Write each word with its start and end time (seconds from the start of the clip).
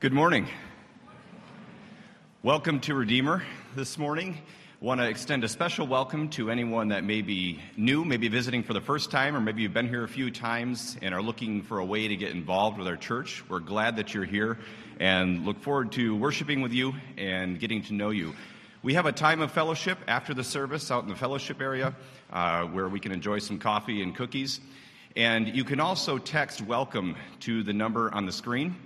Good 0.00 0.12
morning. 0.12 0.48
Welcome 2.42 2.80
to 2.80 2.94
Redeemer 2.94 3.42
this 3.74 3.96
morning. 3.96 4.36
I 4.82 4.84
Want 4.84 5.00
to 5.00 5.08
extend 5.08 5.44
a 5.44 5.48
special 5.48 5.86
welcome 5.86 6.28
to 6.30 6.50
anyone 6.50 6.88
that 6.88 7.04
may 7.04 7.22
be 7.22 7.60
new, 7.76 8.04
maybe 8.04 8.28
visiting 8.28 8.64
for 8.64 8.74
the 8.74 8.82
first 8.82 9.10
time, 9.10 9.34
or 9.34 9.40
maybe 9.40 9.62
you've 9.62 9.72
been 9.72 9.88
here 9.88 10.04
a 10.04 10.08
few 10.08 10.30
times 10.30 10.98
and 11.00 11.14
are 11.14 11.22
looking 11.22 11.62
for 11.62 11.78
a 11.78 11.84
way 11.84 12.08
to 12.08 12.16
get 12.16 12.32
involved 12.32 12.76
with 12.76 12.86
our 12.86 12.96
church. 12.96 13.42
We're 13.48 13.60
glad 13.60 13.96
that 13.96 14.12
you're 14.12 14.24
here 14.24 14.58
and 15.00 15.46
look 15.46 15.60
forward 15.60 15.92
to 15.92 16.14
worshiping 16.14 16.60
with 16.60 16.72
you 16.72 16.92
and 17.16 17.58
getting 17.58 17.80
to 17.84 17.94
know 17.94 18.10
you. 18.10 18.34
We 18.82 18.94
have 18.94 19.06
a 19.06 19.12
time 19.12 19.40
of 19.40 19.52
fellowship 19.52 19.98
after 20.06 20.34
the 20.34 20.44
service 20.44 20.90
out 20.90 21.04
in 21.04 21.08
the 21.08 21.16
fellowship 21.16 21.62
area 21.62 21.94
uh, 22.30 22.64
where 22.64 22.88
we 22.88 23.00
can 23.00 23.12
enjoy 23.12 23.38
some 23.38 23.58
coffee 23.58 24.02
and 24.02 24.14
cookies. 24.14 24.60
And 25.16 25.48
you 25.56 25.64
can 25.64 25.80
also 25.80 26.18
text 26.18 26.60
welcome 26.60 27.16
to 27.40 27.62
the 27.62 27.72
number 27.72 28.12
on 28.12 28.26
the 28.26 28.32
screen. 28.32 28.76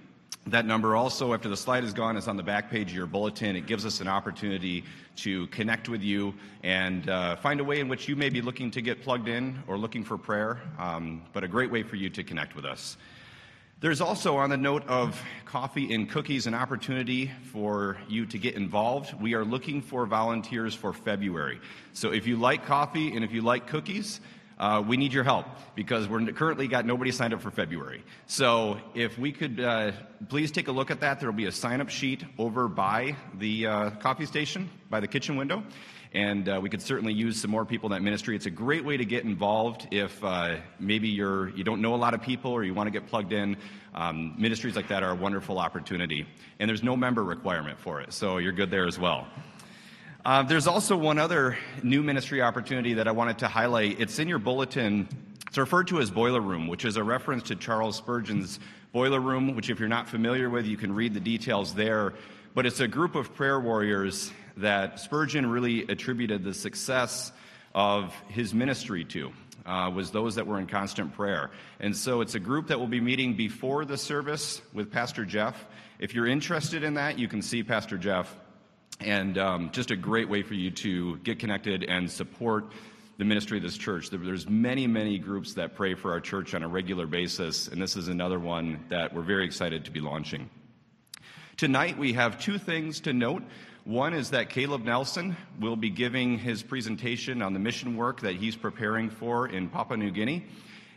That 0.51 0.65
number 0.65 0.97
also, 0.97 1.35
after 1.35 1.51
the 1.51 1.59
slide 1.59 1.85
is 1.85 1.93
gone, 1.93 2.17
is 2.17 2.27
on 2.27 2.39
the 2.39 2.43
back 2.43 2.71
page 2.71 2.89
of 2.89 2.97
your 2.97 3.07
bulletin. 3.07 3.55
It 3.55 3.67
gives 3.67 3.85
us 3.85 4.01
an 4.01 4.09
opportunity 4.09 4.83
to 5.17 5.47
connect 5.49 5.91
with 5.91 6.03
you 6.03 6.33
and 6.63 7.07
uh, 7.11 7.37
find 7.37 7.61
a 7.61 7.65
way 7.65 7.81
in 7.81 7.89
which 7.89 8.09
you 8.09 8.17
may 8.17 8.31
be 8.31 8.41
looking 8.41 8.71
to 8.71 8.81
get 8.81 9.03
plugged 9.03 9.29
in 9.29 9.63
or 9.67 9.77
looking 9.77 10.03
for 10.03 10.17
prayer, 10.17 10.59
um, 10.79 11.23
but 11.35 11.45
a 11.45 11.49
great 11.49 11.71
way 11.71 11.83
for 11.83 11.97
you 11.97 12.09
to 12.09 12.25
connect 12.25 12.57
with 12.57 12.65
us. 12.65 12.97
There's 13.81 14.01
also, 14.01 14.37
on 14.39 14.49
the 14.49 14.57
note 14.57 14.89
of 14.89 15.23
coffee 15.45 15.93
and 15.93 16.09
cookies, 16.09 16.47
an 16.47 16.55
opportunity 16.55 17.31
for 17.53 17.99
you 18.09 18.25
to 18.25 18.39
get 18.39 18.55
involved. 18.55 19.21
We 19.21 19.35
are 19.35 19.45
looking 19.45 19.83
for 19.83 20.07
volunteers 20.07 20.75
for 20.75 20.95
February. 20.95 21.61
So 21.93 22.11
if 22.11 22.27
you 22.27 22.39
like 22.39 22.65
coffee 22.65 23.15
and 23.15 23.23
if 23.23 23.33
you 23.33 23.43
like 23.43 23.67
cookies, 23.67 24.21
uh, 24.59 24.83
we 24.87 24.97
need 24.97 25.13
your 25.13 25.25
help 25.25 25.47
because 25.75 26.09
we're 26.09 26.25
currently 26.33 26.67
got 26.67 26.85
nobody 26.85 27.13
signed 27.13 27.33
up 27.33 27.41
for 27.41 27.51
February. 27.51 28.03
So 28.27 28.79
if 28.95 29.19
we 29.19 29.33
could 29.33 29.61
uh, 29.61 29.93
please 30.29 30.51
take 30.51 30.69
a 30.69 30.73
look 30.73 30.91
at 30.91 31.01
that, 31.01 31.21
there 31.21 31.31
will 31.31 31.37
be 31.37 31.47
a 31.47 31.53
sign 31.53 31.81
up 31.81 31.89
sheet 31.89 32.25
over 32.39 32.69
by 32.69 33.17
the 33.39 33.67
uh, 33.67 33.91
coffee 33.91 34.27
station, 34.27 34.69
by 34.91 35.01
the 35.01 35.07
kitchen 35.07 35.37
window. 35.37 35.63
And 36.15 36.49
uh, 36.49 36.59
we 36.63 36.71
could 36.71 36.81
certainly 36.81 37.13
use 37.13 37.41
some 37.41 37.51
more 37.51 37.67
people 37.67 37.89
in 37.89 37.93
that 37.93 38.03
ministry. 38.03 38.35
It's 38.35 38.47
a 38.47 38.51
great 38.51 38.85
way 38.85 38.97
to 38.97 39.05
get 39.05 39.25
involved 39.25 39.89
if 39.91 40.25
uh, 40.25 40.57
maybe 40.81 41.09
you're, 41.09 41.51
you 41.51 41.65
don't 41.65 41.83
know 41.83 41.95
a 41.95 41.97
lot 41.97 42.15
of 42.15 42.23
people 42.23 42.51
or 42.51 42.65
you 42.65 42.73
want 42.73 42.87
to 42.87 42.91
get 42.91 43.07
plugged 43.09 43.33
in. 43.33 43.59
Um, 43.95 44.35
ministries 44.39 44.75
like 44.75 44.89
that 44.89 45.03
are 45.03 45.11
a 45.11 45.15
wonderful 45.15 45.59
opportunity. 45.59 46.27
And 46.59 46.69
there's 46.69 46.83
no 46.83 46.97
member 46.97 47.23
requirement 47.23 47.79
for 47.79 48.01
it, 48.01 48.13
so 48.13 48.39
you're 48.39 48.53
good 48.53 48.71
there 48.71 48.87
as 48.87 48.99
well. 48.99 49.27
Uh, 50.29 50.43
there's 50.43 50.67
also 50.67 50.95
one 50.95 51.19
other 51.19 51.57
new 51.83 52.03
ministry 52.03 52.43
opportunity 52.43 52.93
that 52.93 53.09
I 53.09 53.13
wanted 53.13 53.39
to 53.39 53.49
highlight. 53.49 53.99
It's 53.99 54.19
in 54.19 54.29
your 54.29 54.39
bulletin. 54.39 55.09
It's 55.47 55.57
referred 55.57 55.89
to 55.89 56.01
as 56.01 56.11
Boiler 56.11 56.43
Room, 56.43 56.69
which 56.69 56.85
is 56.85 56.99
a 56.99 57.03
reference 57.03 57.45
to 57.45 57.57
Charles 57.57 57.97
Spurgeon's 57.97 58.61
Boiler 58.93 59.21
Room, 59.21 59.57
which, 59.57 59.71
if 59.71 59.81
you're 59.81 59.89
not 59.89 60.07
familiar 60.07 60.51
with, 60.51 60.67
you 60.67 60.77
can 60.77 60.95
read 60.95 61.15
the 61.15 61.21
details 61.21 61.73
there. 61.73 62.13
But 62.55 62.67
it's 62.67 62.81
a 62.81 62.87
group 62.87 63.15
of 63.15 63.35
prayer 63.35 63.59
warriors 63.59 64.31
that 64.59 65.01
Spurgeon 65.01 65.47
really 65.47 65.85
attributed 65.85 66.45
the 66.45 66.53
success 66.53 67.33
of 67.75 68.13
his 68.29 68.53
ministry 68.53 69.07
to. 69.07 69.33
Uh, 69.65 69.89
was 69.89 70.11
those 70.11 70.35
that 70.35 70.47
were 70.47 70.59
in 70.59 70.67
constant 70.67 71.15
prayer. 71.15 71.51
And 71.81 71.97
so 71.97 72.21
it's 72.21 72.35
a 72.35 72.41
group 72.41 72.67
that 72.67 72.79
will 72.79 72.87
be 72.87 73.01
meeting 73.01 73.35
before 73.35 73.87
the 73.87 73.97
service 73.97 74.61
with 74.75 74.93
Pastor 74.93 75.25
Jeff. 75.25 75.65
If 75.99 76.15
you're 76.15 76.27
interested 76.27 76.83
in 76.83 76.95
that, 76.95 77.19
you 77.19 77.29
can 77.29 77.41
see 77.41 77.63
Pastor 77.63 77.97
Jeff 77.97 78.37
and 79.01 79.39
um, 79.39 79.71
just 79.73 79.91
a 79.91 79.97
great 79.97 80.29
way 80.29 80.43
for 80.43 80.55
you 80.55 80.71
to 80.71 81.17
get 81.19 81.39
connected 81.39 81.85
and 81.85 82.11
support 82.11 82.73
the 83.19 83.25
ministry 83.25 83.59
of 83.59 83.63
this 83.63 83.77
church. 83.77 84.11
There's 84.11 84.49
many, 84.49 84.87
many 84.87 85.19
groups 85.19 85.55
that 85.55 85.75
pray 85.75 85.95
for 85.95 86.13
our 86.13 86.21
church 86.21 86.55
on 86.55 86.63
a 86.63 86.69
regular 86.69 87.07
basis, 87.07 87.69
and 87.69 87.83
this 87.83 87.97
is 87.97 88.09
another 88.09 88.39
one 88.39 88.85
that 88.89 89.13
we're 89.13 89.23
very 89.23 89.45
excited 89.45 89.85
to 89.85 89.91
be 89.91 90.01
launching. 90.01 90.49
Tonight, 91.57 91.99
we 91.99 92.13
have 92.13 92.41
two 92.41 92.59
things 92.59 93.01
to 93.01 93.13
note. 93.13 93.43
One 93.85 94.15
is 94.15 94.31
that 94.31 94.51
Caleb 94.51 94.85
Nelson 94.85 95.37
will 95.59 95.75
be 95.75 95.91
giving 95.91 96.39
his 96.39 96.63
presentation 96.63 97.43
on 97.43 97.55
the 97.55 97.59
mission 97.59 97.97
work 97.97 98.21
that 98.21 98.37
he's 98.37 98.55
preparing 98.55 99.11
for 99.11 99.49
in 99.49 99.69
Papua 99.69 99.97
New 99.97 100.11
Guinea. 100.11 100.47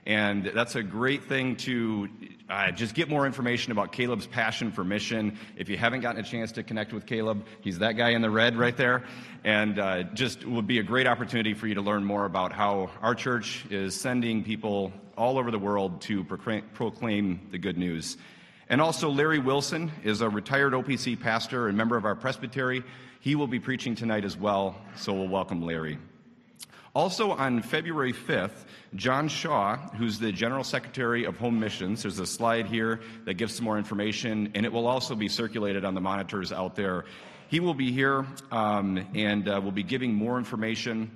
And 0.06 0.46
that's 0.56 0.76
a 0.76 0.82
great 0.82 1.26
thing 1.26 1.56
to 1.58 2.10
uh, 2.50 2.72
just 2.72 2.96
get 2.96 3.08
more 3.08 3.26
information 3.26 3.72
about 3.72 3.92
Caleb's 3.92 4.26
passion 4.26 4.72
for 4.72 4.84
mission. 4.84 5.38
If 5.56 5.70
you 5.70 5.78
haven't 5.78 6.02
gotten 6.02 6.20
a 6.20 6.28
chance 6.28 6.52
to 6.54 6.64
connect 6.64 6.92
with 6.92 7.06
Caleb, 7.06 7.46
he's 7.62 7.80
that 7.80 7.94
guy 7.94 8.10
in 8.10 8.22
the 8.22 8.30
red 8.30 8.58
right 8.58 8.76
there. 8.76 9.04
And 9.44 9.78
uh, 9.78 10.04
just 10.04 10.44
would 10.46 10.66
be 10.66 10.80
a 10.80 10.84
great 10.84 11.06
opportunity 11.06 11.54
for 11.54 11.68
you 11.68 11.76
to 11.76 11.82
learn 11.82 12.04
more 12.04 12.26
about 12.26 12.52
how 12.52 12.90
our 13.02 13.14
church 13.14 13.64
is 13.70 14.00
sending 14.00 14.44
people 14.44 14.92
all 15.18 15.38
over 15.38 15.52
the 15.52 15.60
world 15.60 16.02
to 16.02 16.24
proclaim 16.24 17.48
the 17.52 17.60
good 17.60 17.78
news. 17.78 18.18
And 18.70 18.82
also, 18.82 19.10
Larry 19.10 19.40
Wilson 19.40 19.92
is 20.04 20.22
a 20.22 20.30
retired 20.30 20.74
OPC 20.74 21.20
pastor 21.20 21.68
and 21.68 21.78
member 21.78 21.98
of 21.98 22.06
our 22.06 22.16
presbytery. 22.16 22.84
He 23.20 23.36
will 23.36 23.48
be 23.48 23.60
preaching 23.60 23.96
tonight 23.96 24.26
as 24.26 24.36
well, 24.36 24.76
so 24.96 25.14
we'll 25.14 25.28
welcome 25.28 25.62
Larry. 25.62 26.00
Also, 26.94 27.32
on 27.32 27.62
February 27.62 28.12
5th, 28.12 28.66
John 28.96 29.30
Shaw, 29.30 29.78
who's 29.78 30.20
the 30.20 30.34
General 30.34 30.66
Secretary 30.66 31.24
of 31.24 31.38
Home 31.38 31.58
Missions, 31.58 32.02
there's 32.02 32.20
a 32.20 32.26
slide 32.26 32.66
here 32.66 33.00
that 33.24 33.36
gives 33.36 33.56
some 33.56 33.64
more 33.64 33.78
information, 33.78 34.52
and 34.56 34.66
it 34.66 34.74
will 34.74 34.88
also 34.88 35.16
be 35.16 35.30
circulated 35.30 35.86
on 35.86 35.94
the 35.94 36.02
monitors 36.02 36.52
out 36.52 36.76
there. 36.76 37.06
He 37.48 37.62
will 37.62 37.74
be 37.74 37.94
here 37.94 38.26
um, 38.52 39.08
and 39.16 39.48
uh, 39.48 39.62
will 39.64 39.72
be 39.72 39.84
giving 39.84 40.14
more 40.14 40.38
information 40.38 41.10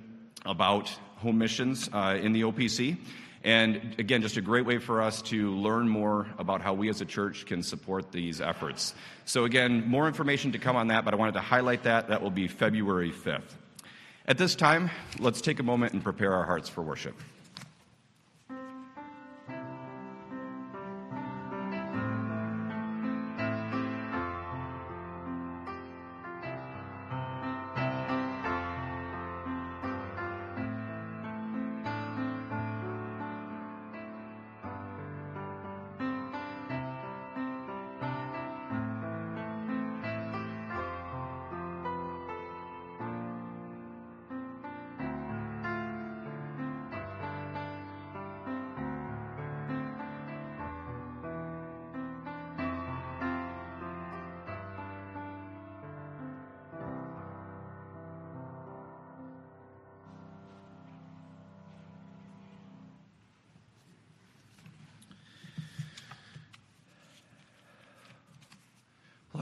about 0.46 0.88
home 1.16 1.36
missions 1.36 1.90
uh, 1.92 2.18
in 2.22 2.32
the 2.32 2.42
OPC. 2.42 2.96
And 3.44 3.96
again, 3.98 4.22
just 4.22 4.38
a 4.38 4.40
great 4.40 4.64
way 4.64 4.78
for 4.78 5.02
us 5.02 5.20
to 5.22 5.50
learn 5.56 5.90
more 5.90 6.26
about 6.38 6.62
how 6.62 6.72
we 6.72 6.88
as 6.88 7.02
a 7.02 7.04
church 7.04 7.44
can 7.44 7.62
support 7.62 8.12
these 8.12 8.40
efforts. 8.40 8.94
So, 9.26 9.44
again, 9.44 9.86
more 9.86 10.06
information 10.08 10.52
to 10.52 10.58
come 10.58 10.74
on 10.74 10.88
that, 10.88 11.04
but 11.04 11.12
I 11.12 11.18
wanted 11.18 11.34
to 11.34 11.40
highlight 11.40 11.82
that. 11.82 12.08
That 12.08 12.22
will 12.22 12.30
be 12.30 12.48
February 12.48 13.12
5th. 13.12 13.52
At 14.28 14.38
this 14.38 14.56
time, 14.56 14.90
let's 15.20 15.40
take 15.40 15.60
a 15.60 15.62
moment 15.62 15.92
and 15.92 16.02
prepare 16.02 16.32
our 16.32 16.44
hearts 16.44 16.68
for 16.68 16.82
worship. 16.82 17.14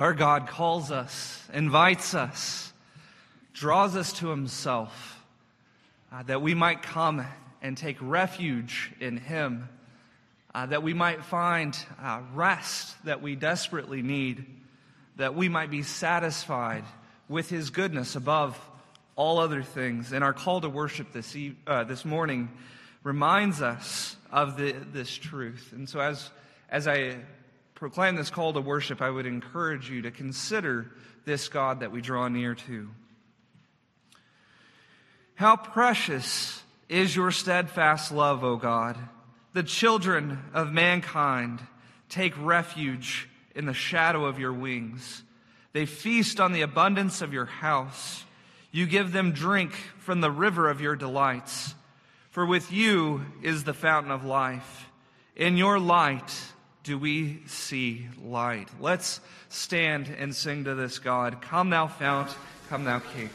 Our 0.05 0.13
God 0.13 0.49
calls 0.49 0.91
us, 0.91 1.43
invites 1.51 2.15
us, 2.15 2.75
draws 3.55 3.97
us 3.97 4.13
to 4.19 4.29
Himself, 4.29 5.25
uh, 6.13 6.23
that 6.25 6.43
we 6.43 6.53
might 6.53 6.83
come 6.83 7.27
and 7.63 7.75
take 7.75 7.97
refuge 8.03 8.93
in 9.01 9.17
Him, 9.17 9.67
uh, 10.55 10.67
that 10.67 10.83
we 10.83 10.93
might 10.93 11.25
find 11.25 11.75
uh, 12.03 12.21
rest 12.35 13.03
that 13.07 13.23
we 13.23 13.35
desperately 13.35 14.03
need, 14.03 14.45
that 15.17 15.35
we 15.35 15.49
might 15.49 15.71
be 15.71 15.83
satisfied 15.83 16.85
with 17.27 17.49
His 17.49 17.71
goodness 17.71 18.15
above 18.15 18.61
all 19.17 19.39
other 19.39 19.63
things. 19.63 20.13
And 20.13 20.23
our 20.23 20.35
call 20.35 20.61
to 20.61 20.69
worship 20.69 21.15
this, 21.15 21.35
uh, 21.67 21.85
this 21.85 22.05
morning 22.05 22.51
reminds 23.05 23.63
us 23.63 24.17
of 24.31 24.59
the, 24.59 24.73
this 24.73 25.17
truth. 25.17 25.73
And 25.75 25.89
so, 25.89 26.01
as, 26.01 26.29
as 26.69 26.87
I 26.87 27.17
proclaim 27.75 28.17
this 28.17 28.31
call 28.31 28.53
to 28.53 28.61
worship, 28.61 29.03
I 29.03 29.11
would 29.11 29.27
encourage 29.27 29.91
you 29.91 30.03
to 30.03 30.11
consider 30.11 30.91
this 31.25 31.49
God 31.49 31.81
that 31.81 31.93
we 31.93 32.01
draw 32.01 32.29
near 32.29 32.55
to. 32.55 32.89
How 35.35 35.57
precious 35.57 36.63
is 36.89 37.17
your 37.17 37.31
steadfast 37.31 38.13
love, 38.13 38.45
O 38.45 38.57
God. 38.57 38.97
The 39.53 39.63
children 39.63 40.39
of 40.53 40.73
mankind 40.73 41.61
take 42.09 42.35
refuge 42.39 43.29
in 43.55 43.67
the 43.67 43.75
shadow 43.75 44.25
of 44.25 44.39
your 44.39 44.53
wings. 44.53 45.23
They 45.73 45.87
feast 45.87 46.41
on 46.41 46.53
the 46.53 46.63
abundance 46.63 47.21
of 47.21 47.33
your 47.33 47.47
house. 47.47 48.25
You 48.71 48.87
give 48.87 49.13
them 49.13 49.33
drink 49.33 49.73
from 49.99 50.21
the 50.21 50.31
river 50.31 50.69
of 50.69 50.81
your 50.81 50.97
delights. 50.97 51.75
For 52.31 52.47
with 52.47 52.73
you 52.73 53.25
is 53.43 53.65
the 53.65 53.75
fountain 53.75 54.13
of 54.13 54.25
life. 54.25 54.91
In 55.37 55.57
your 55.57 55.79
light, 55.79 56.33
do 56.85 56.99
we 56.99 57.41
see 57.47 58.07
light. 58.23 58.69
Let's 58.79 59.21
stand 59.49 60.15
and 60.19 60.35
sing 60.35 60.65
to 60.65 60.75
this 60.75 60.99
God. 60.99 61.41
Come, 61.41 61.71
thou 61.71 61.89
fount, 61.89 62.31
come, 62.69 62.85
thou 62.85 63.01
King. 63.01 63.31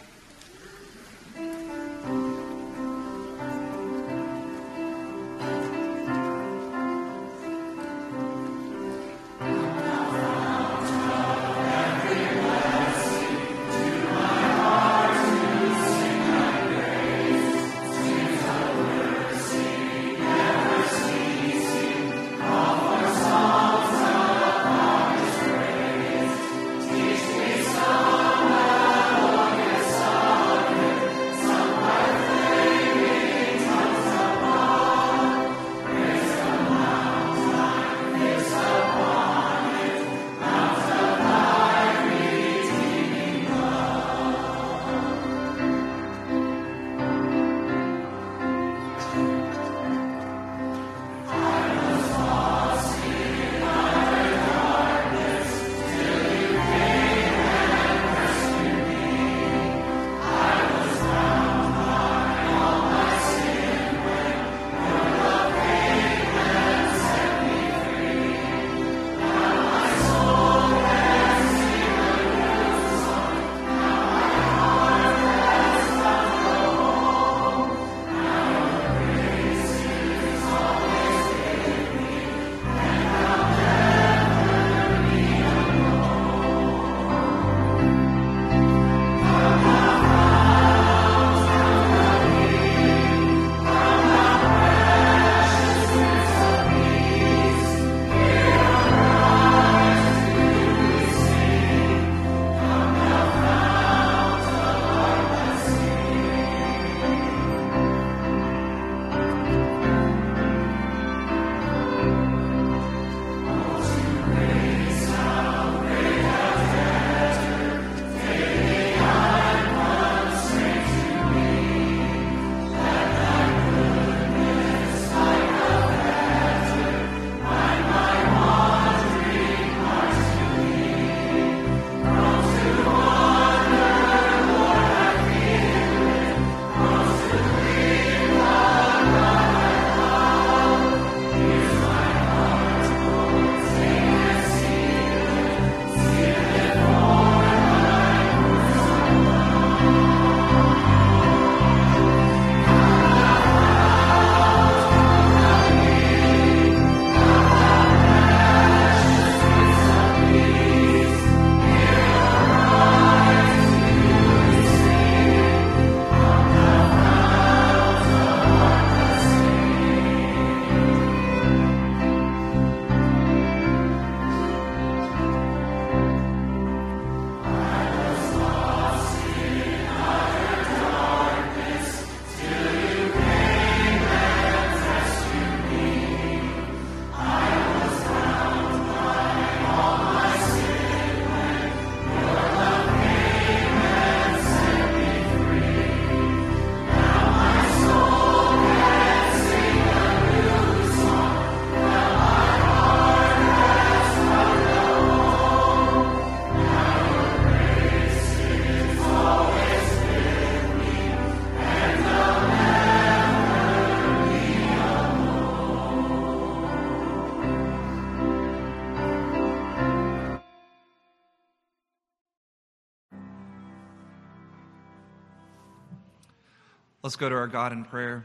Go 227.19 227.28
to 227.28 227.35
our 227.35 227.47
God 227.47 227.73
in 227.73 227.83
prayer. 227.83 228.23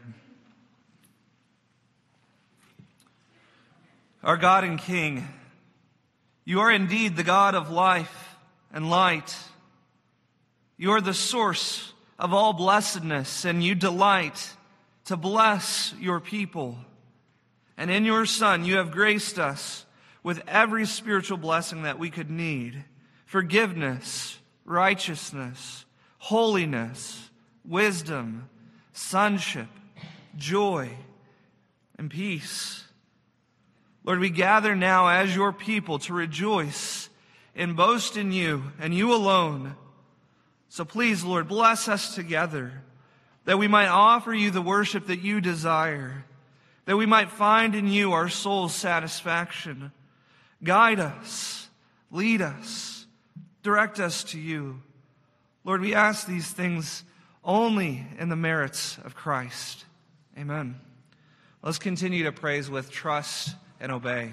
Our 4.22 4.36
God 4.36 4.62
and 4.62 4.78
King, 4.78 5.26
you 6.44 6.60
are 6.60 6.70
indeed 6.70 7.16
the 7.16 7.24
God 7.24 7.56
of 7.56 7.70
life 7.70 8.36
and 8.72 8.88
light. 8.88 9.36
You 10.76 10.92
are 10.92 11.00
the 11.00 11.12
source 11.12 11.92
of 12.20 12.32
all 12.32 12.52
blessedness, 12.52 13.44
and 13.44 13.64
you 13.64 13.74
delight 13.74 14.52
to 15.06 15.16
bless 15.16 15.92
your 15.98 16.20
people. 16.20 16.78
And 17.76 17.90
in 17.90 18.04
your 18.04 18.26
Son, 18.26 18.64
you 18.64 18.76
have 18.76 18.92
graced 18.92 19.40
us 19.40 19.84
with 20.22 20.40
every 20.46 20.86
spiritual 20.86 21.36
blessing 21.36 21.82
that 21.82 21.98
we 21.98 22.10
could 22.10 22.30
need 22.30 22.84
forgiveness, 23.26 24.38
righteousness, 24.64 25.84
holiness, 26.18 27.28
wisdom, 27.64 28.48
sonship, 28.94 29.68
joy, 30.36 30.88
and 31.98 32.10
peace. 32.10 32.84
Lord, 34.04 34.20
we 34.20 34.30
gather 34.30 34.74
now 34.74 35.08
as 35.08 35.34
your 35.34 35.52
people 35.52 35.98
to 36.00 36.14
rejoice 36.14 37.10
and 37.54 37.76
boast 37.76 38.16
in 38.16 38.32
you 38.32 38.64
and 38.78 38.94
you 38.94 39.14
alone. 39.14 39.76
So 40.68 40.84
please, 40.84 41.22
Lord, 41.22 41.48
bless 41.48 41.88
us 41.88 42.14
together 42.14 42.82
that 43.44 43.58
we 43.58 43.68
might 43.68 43.88
offer 43.88 44.32
you 44.32 44.50
the 44.50 44.62
worship 44.62 45.06
that 45.06 45.20
you 45.20 45.40
desire, 45.40 46.24
that 46.86 46.96
we 46.96 47.06
might 47.06 47.30
find 47.30 47.74
in 47.74 47.86
you 47.88 48.12
our 48.12 48.28
soul's 48.28 48.74
satisfaction. 48.74 49.92
Guide 50.62 51.00
us, 51.00 51.68
lead 52.10 52.40
us, 52.40 53.06
direct 53.62 54.00
us 54.00 54.24
to 54.24 54.38
you. 54.38 54.82
Lord, 55.64 55.80
we 55.80 55.94
ask 55.94 56.26
these 56.26 56.50
things 56.50 57.04
only 57.44 58.06
in 58.18 58.28
the 58.28 58.36
merits 58.36 58.98
of 59.04 59.14
Christ. 59.14 59.84
Amen. 60.38 60.80
Let's 61.62 61.78
continue 61.78 62.24
to 62.24 62.32
praise 62.32 62.68
with 62.68 62.90
trust 62.90 63.54
and 63.80 63.92
obey. 63.92 64.32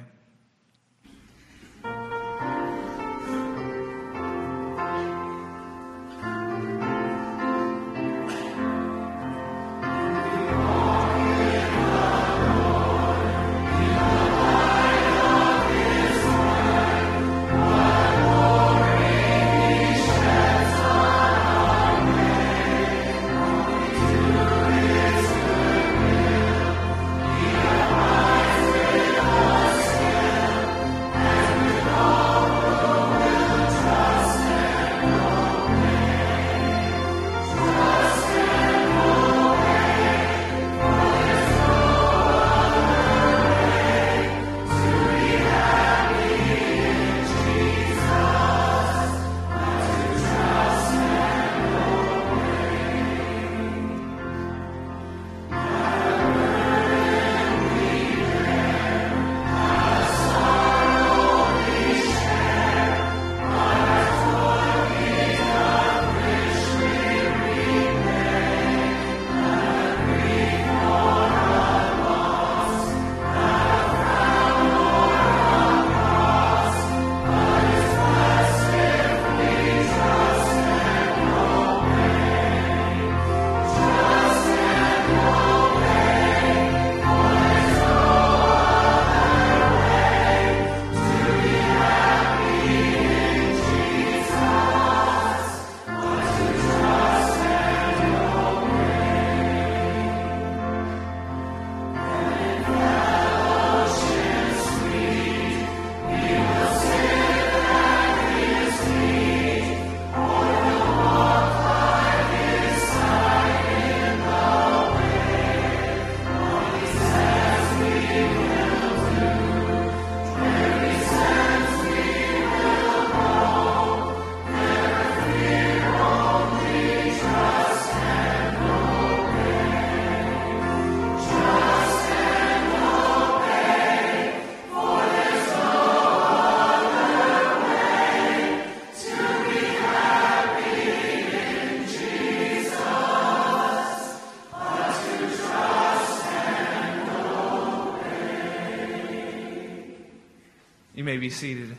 Seated. 151.31 151.77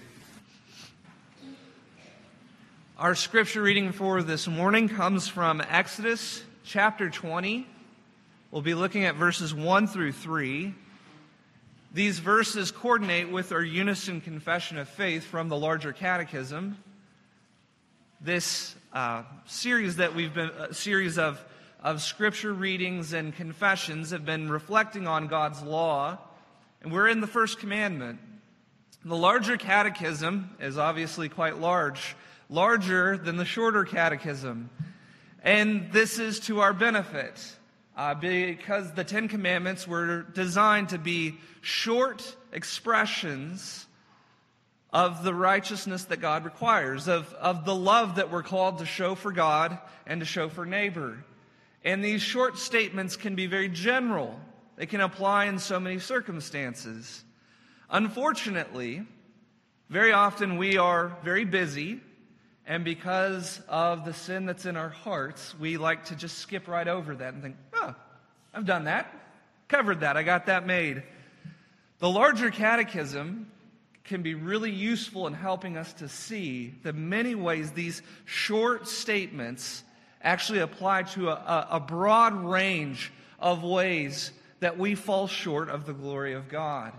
Our 2.98 3.14
scripture 3.14 3.60
reading 3.60 3.92
for 3.92 4.22
this 4.22 4.48
morning 4.48 4.88
comes 4.88 5.28
from 5.28 5.60
Exodus 5.60 6.42
chapter 6.64 7.10
20. 7.10 7.66
We'll 8.50 8.62
be 8.62 8.72
looking 8.72 9.04
at 9.04 9.16
verses 9.16 9.54
1 9.54 9.88
through 9.88 10.12
3. 10.12 10.74
These 11.92 12.18
verses 12.18 12.70
coordinate 12.70 13.30
with 13.30 13.52
our 13.52 13.62
unison 13.62 14.22
confession 14.22 14.78
of 14.78 14.88
faith 14.88 15.24
from 15.24 15.50
the 15.50 15.56
larger 15.56 15.92
catechism. 15.92 16.78
This 18.22 18.74
uh, 18.94 19.24
series 19.44 19.96
that 19.96 20.14
we've 20.14 20.32
been, 20.32 20.48
a 20.48 20.72
series 20.72 21.18
of, 21.18 21.44
of 21.82 22.00
scripture 22.00 22.54
readings 22.54 23.12
and 23.12 23.36
confessions 23.36 24.12
have 24.12 24.24
been 24.24 24.50
reflecting 24.50 25.06
on 25.06 25.26
God's 25.26 25.60
law, 25.62 26.16
and 26.80 26.90
we're 26.90 27.08
in 27.08 27.20
the 27.20 27.26
first 27.26 27.58
commandment. 27.58 28.18
The 29.04 29.16
larger 29.16 29.56
catechism 29.56 30.50
is 30.60 30.78
obviously 30.78 31.28
quite 31.28 31.58
large, 31.58 32.14
larger 32.48 33.16
than 33.16 33.36
the 33.36 33.44
shorter 33.44 33.84
catechism. 33.84 34.70
And 35.42 35.90
this 35.90 36.20
is 36.20 36.38
to 36.40 36.60
our 36.60 36.72
benefit 36.72 37.44
uh, 37.96 38.14
because 38.14 38.92
the 38.92 39.02
Ten 39.02 39.26
Commandments 39.26 39.88
were 39.88 40.22
designed 40.22 40.90
to 40.90 40.98
be 40.98 41.34
short 41.62 42.36
expressions 42.52 43.86
of 44.92 45.24
the 45.24 45.34
righteousness 45.34 46.04
that 46.04 46.20
God 46.20 46.44
requires, 46.44 47.08
of, 47.08 47.32
of 47.34 47.64
the 47.64 47.74
love 47.74 48.16
that 48.16 48.30
we're 48.30 48.44
called 48.44 48.78
to 48.78 48.86
show 48.86 49.16
for 49.16 49.32
God 49.32 49.78
and 50.06 50.20
to 50.20 50.26
show 50.26 50.48
for 50.48 50.64
neighbor. 50.64 51.24
And 51.84 52.04
these 52.04 52.22
short 52.22 52.56
statements 52.56 53.16
can 53.16 53.34
be 53.34 53.46
very 53.46 53.68
general, 53.68 54.38
they 54.76 54.86
can 54.86 55.00
apply 55.00 55.46
in 55.46 55.58
so 55.58 55.80
many 55.80 55.98
circumstances. 55.98 57.24
Unfortunately, 57.92 59.06
very 59.90 60.12
often 60.12 60.56
we 60.56 60.78
are 60.78 61.14
very 61.22 61.44
busy, 61.44 62.00
and 62.66 62.86
because 62.86 63.60
of 63.68 64.06
the 64.06 64.14
sin 64.14 64.46
that's 64.46 64.64
in 64.64 64.78
our 64.78 64.88
hearts, 64.88 65.54
we 65.58 65.76
like 65.76 66.06
to 66.06 66.16
just 66.16 66.38
skip 66.38 66.68
right 66.68 66.88
over 66.88 67.14
that 67.14 67.34
and 67.34 67.42
think, 67.42 67.56
oh, 67.74 67.94
I've 68.54 68.64
done 68.64 68.84
that, 68.84 69.14
covered 69.68 70.00
that, 70.00 70.16
I 70.16 70.22
got 70.22 70.46
that 70.46 70.66
made. 70.66 71.02
The 71.98 72.08
larger 72.08 72.50
catechism 72.50 73.52
can 74.04 74.22
be 74.22 74.34
really 74.36 74.70
useful 74.70 75.26
in 75.26 75.34
helping 75.34 75.76
us 75.76 75.92
to 75.94 76.08
see 76.08 76.74
the 76.82 76.94
many 76.94 77.34
ways 77.34 77.72
these 77.72 78.00
short 78.24 78.88
statements 78.88 79.84
actually 80.22 80.60
apply 80.60 81.02
to 81.02 81.28
a, 81.28 81.68
a 81.72 81.80
broad 81.80 82.42
range 82.42 83.12
of 83.38 83.62
ways 83.62 84.32
that 84.60 84.78
we 84.78 84.94
fall 84.94 85.26
short 85.26 85.68
of 85.68 85.84
the 85.84 85.92
glory 85.92 86.32
of 86.32 86.48
God. 86.48 86.94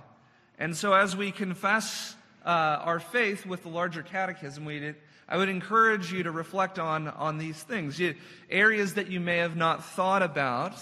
And 0.63 0.77
so, 0.77 0.93
as 0.93 1.13
we 1.13 1.33
confess 1.33 2.15
uh, 2.45 2.47
our 2.47 3.01
faith 3.01 3.45
with 3.45 3.63
the 3.63 3.67
larger 3.67 4.01
catechism, 4.01 4.63
we 4.63 4.93
I 5.27 5.35
would 5.35 5.49
encourage 5.49 6.13
you 6.13 6.23
to 6.23 6.31
reflect 6.31 6.79
on, 6.79 7.09
on 7.09 7.37
these 7.37 7.61
things, 7.61 7.99
you, 7.99 8.15
areas 8.49 8.93
that 8.93 9.11
you 9.11 9.19
may 9.19 9.39
have 9.39 9.57
not 9.57 9.83
thought 9.83 10.23
about, 10.23 10.73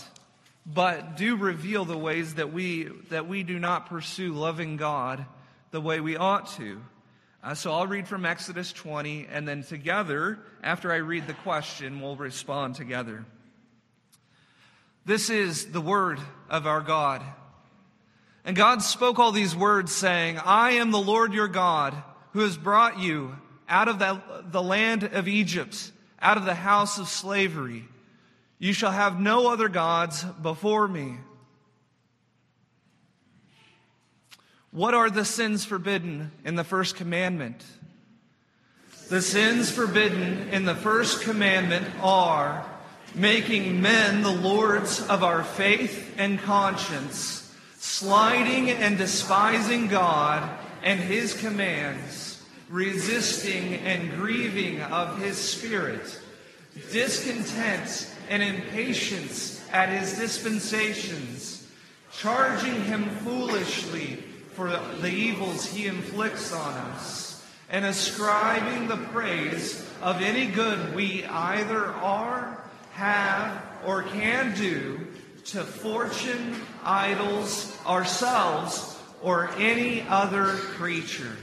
but 0.67 1.17
do 1.17 1.35
reveal 1.35 1.83
the 1.83 1.97
ways 1.97 2.35
that 2.35 2.53
we, 2.53 2.89
that 3.09 3.27
we 3.27 3.41
do 3.41 3.57
not 3.57 3.87
pursue 3.87 4.33
loving 4.33 4.77
God 4.77 5.25
the 5.71 5.81
way 5.81 5.99
we 5.99 6.15
ought 6.15 6.51
to. 6.57 6.79
Uh, 7.43 7.55
so 7.55 7.73
I'll 7.73 7.87
read 7.87 8.07
from 8.07 8.23
Exodus 8.23 8.71
20, 8.71 9.29
and 9.31 9.47
then 9.47 9.63
together, 9.63 10.37
after 10.61 10.91
I 10.91 10.97
read 10.97 11.25
the 11.25 11.33
question, 11.33 12.01
we'll 12.01 12.17
respond 12.17 12.75
together. 12.75 13.25
This 15.07 15.31
is 15.31 15.71
the 15.71 15.81
word 15.81 16.19
of 16.51 16.67
our 16.67 16.81
God. 16.81 17.23
And 18.43 18.55
God 18.55 18.81
spoke 18.81 19.19
all 19.19 19.31
these 19.31 19.55
words, 19.55 19.91
saying, 19.91 20.39
I 20.39 20.71
am 20.71 20.91
the 20.91 20.97
Lord 20.97 21.33
your 21.33 21.47
God, 21.47 21.95
who 22.33 22.39
has 22.39 22.57
brought 22.57 22.99
you 22.99 23.35
out 23.69 23.87
of 23.87 23.99
the, 23.99 24.19
the 24.49 24.61
land 24.61 25.03
of 25.03 25.27
Egypt, 25.27 25.91
out 26.19 26.37
of 26.37 26.45
the 26.45 26.55
house 26.55 26.97
of 26.97 27.07
slavery. 27.07 27.85
You 28.57 28.73
shall 28.73 28.91
have 28.91 29.19
no 29.19 29.51
other 29.51 29.69
gods 29.69 30.23
before 30.23 30.87
me. 30.87 31.17
What 34.71 34.93
are 34.93 35.09
the 35.09 35.25
sins 35.25 35.65
forbidden 35.65 36.31
in 36.45 36.55
the 36.55 36.63
first 36.63 36.95
commandment? 36.95 37.63
The 39.09 39.21
sins 39.21 39.69
forbidden 39.69 40.49
in 40.49 40.65
the 40.65 40.75
first 40.75 41.23
commandment 41.23 41.85
are 42.01 42.65
making 43.13 43.81
men 43.81 44.23
the 44.23 44.31
lords 44.31 45.01
of 45.01 45.23
our 45.23 45.43
faith 45.43 46.15
and 46.17 46.39
conscience 46.39 47.40
sliding 47.81 48.69
and 48.69 48.95
despising 48.95 49.87
God 49.87 50.47
and 50.83 50.99
his 50.99 51.33
commands, 51.33 52.39
resisting 52.69 53.73
and 53.73 54.11
grieving 54.11 54.79
of 54.83 55.17
his 55.17 55.35
spirit, 55.35 56.21
discontent 56.91 58.07
and 58.29 58.43
impatience 58.43 59.67
at 59.71 59.89
his 59.89 60.15
dispensations, 60.15 61.67
charging 62.13 62.83
him 62.83 63.09
foolishly 63.23 64.23
for 64.53 64.69
the 65.01 65.09
evils 65.09 65.65
he 65.65 65.87
inflicts 65.87 66.53
on 66.53 66.73
us, 66.73 67.43
and 67.71 67.83
ascribing 67.83 68.89
the 68.89 68.97
praise 69.07 69.83
of 70.03 70.21
any 70.21 70.45
good 70.45 70.93
we 70.93 71.25
either 71.25 71.85
are, 71.85 72.63
have, 72.91 73.59
or 73.87 74.03
can 74.03 74.55
do 74.55 74.99
to 75.45 75.63
fortune, 75.63 76.55
idols, 76.83 77.77
ourselves, 77.85 78.97
or 79.21 79.49
any 79.57 80.01
other 80.01 80.45
creature. 80.45 81.37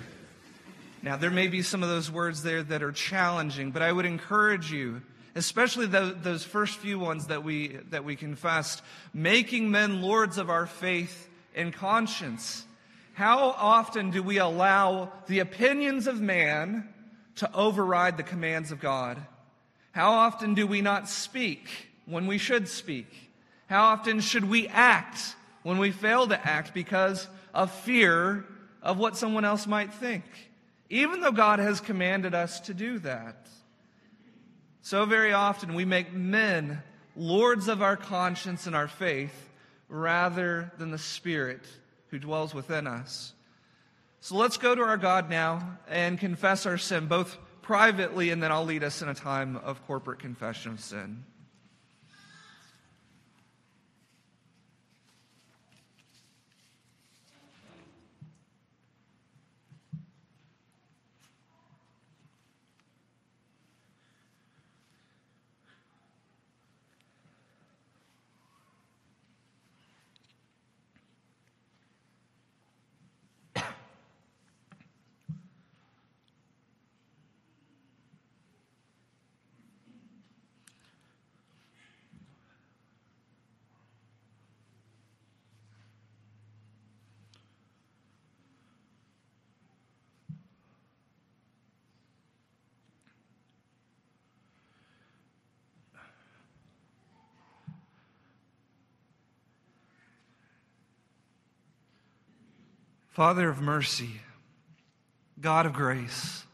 Now, 1.02 1.16
there 1.16 1.30
may 1.30 1.46
be 1.46 1.62
some 1.62 1.82
of 1.82 1.88
those 1.88 2.10
words 2.10 2.42
there 2.42 2.62
that 2.62 2.82
are 2.82 2.92
challenging, 2.92 3.70
but 3.70 3.82
I 3.82 3.92
would 3.92 4.04
encourage 4.04 4.72
you, 4.72 5.00
especially 5.34 5.86
those 5.86 6.44
first 6.44 6.78
few 6.78 6.98
ones 6.98 7.28
that 7.28 7.44
we, 7.44 7.78
that 7.90 8.04
we 8.04 8.16
confessed, 8.16 8.82
making 9.14 9.70
men 9.70 10.02
lords 10.02 10.38
of 10.38 10.50
our 10.50 10.66
faith 10.66 11.28
and 11.54 11.72
conscience. 11.72 12.64
How 13.14 13.50
often 13.50 14.10
do 14.10 14.22
we 14.22 14.38
allow 14.38 15.12
the 15.28 15.38
opinions 15.38 16.06
of 16.06 16.20
man 16.20 16.88
to 17.36 17.52
override 17.52 18.16
the 18.16 18.22
commands 18.24 18.72
of 18.72 18.80
God? 18.80 19.18
How 19.92 20.12
often 20.12 20.54
do 20.54 20.66
we 20.66 20.82
not 20.82 21.08
speak 21.08 21.68
when 22.06 22.26
we 22.26 22.38
should 22.38 22.68
speak? 22.68 23.27
How 23.68 23.84
often 23.84 24.20
should 24.20 24.48
we 24.48 24.66
act 24.68 25.36
when 25.62 25.78
we 25.78 25.90
fail 25.90 26.26
to 26.26 26.46
act 26.46 26.72
because 26.72 27.28
of 27.52 27.70
fear 27.70 28.46
of 28.82 28.98
what 28.98 29.16
someone 29.16 29.44
else 29.44 29.66
might 29.66 29.92
think? 29.92 30.24
Even 30.88 31.20
though 31.20 31.32
God 31.32 31.58
has 31.58 31.80
commanded 31.80 32.34
us 32.34 32.60
to 32.60 32.74
do 32.74 32.98
that. 33.00 33.46
So 34.80 35.04
very 35.04 35.34
often 35.34 35.74
we 35.74 35.84
make 35.84 36.14
men 36.14 36.82
lords 37.14 37.68
of 37.68 37.82
our 37.82 37.96
conscience 37.96 38.66
and 38.66 38.74
our 38.74 38.88
faith 38.88 39.50
rather 39.88 40.72
than 40.78 40.90
the 40.90 40.98
Spirit 40.98 41.60
who 42.08 42.18
dwells 42.18 42.54
within 42.54 42.86
us. 42.86 43.34
So 44.20 44.36
let's 44.36 44.56
go 44.56 44.74
to 44.74 44.82
our 44.82 44.96
God 44.96 45.28
now 45.28 45.78
and 45.88 46.18
confess 46.18 46.64
our 46.64 46.78
sin, 46.78 47.06
both 47.06 47.36
privately 47.60 48.30
and 48.30 48.42
then 48.42 48.50
I'll 48.50 48.64
lead 48.64 48.82
us 48.82 49.02
in 49.02 49.10
a 49.10 49.14
time 49.14 49.56
of 49.56 49.86
corporate 49.86 50.20
confession 50.20 50.72
of 50.72 50.80
sin. 50.80 51.24
Father 103.18 103.48
of 103.48 103.60
mercy, 103.60 104.20
God 105.40 105.66
of 105.66 105.72
grace, 105.72 106.44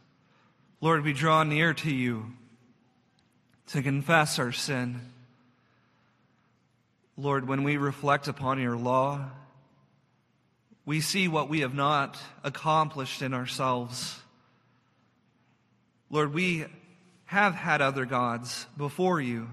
Lord, 0.80 1.04
we 1.04 1.12
draw 1.12 1.42
near 1.42 1.74
to 1.74 1.94
you 1.94 2.32
to 3.66 3.82
confess 3.82 4.38
our 4.38 4.50
sin. 4.50 5.12
Lord, 7.18 7.46
when 7.46 7.64
we 7.64 7.76
reflect 7.76 8.28
upon 8.28 8.62
your 8.62 8.78
law, 8.78 9.26
We 10.86 11.02
see 11.02 11.28
what 11.28 11.50
we 11.50 11.60
have 11.60 11.74
not 11.74 12.18
accomplished 12.42 13.20
in 13.20 13.34
ourselves. 13.34 14.20
Lord, 16.10 16.32
we 16.32 16.64
have 17.26 17.54
had 17.54 17.82
other 17.82 18.06
gods 18.06 18.66
before 18.76 19.20
you. 19.20 19.48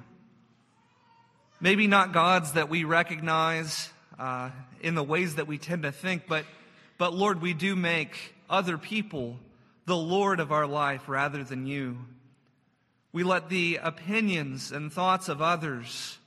Maybe 1.59 1.87
not 1.87 2.13
gods 2.13 2.53
that 2.53 2.69
we 2.69 2.85
recognize 2.85 3.89
uh, 4.17 4.51
in 4.81 4.95
the 4.95 5.03
ways 5.03 5.35
that 5.35 5.47
we 5.47 5.57
tend 5.57 5.83
to 5.83 5.91
think, 5.91 6.23
but, 6.27 6.45
but 7.01 7.15
Lord, 7.15 7.41
we 7.41 7.55
do 7.55 7.75
make 7.75 8.35
other 8.47 8.77
people 8.77 9.39
the 9.87 9.97
Lord 9.97 10.39
of 10.39 10.51
our 10.51 10.67
life 10.67 11.09
rather 11.09 11.43
than 11.43 11.65
you. 11.65 11.97
We 13.11 13.23
let 13.23 13.49
the 13.49 13.79
opinions 13.81 14.71
and 14.71 14.93
thoughts 14.93 15.27
of 15.27 15.41
others 15.41 16.19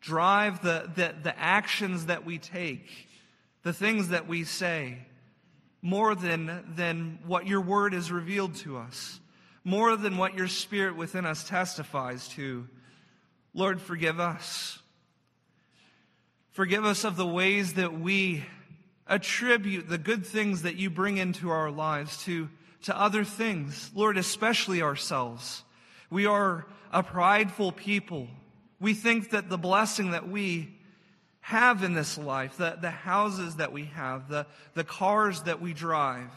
drive 0.00 0.60
the, 0.60 0.90
the, 0.92 1.14
the 1.22 1.38
actions 1.38 2.06
that 2.06 2.26
we 2.26 2.38
take, 2.38 2.88
the 3.62 3.72
things 3.72 4.08
that 4.08 4.26
we 4.26 4.42
say, 4.42 4.98
more 5.82 6.16
than, 6.16 6.64
than 6.74 7.20
what 7.24 7.46
your 7.46 7.60
word 7.60 7.94
is 7.94 8.10
revealed 8.10 8.56
to 8.56 8.78
us, 8.78 9.20
more 9.62 9.96
than 9.96 10.16
what 10.16 10.34
your 10.34 10.48
spirit 10.48 10.96
within 10.96 11.24
us 11.24 11.48
testifies 11.48 12.26
to. 12.30 12.66
Lord, 13.54 13.80
forgive 13.80 14.18
us. 14.18 14.80
Forgive 16.50 16.84
us 16.84 17.04
of 17.04 17.14
the 17.14 17.24
ways 17.24 17.74
that 17.74 18.00
we 18.00 18.44
attribute 19.08 19.88
the 19.88 19.98
good 19.98 20.26
things 20.26 20.62
that 20.62 20.76
you 20.76 20.90
bring 20.90 21.16
into 21.16 21.50
our 21.50 21.70
lives 21.70 22.22
to, 22.24 22.48
to 22.82 22.98
other 22.98 23.24
things, 23.24 23.90
Lord, 23.94 24.18
especially 24.18 24.82
ourselves. 24.82 25.62
We 26.10 26.26
are 26.26 26.66
a 26.92 27.02
prideful 27.02 27.72
people. 27.72 28.28
We 28.80 28.94
think 28.94 29.30
that 29.30 29.48
the 29.48 29.58
blessing 29.58 30.10
that 30.10 30.28
we 30.28 30.76
have 31.40 31.84
in 31.84 31.94
this 31.94 32.18
life, 32.18 32.56
the, 32.56 32.76
the 32.80 32.90
houses 32.90 33.56
that 33.56 33.72
we 33.72 33.84
have, 33.84 34.28
the, 34.28 34.46
the 34.74 34.84
cars 34.84 35.42
that 35.42 35.60
we 35.60 35.72
drive, 35.72 36.30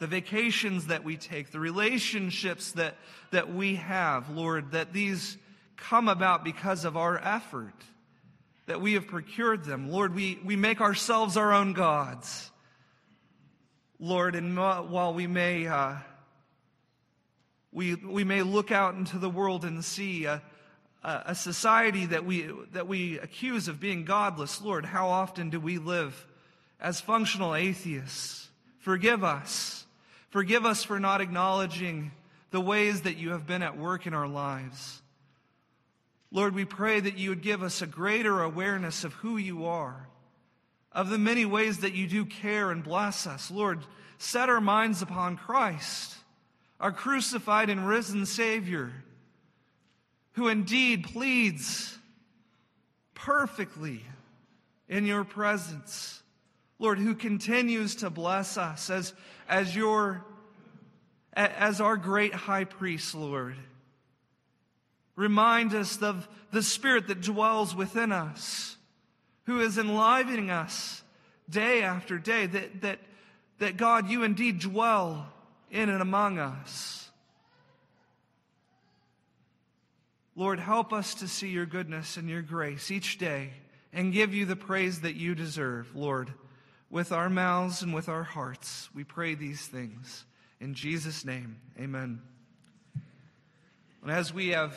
the 0.00 0.06
vacations 0.08 0.88
that 0.88 1.04
we 1.04 1.16
take, 1.16 1.52
the 1.52 1.60
relationships 1.60 2.72
that, 2.72 2.96
that 3.30 3.54
we 3.54 3.76
have, 3.76 4.30
Lord, 4.30 4.72
that 4.72 4.92
these 4.92 5.38
come 5.76 6.08
about 6.08 6.44
because 6.44 6.84
of 6.84 6.96
our 6.96 7.16
effort, 7.18 7.74
that 8.66 8.80
we 8.80 8.94
have 8.94 9.06
procured 9.06 9.64
them. 9.64 9.90
Lord, 9.90 10.14
we, 10.14 10.38
we 10.44 10.56
make 10.56 10.80
ourselves 10.80 11.36
our 11.36 11.52
own 11.52 11.72
gods. 11.72 12.50
Lord, 13.98 14.34
and 14.34 14.56
while 14.56 15.14
we 15.14 15.26
may, 15.26 15.66
uh, 15.66 15.96
we, 17.72 17.94
we 17.94 18.24
may 18.24 18.42
look 18.42 18.70
out 18.72 18.94
into 18.94 19.18
the 19.18 19.30
world 19.30 19.64
and 19.64 19.84
see 19.84 20.24
a, 20.24 20.42
a 21.02 21.34
society 21.34 22.06
that 22.06 22.24
we, 22.24 22.50
that 22.72 22.88
we 22.88 23.18
accuse 23.18 23.68
of 23.68 23.80
being 23.80 24.04
godless, 24.04 24.60
Lord, 24.60 24.84
how 24.84 25.08
often 25.08 25.50
do 25.50 25.60
we 25.60 25.78
live 25.78 26.26
as 26.80 27.00
functional 27.00 27.54
atheists? 27.54 28.48
Forgive 28.78 29.22
us. 29.22 29.86
Forgive 30.30 30.66
us 30.66 30.82
for 30.82 30.98
not 30.98 31.20
acknowledging 31.20 32.12
the 32.50 32.60
ways 32.60 33.02
that 33.02 33.16
you 33.16 33.30
have 33.30 33.46
been 33.46 33.62
at 33.62 33.78
work 33.78 34.06
in 34.06 34.14
our 34.14 34.28
lives. 34.28 35.02
Lord, 36.34 36.52
we 36.56 36.64
pray 36.64 36.98
that 36.98 37.16
you 37.16 37.28
would 37.28 37.42
give 37.42 37.62
us 37.62 37.80
a 37.80 37.86
greater 37.86 38.42
awareness 38.42 39.04
of 39.04 39.12
who 39.12 39.36
you 39.36 39.66
are, 39.66 40.08
of 40.90 41.08
the 41.08 41.16
many 41.16 41.44
ways 41.46 41.78
that 41.78 41.94
you 41.94 42.08
do 42.08 42.24
care 42.24 42.72
and 42.72 42.82
bless 42.82 43.24
us. 43.24 43.52
Lord, 43.52 43.84
set 44.18 44.48
our 44.48 44.60
minds 44.60 45.00
upon 45.00 45.36
Christ, 45.36 46.16
our 46.80 46.90
crucified 46.90 47.70
and 47.70 47.86
risen 47.86 48.26
Savior, 48.26 48.90
who 50.32 50.48
indeed 50.48 51.04
pleads 51.04 51.96
perfectly 53.14 54.02
in 54.88 55.06
your 55.06 55.22
presence. 55.22 56.20
Lord, 56.80 56.98
who 56.98 57.14
continues 57.14 57.94
to 57.96 58.10
bless 58.10 58.58
us 58.58 58.90
as, 58.90 59.14
as 59.48 59.74
your 59.76 60.24
as 61.36 61.80
our 61.80 61.96
great 61.96 62.34
high 62.34 62.64
priest, 62.64 63.14
Lord. 63.14 63.56
Remind 65.16 65.74
us 65.74 66.02
of 66.02 66.28
the 66.50 66.62
Spirit 66.62 67.08
that 67.08 67.20
dwells 67.20 67.74
within 67.74 68.12
us, 68.12 68.76
who 69.44 69.60
is 69.60 69.78
enlivening 69.78 70.50
us 70.50 71.02
day 71.48 71.82
after 71.82 72.18
day, 72.18 72.46
that, 72.46 72.80
that, 72.80 72.98
that 73.58 73.76
God, 73.76 74.08
you 74.08 74.22
indeed 74.22 74.60
dwell 74.60 75.32
in 75.70 75.88
and 75.88 76.02
among 76.02 76.38
us. 76.38 77.10
Lord, 80.36 80.58
help 80.58 80.92
us 80.92 81.14
to 81.16 81.28
see 81.28 81.48
your 81.48 81.66
goodness 81.66 82.16
and 82.16 82.28
your 82.28 82.42
grace 82.42 82.90
each 82.90 83.18
day 83.18 83.50
and 83.92 84.12
give 84.12 84.34
you 84.34 84.46
the 84.46 84.56
praise 84.56 85.02
that 85.02 85.14
you 85.14 85.34
deserve, 85.36 85.94
Lord, 85.94 86.32
with 86.90 87.12
our 87.12 87.30
mouths 87.30 87.82
and 87.82 87.94
with 87.94 88.08
our 88.08 88.24
hearts. 88.24 88.88
We 88.94 89.04
pray 89.04 89.36
these 89.36 89.64
things. 89.64 90.24
In 90.60 90.74
Jesus' 90.74 91.24
name, 91.24 91.60
amen. 91.78 92.20
And 94.02 94.10
as 94.10 94.34
we 94.34 94.48
have 94.48 94.76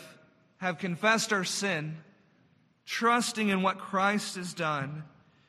have 0.58 0.78
confessed 0.78 1.32
our 1.32 1.43
sin, 1.43 1.98
trusting 2.86 3.50
in 3.50 3.62
what 3.62 3.78
Christ 3.78 4.36
has 4.36 4.54
done, 4.54 5.04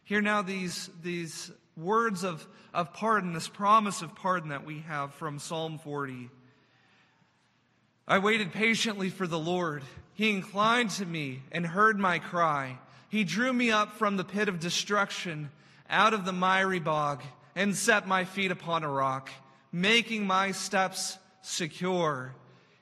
hear 0.04 0.20
now 0.20 0.42
these, 0.42 0.90
these 1.02 1.50
words 1.76 2.24
of, 2.24 2.46
of 2.74 2.92
pardon, 2.92 3.32
this 3.32 3.48
promise 3.48 4.02
of 4.02 4.14
pardon 4.14 4.50
that 4.50 4.66
we 4.66 4.80
have 4.80 5.14
from 5.14 5.38
Psalm 5.38 5.78
40. 5.78 6.30
I 8.06 8.18
waited 8.18 8.52
patiently 8.52 9.10
for 9.10 9.26
the 9.26 9.38
Lord. 9.38 9.82
He 10.14 10.30
inclined 10.30 10.90
to 10.92 11.06
me 11.06 11.42
and 11.52 11.66
heard 11.66 11.98
my 11.98 12.18
cry. 12.18 12.78
He 13.08 13.24
drew 13.24 13.52
me 13.52 13.70
up 13.70 13.92
from 13.92 14.16
the 14.16 14.24
pit 14.24 14.48
of 14.48 14.60
destruction, 14.60 15.50
out 15.88 16.14
of 16.14 16.24
the 16.24 16.32
miry 16.32 16.80
bog, 16.80 17.22
and 17.54 17.76
set 17.76 18.08
my 18.08 18.24
feet 18.24 18.50
upon 18.50 18.82
a 18.82 18.90
rock, 18.90 19.30
making 19.72 20.26
my 20.26 20.52
steps 20.52 21.18
secure. 21.42 22.34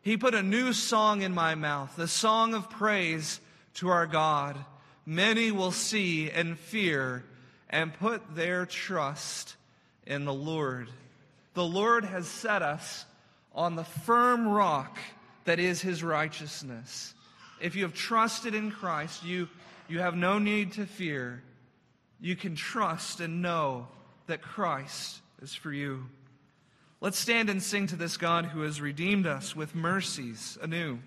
He 0.07 0.17
put 0.17 0.37
a 0.37 0.43
new 0.45 0.73
song 0.73 1.23
in 1.23 1.35
my 1.35 1.57
mouth, 1.57 1.97
the 1.97 2.07
song 2.07 2.55
of 2.55 2.71
praise 2.71 3.41
to 3.75 3.89
our 3.89 4.07
God. 4.07 4.57
Many 5.05 5.51
will 5.51 5.73
see 5.73 6.31
and 6.31 6.57
fear 6.57 7.25
and 7.69 7.93
put 7.93 8.37
their 8.37 8.67
trust 8.67 9.57
in 10.07 10.25
the 10.25 10.33
Lord. 10.33 10.91
The 11.55 11.65
Lord 11.65 12.05
has 12.05 12.29
set 12.29 12.63
us 12.63 13.05
on 13.53 13.75
the 13.75 13.83
firm 13.83 14.47
rock 14.47 14.97
that 15.45 15.59
is 15.59 15.81
his 15.83 16.05
righteousness. 16.05 17.13
If 17.61 17.75
you 17.75 17.83
have 17.83 17.95
trusted 17.95 18.55
in 18.55 18.71
Christ, 18.71 19.25
you, 19.25 19.49
you 19.89 19.99
have 19.99 20.15
no 20.15 20.39
need 20.39 20.75
to 20.75 20.87
fear. 20.87 21.43
You 22.21 22.37
can 22.37 22.55
trust 22.55 23.19
and 23.19 23.43
know 23.43 23.89
that 24.29 24.41
Christ 24.41 25.21
is 25.43 25.53
for 25.53 25.73
you. 25.73 26.07
Let's 27.01 27.19
stand 27.19 27.51
and 27.51 27.63
sing 27.63 27.87
to 27.89 27.97
this 27.97 28.17
God 28.17 28.47
who 28.47 28.63
has 28.63 28.81
redeemed 28.81 29.27
us 29.27 29.55
with 29.55 29.75
mercies 29.75 30.57
anew. 30.63 30.99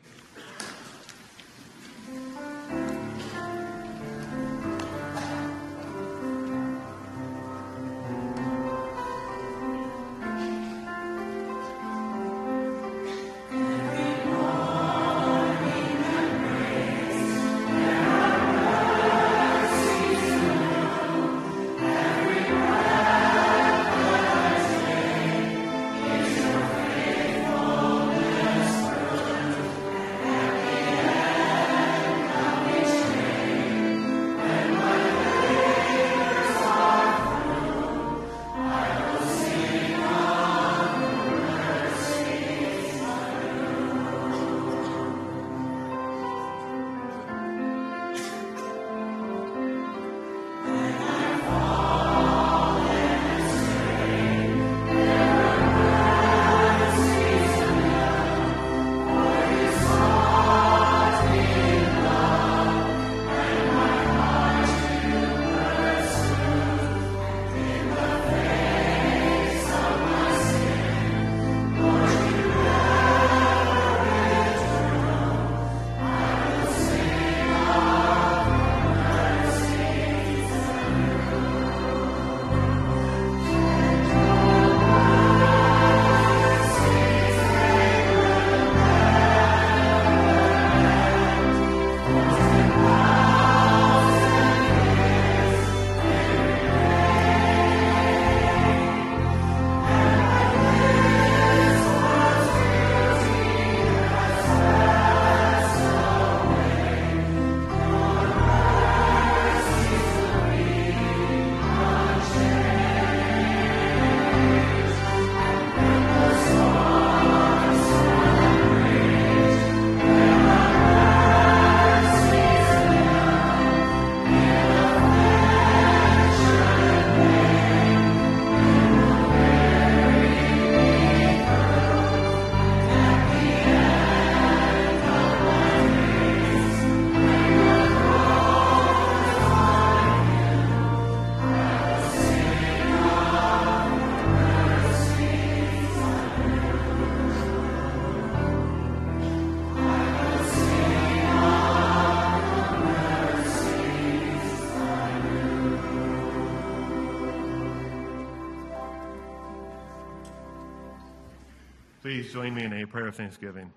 Please 162.19 162.33
join 162.33 162.53
me 162.53 162.65
in 162.65 162.73
a 162.73 162.85
prayer 162.85 163.07
of 163.07 163.15
thanksgiving. 163.15 163.71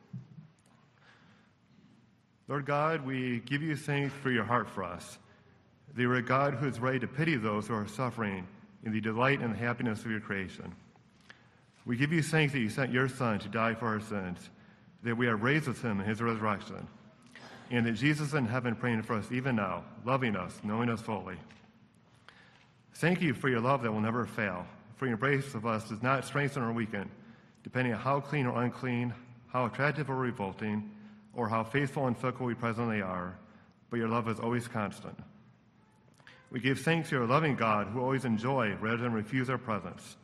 Lord 2.48 2.66
God, 2.66 3.06
we 3.06 3.38
give 3.46 3.62
you 3.62 3.76
thanks 3.76 4.12
for 4.20 4.32
your 4.32 4.42
heart 4.42 4.68
for 4.68 4.82
us. 4.82 5.18
That 5.94 6.02
you 6.02 6.10
are 6.10 6.16
a 6.16 6.22
God 6.22 6.54
who 6.54 6.66
is 6.66 6.80
ready 6.80 6.98
to 6.98 7.06
pity 7.06 7.36
those 7.36 7.68
who 7.68 7.74
are 7.74 7.86
suffering 7.86 8.48
in 8.84 8.90
the 8.90 9.00
delight 9.00 9.42
and 9.42 9.54
the 9.54 9.58
happiness 9.58 10.04
of 10.04 10.10
your 10.10 10.18
creation. 10.18 10.74
We 11.86 11.96
give 11.96 12.12
you 12.12 12.20
thanks 12.20 12.52
that 12.54 12.58
you 12.58 12.68
sent 12.68 12.90
your 12.90 13.08
Son 13.08 13.38
to 13.38 13.48
die 13.48 13.74
for 13.74 13.86
our 13.86 14.00
sins, 14.00 14.50
that 15.04 15.16
we 15.16 15.28
are 15.28 15.36
raised 15.36 15.68
with 15.68 15.80
him 15.80 16.00
in 16.00 16.06
his 16.06 16.20
resurrection, 16.20 16.88
and 17.70 17.86
that 17.86 17.92
Jesus 17.92 18.28
is 18.28 18.34
in 18.34 18.46
heaven 18.46 18.74
praying 18.74 19.02
for 19.02 19.14
us 19.14 19.30
even 19.30 19.54
now, 19.54 19.84
loving 20.04 20.34
us, 20.34 20.58
knowing 20.64 20.88
us 20.88 21.00
fully. 21.00 21.36
Thank 22.94 23.22
you 23.22 23.34
for 23.34 23.48
your 23.48 23.60
love 23.60 23.82
that 23.84 23.92
will 23.92 24.00
never 24.00 24.26
fail, 24.26 24.66
for 24.96 25.06
your 25.06 25.14
embrace 25.14 25.54
of 25.54 25.64
us 25.64 25.88
does 25.88 26.02
not 26.02 26.24
strengthen 26.24 26.64
or 26.64 26.72
weaken, 26.72 27.08
depending 27.62 27.94
on 27.94 28.00
how 28.00 28.20
clean 28.20 28.46
or 28.46 28.62
unclean, 28.62 29.14
how 29.48 29.66
attractive 29.66 30.10
or 30.10 30.16
revolting, 30.16 30.90
or 31.34 31.48
how 31.48 31.64
faithful 31.64 32.06
and 32.06 32.16
fickle 32.16 32.46
we 32.46 32.54
presently 32.54 33.00
are, 33.00 33.36
but 33.90 33.98
your 33.98 34.08
love 34.08 34.28
is 34.28 34.40
always 34.40 34.68
constant. 34.68 35.18
We 36.50 36.60
give 36.60 36.80
thanks 36.80 37.08
to 37.08 37.16
your 37.16 37.26
loving 37.26 37.56
God 37.56 37.86
who 37.86 38.00
always 38.00 38.24
enjoy 38.24 38.76
rather 38.80 38.98
than 38.98 39.12
refuse 39.12 39.48
our 39.48 39.58
presence. 39.58 40.16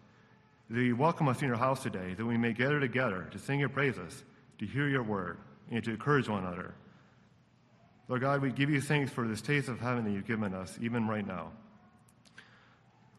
That 0.71 0.83
you 0.83 0.95
welcome 0.95 1.29
us 1.29 1.41
in 1.41 1.49
your 1.49 1.57
house 1.57 1.83
today, 1.83 2.13
that 2.15 2.27
we 2.27 2.37
may 2.37 2.53
gather 2.53 2.79
together 2.79 3.27
to 3.33 3.39
sing 3.39 3.61
your 3.61 3.71
praises, 3.71 4.25
to 4.59 4.67
hear 4.67 4.89
your 4.89 5.03
word, 5.03 5.39
and 5.71 5.83
to 5.85 5.91
encourage 5.91 6.29
one 6.29 6.45
another. 6.45 6.75
Lord 8.09 8.21
God, 8.21 8.43
we 8.43 8.51
give 8.51 8.69
you 8.69 8.81
thanks 8.81 9.11
for 9.11 9.27
this 9.27 9.41
taste 9.41 9.69
of 9.69 9.81
heaven 9.81 10.05
that 10.05 10.11
you've 10.11 10.27
given 10.27 10.53
us, 10.53 10.79
even 10.81 11.09
right 11.09 11.27
now. 11.27 11.53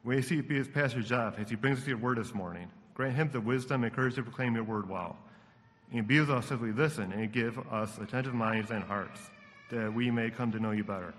We 0.04 0.22
see 0.22 0.42
be 0.42 0.58
as 0.58 0.68
Pastor 0.68 1.02
Jeff 1.02 1.40
as 1.40 1.50
he 1.50 1.56
brings 1.56 1.80
us 1.80 1.88
your 1.88 1.98
word 1.98 2.18
this 2.20 2.34
morning. 2.34 2.70
Grant 3.00 3.16
him 3.16 3.30
the 3.32 3.40
wisdom 3.40 3.86
and 3.86 3.94
courage 3.94 4.16
to 4.16 4.24
proclaim 4.24 4.56
your 4.56 4.66
word 4.66 4.90
well. 4.90 5.16
And 5.94 6.06
be 6.06 6.20
with 6.20 6.30
us 6.30 6.52
as 6.52 6.60
we 6.60 6.74
listen 6.74 7.14
and 7.14 7.32
give 7.32 7.58
us 7.72 7.98
attentive 7.98 8.34
minds 8.34 8.72
and 8.72 8.84
hearts 8.84 9.22
that 9.72 9.94
we 9.94 10.12
may 10.12 10.30
come 10.30 10.52
to 10.52 10.60
know 10.60 10.72
you 10.72 10.84
better. 10.84 11.14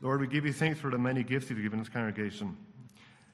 Lord, 0.00 0.20
we 0.20 0.28
give 0.28 0.46
you 0.46 0.52
thanks 0.52 0.78
for 0.78 0.88
the 0.88 0.98
many 0.98 1.24
gifts 1.24 1.50
you've 1.50 1.60
given 1.60 1.80
this 1.80 1.88
congregation. 1.88 2.56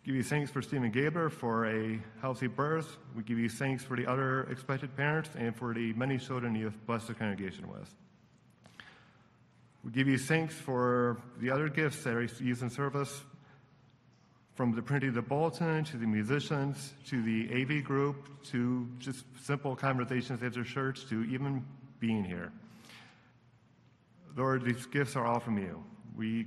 Give 0.07 0.15
you 0.15 0.23
thanks 0.23 0.51
for 0.51 0.63
Stephen 0.63 0.91
Gaber 0.91 1.31
for 1.31 1.67
a 1.67 2.01
healthy 2.23 2.47
birth. 2.47 2.97
We 3.15 3.25
give 3.25 3.39
you 3.39 3.51
thanks 3.51 3.85
for 3.85 3.95
the 3.95 4.07
other 4.07 4.45
expected 4.45 4.97
parents 4.97 5.29
and 5.37 5.55
for 5.55 5.75
the 5.75 5.93
many 5.93 6.17
children 6.17 6.55
you've 6.55 6.87
blessed 6.87 7.09
the 7.09 7.15
congregation 7.15 7.69
with. 7.71 7.95
We 9.85 9.91
give 9.91 10.09
you 10.09 10.17
thanks 10.17 10.55
for 10.55 11.19
the 11.41 11.51
other 11.51 11.69
gifts 11.69 12.05
that 12.05 12.15
are 12.15 12.23
used 12.23 12.63
in 12.63 12.71
service, 12.71 13.23
from 14.55 14.75
the 14.75 14.83
printing 14.83 15.11
of 15.11 15.15
the 15.15 15.23
bulletin 15.23 15.85
to 15.85 15.97
the 15.97 16.07
musicians 16.07 16.93
to 17.07 17.23
the 17.23 17.49
AV 17.53 17.83
group 17.83 18.29
to 18.45 18.87
just 18.99 19.25
simple 19.43 19.75
conversations 19.75 20.43
at 20.43 20.53
church 20.65 21.09
to 21.09 21.25
even 21.25 21.65
being 22.01 22.25
here. 22.25 22.53
Lord, 24.37 24.65
these 24.65 24.87
gifts 24.87 25.17
are 25.17 25.27
all 25.27 25.41
from 25.41 25.59
you. 25.59 25.83
We 26.17 26.47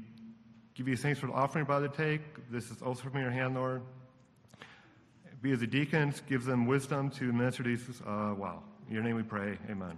give 0.74 0.88
you 0.88 0.98
thanks 0.98 1.20
for 1.20 1.28
the 1.28 1.34
offering 1.34 1.66
by 1.66 1.80
the 1.80 1.90
take. 1.90 2.22
This 2.52 2.70
is 2.72 2.82
also 2.82 3.04
from 3.10 3.20
your 3.20 3.32
hand, 3.32 3.56
Lord. 3.56 3.82
Be 5.42 5.52
as 5.52 5.60
the 5.60 5.68
deacons, 5.68 6.22
give 6.28 6.44
them 6.46 6.66
wisdom 6.66 7.12
to 7.12 7.32
minister 7.32 7.64
these 7.64 8.02
uh, 8.06 8.34
well. 8.36 8.64
In 8.88 8.96
your 8.96 9.04
name 9.04 9.16
we 9.16 9.24
pray. 9.24 9.58
Amen. 9.70 9.98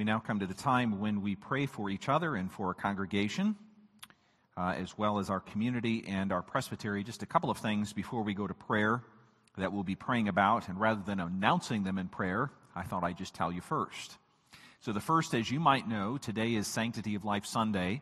we 0.00 0.04
now 0.04 0.18
come 0.18 0.40
to 0.40 0.46
the 0.46 0.54
time 0.54 0.98
when 0.98 1.20
we 1.20 1.36
pray 1.36 1.66
for 1.66 1.90
each 1.90 2.08
other 2.08 2.34
and 2.34 2.50
for 2.50 2.68
our 2.68 2.74
congregation, 2.74 3.54
uh, 4.56 4.72
as 4.74 4.96
well 4.96 5.18
as 5.18 5.28
our 5.28 5.40
community 5.40 6.04
and 6.08 6.32
our 6.32 6.40
presbytery. 6.40 7.04
Just 7.04 7.22
a 7.22 7.26
couple 7.26 7.50
of 7.50 7.58
things 7.58 7.92
before 7.92 8.22
we 8.22 8.32
go 8.32 8.46
to 8.46 8.54
prayer 8.54 9.02
that 9.58 9.74
we'll 9.74 9.82
be 9.82 9.96
praying 9.96 10.28
about. 10.28 10.68
And 10.68 10.80
rather 10.80 11.02
than 11.04 11.20
announcing 11.20 11.84
them 11.84 11.98
in 11.98 12.08
prayer, 12.08 12.50
I 12.74 12.84
thought 12.84 13.04
I'd 13.04 13.18
just 13.18 13.34
tell 13.34 13.52
you 13.52 13.60
first. 13.60 14.16
So, 14.80 14.94
the 14.94 15.02
first, 15.02 15.34
as 15.34 15.50
you 15.50 15.60
might 15.60 15.86
know, 15.86 16.16
today 16.16 16.54
is 16.54 16.66
Sanctity 16.66 17.14
of 17.14 17.26
Life 17.26 17.44
Sunday, 17.44 18.00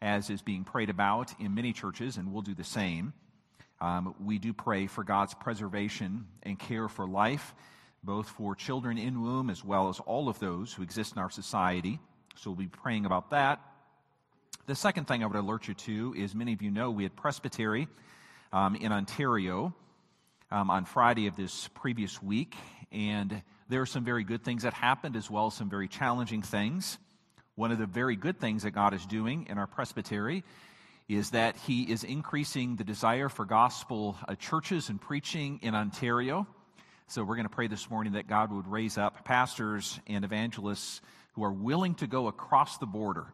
as 0.00 0.30
is 0.30 0.40
being 0.40 0.62
prayed 0.62 0.88
about 0.88 1.34
in 1.40 1.52
many 1.52 1.72
churches, 1.72 2.16
and 2.16 2.32
we'll 2.32 2.42
do 2.42 2.54
the 2.54 2.62
same. 2.62 3.12
Um, 3.80 4.14
we 4.24 4.38
do 4.38 4.52
pray 4.52 4.86
for 4.86 5.02
God's 5.02 5.34
preservation 5.34 6.28
and 6.44 6.56
care 6.56 6.88
for 6.88 7.08
life, 7.08 7.56
both 8.02 8.28
for 8.28 8.54
children 8.54 8.98
in 8.98 9.22
womb 9.22 9.50
as 9.50 9.64
well 9.64 9.88
as 9.88 10.00
all 10.00 10.28
of 10.28 10.38
those 10.38 10.72
who 10.72 10.82
exist 10.82 11.14
in 11.14 11.18
our 11.22 11.30
society. 11.30 11.98
So, 12.36 12.50
we'll 12.50 12.56
be 12.56 12.66
praying 12.66 13.06
about 13.06 13.30
that. 13.30 13.60
The 14.66 14.74
second 14.74 15.08
thing 15.08 15.22
I 15.22 15.26
would 15.26 15.36
alert 15.36 15.66
you 15.66 15.74
to 15.74 16.14
is 16.16 16.34
many 16.34 16.52
of 16.52 16.60
you 16.60 16.70
know 16.70 16.90
we 16.90 17.02
had 17.02 17.16
Presbytery 17.16 17.88
um, 18.52 18.76
in 18.76 18.92
Ontario 18.92 19.74
um, 20.50 20.70
on 20.70 20.84
Friday 20.84 21.26
of 21.26 21.36
this 21.36 21.68
previous 21.68 22.22
week, 22.22 22.54
and 22.92 23.42
there 23.68 23.80
are 23.80 23.86
some 23.86 24.04
very 24.04 24.24
good 24.24 24.44
things 24.44 24.62
that 24.62 24.74
happened 24.74 25.16
as 25.16 25.30
well 25.30 25.46
as 25.46 25.54
some 25.54 25.70
very 25.70 25.88
challenging 25.88 26.42
things. 26.42 26.98
One 27.54 27.72
of 27.72 27.78
the 27.78 27.86
very 27.86 28.14
good 28.14 28.38
things 28.40 28.62
that 28.62 28.72
God 28.72 28.94
is 28.94 29.04
doing 29.06 29.46
in 29.48 29.58
our 29.58 29.66
presbytery 29.66 30.44
is 31.08 31.30
that 31.30 31.56
He 31.56 31.82
is 31.82 32.04
increasing 32.04 32.76
the 32.76 32.84
desire 32.84 33.28
for 33.28 33.44
gospel 33.44 34.16
uh, 34.28 34.34
churches 34.34 34.90
and 34.90 35.00
preaching 35.00 35.60
in 35.62 35.74
Ontario. 35.74 36.46
So 37.10 37.24
we're 37.24 37.36
going 37.36 37.48
to 37.48 37.54
pray 37.54 37.68
this 37.68 37.88
morning 37.88 38.12
that 38.12 38.28
God 38.28 38.52
would 38.52 38.66
raise 38.66 38.98
up 38.98 39.24
pastors 39.24 39.98
and 40.06 40.26
evangelists 40.26 41.00
who 41.32 41.42
are 41.42 41.50
willing 41.50 41.94
to 41.94 42.06
go 42.06 42.26
across 42.26 42.76
the 42.76 42.84
border 42.84 43.24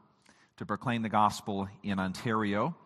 to 0.59 0.65
proclaim 0.65 1.03
the 1.03 1.09
gospel 1.09 1.69
in 1.83 1.99
Ontario. 1.99 2.77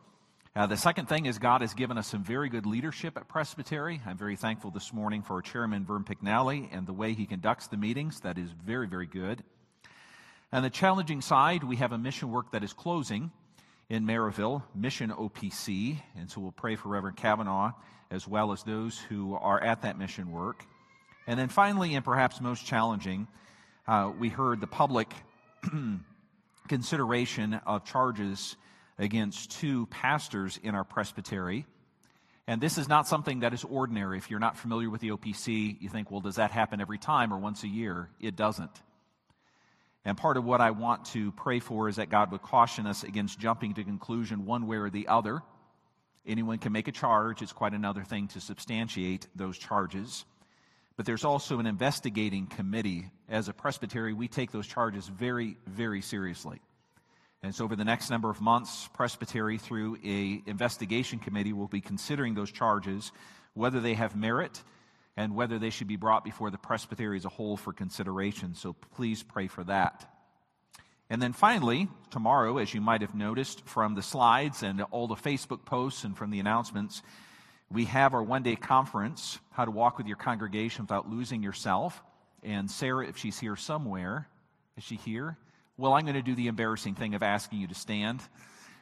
Uh, 0.57 0.65
the 0.67 0.79
second 0.79 1.07
thing 1.07 1.27
is 1.27 1.39
God 1.39 1.61
has 1.61 1.75
given 1.75 1.99
us 1.99 2.07
some 2.07 2.25
very 2.25 2.49
good 2.49 2.65
leadership 2.65 3.19
at 3.19 3.29
Presbytery. 3.29 4.01
I'm 4.07 4.17
very 4.17 4.35
thankful 4.35 4.71
this 4.71 4.91
morning 4.91 5.21
for 5.21 5.35
our 5.35 5.43
chairman, 5.43 5.85
Vern 5.85 6.05
Pignelli, 6.05 6.71
and 6.73 6.87
the 6.87 6.95
way 6.95 7.13
he 7.13 7.27
conducts 7.27 7.67
the 7.67 7.77
meetings. 7.77 8.21
That 8.21 8.39
is 8.39 8.49
very, 8.65 8.89
very 8.89 9.07
good. 9.07 9.45
On 10.55 10.63
the 10.63 10.71
challenging 10.71 11.21
side, 11.21 11.65
we 11.65 11.77
have 11.77 11.93
a 11.93 11.99
mission 11.99 12.31
work 12.31 12.53
that 12.53 12.65
is 12.65 12.73
closing 12.73 13.31
in 13.91 14.07
Merivale, 14.07 14.63
Mission 14.75 15.11
OPC. 15.11 16.01
And 16.17 16.31
so 16.31 16.41
we'll 16.41 16.53
pray 16.53 16.77
for 16.77 16.89
Reverend 16.89 17.19
Kavanaugh 17.19 17.73
as 18.11 18.27
well 18.27 18.53
as 18.53 18.63
those 18.63 18.99
who 18.99 19.35
are 19.35 19.63
at 19.63 19.83
that 19.83 19.99
mission 19.99 20.31
work. 20.31 20.65
And 21.29 21.39
then 21.39 21.51
finally, 21.51 21.95
and 21.95 22.03
perhaps 22.03 22.41
most 22.41 22.65
challenging, 22.65 23.29
uh, 23.87 24.11
we 24.19 24.31
heard 24.31 24.63
the 24.63 24.67
public 24.67 25.13
consideration 26.69 27.61
of 27.67 27.85
charges 27.85 28.57
against 28.99 29.51
two 29.51 29.85
pastors 29.89 30.59
in 30.63 30.75
our 30.75 30.85
presbytery. 30.85 31.67
And 32.47 32.63
this 32.63 32.79
is 32.79 32.89
not 32.89 33.07
something 33.07 33.41
that 33.41 33.53
is 33.53 33.63
ordinary. 33.63 34.17
If 34.17 34.31
you're 34.31 34.41
not 34.41 34.57
familiar 34.57 34.89
with 34.89 35.03
the 35.03 35.11
OPC, 35.11 35.77
you 35.83 35.91
think, 35.91 36.11
well, 36.11 36.23
does 36.23 36.37
that 36.37 36.51
happen 36.51 36.81
every 36.81 36.97
time 36.97 37.31
or 37.31 37.37
once 37.37 37.63
a 37.63 37.69
year? 37.69 38.09
It 38.19 38.35
doesn't. 38.35 38.73
And 40.07 40.17
part 40.17 40.39
of 40.39 40.47
what 40.47 40.63
I 40.63 40.71
want 40.71 41.05
to 41.13 41.31
pray 41.33 41.61
for 41.61 41.91
is 41.91 41.97
that 41.97 42.09
God 42.09 42.33
would 42.33 42.41
caution 42.41 42.87
us 42.87 43.03
against 43.05 43.39
jumping 43.39 43.75
to 43.75 43.85
conclusion 43.85 44.47
one 44.47 44.67
way 44.67 44.79
or 44.79 44.89
the 44.89 45.09
other. 45.09 45.43
Anyone 46.27 46.57
can 46.57 46.73
make 46.73 46.89
a 46.89 46.93
charge. 46.93 47.43
It's 47.43 47.53
quite 47.53 47.75
another 47.75 48.03
thing 48.03 48.29
to 48.29 48.41
substantiate 48.41 49.27
those 49.37 49.59
charges. 49.59 50.25
But 50.99 51.07
there's 51.07 51.25
also 51.25 51.61
an 51.61 51.67
investigating 51.67 52.49
committee. 52.49 53.07
As 53.29 53.49
a 53.49 53.53
presbytery, 53.53 54.13
we 54.15 54.27
take 54.27 54.51
those 54.51 54.67
charges 54.67 55.07
very, 55.07 55.57
very 55.65 56.03
seriously. 56.03 56.61
And 57.41 57.55
so 57.55 57.63
over 57.63 57.77
the 57.77 57.85
next 57.85 58.11
number 58.11 58.31
of 58.31 58.41
months, 58.41 58.89
Presbytery, 58.95 59.59
through 59.59 59.99
a 60.05 60.43
investigation 60.47 61.21
committee, 61.21 61.53
will 61.53 61.69
be 61.69 61.81
considering 61.81 62.35
those 62.35 62.51
charges, 62.51 63.13
whether 63.55 63.79
they 63.79 63.95
have 63.95 64.17
merit 64.17 64.61
and 65.17 65.37
whether 65.37 65.61
they 65.61 65.71
should 65.71 65.87
be 65.87 65.95
brought 65.95 66.25
before 66.25 66.51
the 66.51 66.59
Presbytery 66.59 67.17
as 67.17 67.25
a 67.25 67.29
whole 67.29 67.57
for 67.57 67.73
consideration. 67.73 68.57
So 68.57 68.73
please 68.97 69.23
pray 69.23 69.47
for 69.47 69.63
that. 69.65 70.13
And 71.11 71.23
then 71.23 71.33
finally, 71.33 71.87
tomorrow, 72.11 72.59
as 72.59 72.75
you 72.75 72.81
might 72.81 73.03
have 73.03 73.15
noticed 73.15 73.65
from 73.67 73.95
the 73.95 74.03
slides 74.03 74.65
and 74.65 74.83
all 74.91 75.07
the 75.07 75.15
Facebook 75.15 75.65
posts 75.65 76.03
and 76.03 76.17
from 76.17 76.31
the 76.31 76.41
announcements, 76.41 77.03
we 77.71 77.85
have 77.85 78.15
our 78.15 78.23
one 78.23 78.43
day 78.43 78.57
conference, 78.57 79.39
How 79.51 79.65
to 79.65 79.71
Walk 79.71 79.99
with 79.99 80.07
Your 80.07 80.17
Congregation 80.17 80.85
Without 80.85 81.09
Losing 81.09 81.43
Yourself. 81.43 82.03
And 82.43 82.71
Sarah, 82.71 83.07
if 83.07 83.19
she's 83.19 83.39
here 83.39 83.57
somewhere, 83.57 84.29
is 84.77 84.85
she 84.85 84.97
here? 84.97 85.37
Well, 85.77 85.93
I'm 85.93 86.03
going 86.03 86.15
to 86.15 86.23
do 86.23 86.35
the 86.35 86.47
embarrassing 86.47 86.95
thing 86.95 87.15
of 87.15 87.23
asking 87.23 87.61
you 87.61 87.67
to 87.69 87.75
stand 87.75 88.21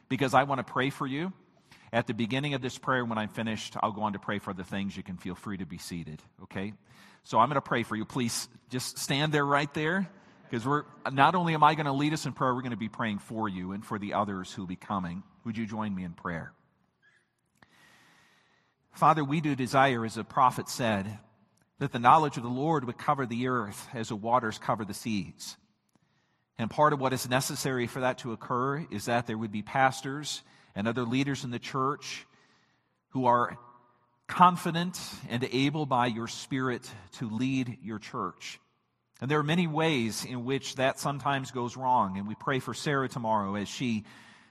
because 0.09 0.33
I 0.33 0.43
want 0.43 0.65
to 0.65 0.71
pray 0.71 0.89
for 0.89 1.05
you. 1.05 1.33
At 1.91 2.07
the 2.07 2.13
beginning 2.13 2.53
of 2.53 2.61
this 2.61 2.77
prayer, 2.77 3.03
when 3.05 3.17
I'm 3.17 3.29
finished, 3.29 3.75
I'll 3.81 3.91
go 3.91 4.03
on 4.03 4.13
to 4.13 4.19
pray 4.19 4.39
for 4.39 4.53
the 4.53 4.63
things. 4.63 4.95
You 4.95 5.03
can 5.03 5.17
feel 5.17 5.35
free 5.35 5.57
to 5.57 5.65
be 5.65 5.77
seated, 5.77 6.21
okay? 6.43 6.73
So 7.23 7.39
I'm 7.39 7.47
going 7.49 7.55
to 7.55 7.61
pray 7.61 7.83
for 7.83 7.95
you. 7.95 8.05
Please 8.05 8.47
just 8.69 8.97
stand 8.97 9.31
there 9.31 9.45
right 9.45 9.73
there 9.73 10.09
because 10.49 10.65
we're 10.65 10.83
not 11.11 11.35
only 11.35 11.53
am 11.53 11.63
I 11.63 11.75
going 11.75 11.85
to 11.85 11.93
lead 11.93 12.13
us 12.13 12.25
in 12.25 12.33
prayer, 12.33 12.53
we're 12.53 12.61
going 12.61 12.71
to 12.71 12.77
be 12.77 12.89
praying 12.89 13.19
for 13.19 13.47
you 13.47 13.71
and 13.71 13.85
for 13.85 13.99
the 13.99 14.13
others 14.13 14.51
who 14.53 14.63
will 14.63 14.67
be 14.67 14.75
coming. 14.75 15.23
Would 15.45 15.57
you 15.57 15.65
join 15.65 15.93
me 15.93 16.03
in 16.03 16.11
prayer? 16.11 16.53
Father, 18.97 19.23
we 19.23 19.41
do 19.41 19.55
desire, 19.55 20.03
as 20.05 20.15
the 20.15 20.23
prophet 20.23 20.67
said, 20.67 21.19
that 21.77 21.91
the 21.91 21.99
knowledge 21.99 22.37
of 22.37 22.41
the 22.41 22.49
Lord 22.49 22.83
would 22.83 22.97
cover 22.97 23.27
the 23.27 23.47
earth 23.47 23.87
as 23.93 24.09
the 24.09 24.15
waters 24.15 24.57
cover 24.57 24.83
the 24.85 24.93
seas. 24.95 25.55
And 26.57 26.67
part 26.67 26.93
of 26.93 26.99
what 26.99 27.13
is 27.13 27.29
necessary 27.29 27.85
for 27.85 27.99
that 27.99 28.17
to 28.19 28.31
occur 28.31 28.87
is 28.89 29.05
that 29.05 29.27
there 29.27 29.37
would 29.37 29.51
be 29.51 29.61
pastors 29.61 30.41
and 30.73 30.87
other 30.87 31.03
leaders 31.03 31.43
in 31.43 31.51
the 31.51 31.59
church 31.59 32.25
who 33.09 33.27
are 33.27 33.59
confident 34.25 34.99
and 35.29 35.47
able 35.51 35.85
by 35.85 36.07
your 36.07 36.27
Spirit 36.27 36.89
to 37.19 37.29
lead 37.29 37.77
your 37.83 37.99
church. 37.99 38.59
And 39.21 39.29
there 39.29 39.37
are 39.37 39.43
many 39.43 39.67
ways 39.67 40.25
in 40.25 40.43
which 40.43 40.73
that 40.77 40.99
sometimes 40.99 41.51
goes 41.51 41.77
wrong. 41.77 42.17
And 42.17 42.27
we 42.27 42.33
pray 42.33 42.57
for 42.57 42.73
Sarah 42.73 43.07
tomorrow 43.07 43.53
as 43.53 43.67
she 43.67 44.05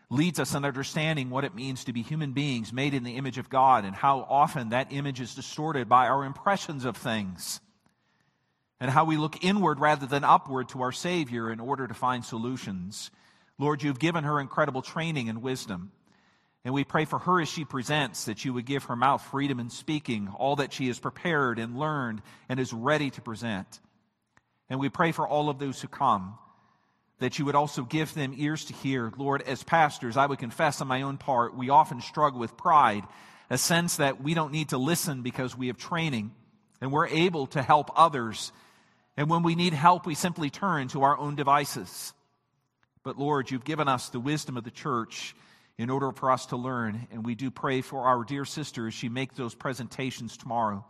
leads 0.09 0.38
us 0.38 0.54
in 0.54 0.64
understanding 0.64 1.30
what 1.30 1.44
it 1.44 1.54
means 1.54 1.84
to 1.84 1.92
be 1.92 2.02
human 2.02 2.32
beings 2.32 2.72
made 2.72 2.94
in 2.94 3.02
the 3.02 3.16
image 3.16 3.38
of 3.38 3.50
God 3.50 3.84
and 3.84 3.94
how 3.94 4.20
often 4.28 4.68
that 4.68 4.92
image 4.92 5.20
is 5.20 5.34
distorted 5.34 5.88
by 5.88 6.07
our 6.07 6.24
impressions 6.24 6.84
of 6.84 6.96
things 6.96 7.61
and 8.78 8.90
how 8.90 9.04
we 9.04 9.16
look 9.16 9.42
inward 9.42 9.80
rather 9.80 10.07
than 10.07 10.22
upward 10.22 10.68
to 10.68 10.82
our 10.82 10.92
Savior 10.92 11.50
in 11.50 11.61
order 11.61 11.88
to 11.88 11.94
find 11.94 12.24
solutions. 12.24 13.11
Lord, 13.59 13.82
you've 13.82 13.98
given 13.98 14.24
her 14.24 14.38
incredible 14.38 14.82
training 14.82 15.28
and 15.28 15.42
wisdom. 15.42 15.90
And 16.64 16.74
we 16.74 16.84
pray 16.84 17.04
for 17.04 17.18
her 17.20 17.40
as 17.40 17.48
she 17.48 17.64
presents 17.64 18.24
that 18.24 18.44
you 18.44 18.52
would 18.52 18.66
give 18.66 18.84
her 18.84 18.96
mouth 18.96 19.22
freedom 19.22 19.61
in 19.61 19.70
speaking 19.70 20.28
all 20.36 20.57
that 20.57 20.72
she 20.72 20.88
has 20.88 20.98
prepared 20.98 21.59
and 21.59 21.78
learned 21.78 22.22
and 22.48 22.61
is 22.61 22.72
ready 22.72 23.11
to 23.11 23.22
present. 23.22 23.80
And 24.68 24.78
we 24.80 24.88
pray 24.88 25.12
for 25.12 25.26
all 25.26 25.48
of 25.48 25.59
those 25.59 25.80
who 25.80 25.88
come 25.88 26.38
that 27.18 27.38
you 27.38 27.44
would 27.44 27.54
also 27.54 27.82
give 27.82 28.14
them 28.14 28.34
ears 28.36 28.64
to 28.66 28.72
hear. 28.74 29.12
Lord, 29.16 29.42
as 29.42 29.62
pastors, 29.62 30.16
I 30.16 30.26
would 30.26 30.38
confess 30.38 30.80
on 30.80 30.88
my 30.88 31.02
own 31.02 31.16
part, 31.16 31.56
we 31.56 31.70
often 31.70 32.00
struggle 32.00 32.38
with 32.38 32.56
pride, 32.56 33.04
a 33.48 33.58
sense 33.58 33.96
that 33.96 34.22
we 34.22 34.34
don't 34.34 34.52
need 34.52 34.70
to 34.70 34.78
listen 34.78 35.22
because 35.22 35.56
we 35.56 35.68
have 35.68 35.78
training 35.78 36.32
and 36.80 36.92
we're 36.92 37.06
able 37.06 37.46
to 37.48 37.62
help 37.62 37.90
others 37.94 38.52
and 39.16 39.30
when 39.30 39.42
we 39.42 39.54
need 39.54 39.72
help, 39.72 40.06
we 40.06 40.14
simply 40.14 40.50
turn 40.50 40.88
to 40.88 41.02
our 41.02 41.16
own 41.16 41.36
devices. 41.36 42.12
But 43.02 43.18
Lord, 43.18 43.50
you've 43.50 43.64
given 43.64 43.88
us 43.88 44.08
the 44.08 44.20
wisdom 44.20 44.56
of 44.56 44.64
the 44.64 44.70
church 44.70 45.34
in 45.78 45.90
order 45.90 46.12
for 46.12 46.30
us 46.30 46.46
to 46.46 46.56
learn. 46.56 47.08
And 47.10 47.24
we 47.24 47.34
do 47.34 47.50
pray 47.50 47.80
for 47.80 48.02
our 48.02 48.24
dear 48.24 48.44
sister 48.44 48.86
as 48.86 48.94
she 48.94 49.08
makes 49.08 49.36
those 49.36 49.54
presentations 49.54 50.36
tomorrow, 50.36 50.84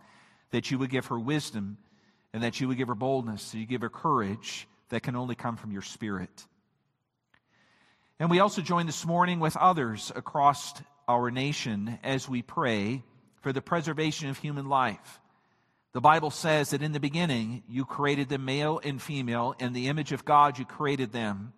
that 0.51 0.71
you 0.71 0.79
would 0.79 0.91
give 0.91 1.07
her 1.07 1.19
wisdom 1.19 1.79
and 2.33 2.43
that 2.43 2.61
you 2.61 2.69
would 2.69 2.79
give 2.79 2.89
her 2.89 2.95
boldness, 2.95 3.53
that 3.53 3.59
you 3.59 3.67
give 3.67 3.83
her 3.83 3.89
courage 3.89 4.67
that 4.89 5.03
can 5.03 5.17
only 5.17 5.35
come 5.35 5.57
from 5.57 5.73
your 5.73 5.83
spirit. 5.83 6.47
And 8.19 8.31
we 8.31 8.41
also 8.41 8.63
join 8.63 8.87
this 8.87 9.05
morning 9.05 9.41
with 9.41 9.57
others 9.57 10.11
across 10.15 10.75
our 11.07 11.31
nation 11.31 11.99
as 12.03 12.29
we 12.29 12.43
pray 12.43 13.03
for 13.43 13.53
the 13.53 13.61
preservation 13.61 14.29
of 14.29 14.39
human 14.39 14.69
life. 14.69 15.21
The 15.93 16.01
Bible 16.01 16.31
says 16.31 16.71
that 16.71 16.83
in 16.83 16.93
the 16.93 17.01
beginning 17.01 17.63
you 17.69 17.85
created 17.85 18.29
them 18.29 18.45
male 18.45 18.81
and 18.83 19.01
female, 19.01 19.55
in 19.59 19.73
the 19.73 19.89
image 19.89 20.13
of 20.13 20.25
God 20.25 20.59
you 20.59 20.65
created 20.65 21.13
them. 21.13 21.53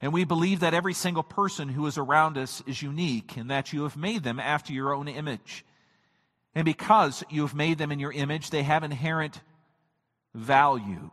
And 0.00 0.12
we 0.12 0.24
believe 0.24 0.60
that 0.60 0.74
every 0.74 0.94
single 0.94 1.22
person 1.22 1.68
who 1.68 1.86
is 1.86 1.98
around 1.98 2.38
us 2.38 2.62
is 2.66 2.82
unique 2.82 3.36
and 3.36 3.50
that 3.50 3.72
you 3.72 3.82
have 3.82 3.96
made 3.96 4.22
them 4.22 4.40
after 4.40 4.72
your 4.72 4.94
own 4.94 5.08
image. 5.08 5.64
And 6.54 6.64
because 6.64 7.22
you 7.28 7.42
have 7.42 7.54
made 7.54 7.78
them 7.78 7.92
in 7.92 8.00
your 8.00 8.12
image, 8.12 8.50
they 8.50 8.62
have 8.62 8.82
inherent 8.82 9.40
value. 10.34 11.10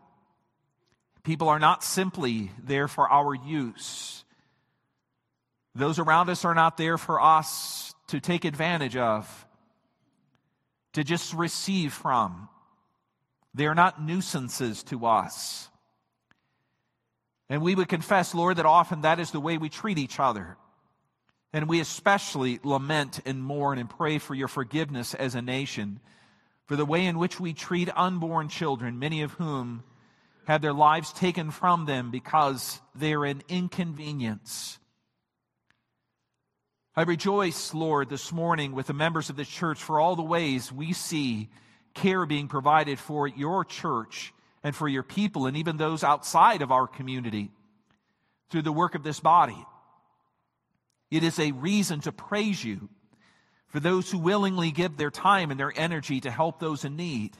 People 1.27 1.49
are 1.49 1.59
not 1.59 1.83
simply 1.83 2.51
there 2.57 2.87
for 2.87 3.11
our 3.11 3.35
use. 3.35 4.23
Those 5.75 5.99
around 5.99 6.29
us 6.29 6.45
are 6.45 6.55
not 6.55 6.77
there 6.77 6.97
for 6.97 7.21
us 7.21 7.93
to 8.07 8.21
take 8.21 8.45
advantage 8.45 8.95
of 8.95 9.45
to 10.93 11.03
just 11.03 11.33
receive 11.33 11.91
from. 11.91 12.47
They 13.53 13.65
are 13.65 13.75
not 13.75 14.01
nuisances 14.01 14.83
to 14.83 15.05
us. 15.05 15.67
And 17.49 17.61
we 17.61 17.75
would 17.75 17.89
confess, 17.89 18.33
Lord, 18.33 18.55
that 18.55 18.65
often 18.65 19.01
that 19.01 19.19
is 19.19 19.31
the 19.31 19.41
way 19.41 19.57
we 19.57 19.67
treat 19.67 19.97
each 19.97 20.21
other. 20.21 20.55
And 21.51 21.67
we 21.67 21.81
especially 21.81 22.61
lament 22.63 23.19
and 23.25 23.43
mourn 23.43 23.79
and 23.79 23.89
pray 23.89 24.17
for 24.17 24.33
your 24.33 24.47
forgiveness 24.47 25.13
as 25.13 25.35
a 25.35 25.41
nation 25.41 25.99
for 26.67 26.77
the 26.77 26.85
way 26.85 27.05
in 27.05 27.19
which 27.19 27.37
we 27.37 27.51
treat 27.51 27.89
unborn 27.97 28.47
children, 28.47 28.97
many 28.97 29.21
of 29.23 29.33
whom 29.33 29.83
have 30.47 30.61
their 30.61 30.73
lives 30.73 31.11
taken 31.11 31.51
from 31.51 31.85
them 31.85 32.09
because 32.09 32.79
they're 32.95 33.25
an 33.25 33.43
inconvenience. 33.49 34.79
I 36.95 37.01
rejoice, 37.01 37.73
Lord, 37.73 38.09
this 38.09 38.31
morning 38.31 38.71
with 38.71 38.87
the 38.87 38.93
members 38.93 39.29
of 39.29 39.35
this 39.35 39.49
church 39.49 39.83
for 39.83 39.99
all 39.99 40.15
the 40.15 40.23
ways 40.23 40.71
we 40.71 40.93
see 40.93 41.49
care 41.93 42.25
being 42.25 42.47
provided 42.47 42.97
for 42.97 43.27
your 43.27 43.65
church 43.65 44.33
and 44.63 44.73
for 44.73 44.87
your 44.87 45.03
people 45.03 45.47
and 45.47 45.57
even 45.57 45.75
those 45.75 46.01
outside 46.01 46.61
of 46.61 46.71
our 46.71 46.87
community 46.87 47.51
through 48.49 48.61
the 48.61 48.71
work 48.71 48.95
of 48.95 49.03
this 49.03 49.19
body. 49.19 49.65
It 51.11 51.23
is 51.23 51.39
a 51.39 51.51
reason 51.51 51.99
to 52.01 52.13
praise 52.13 52.63
you 52.63 52.87
for 53.67 53.81
those 53.81 54.09
who 54.09 54.17
willingly 54.17 54.71
give 54.71 54.95
their 54.95 55.11
time 55.11 55.51
and 55.51 55.59
their 55.59 55.73
energy 55.75 56.21
to 56.21 56.31
help 56.31 56.61
those 56.61 56.85
in 56.85 56.95
need. 56.95 57.35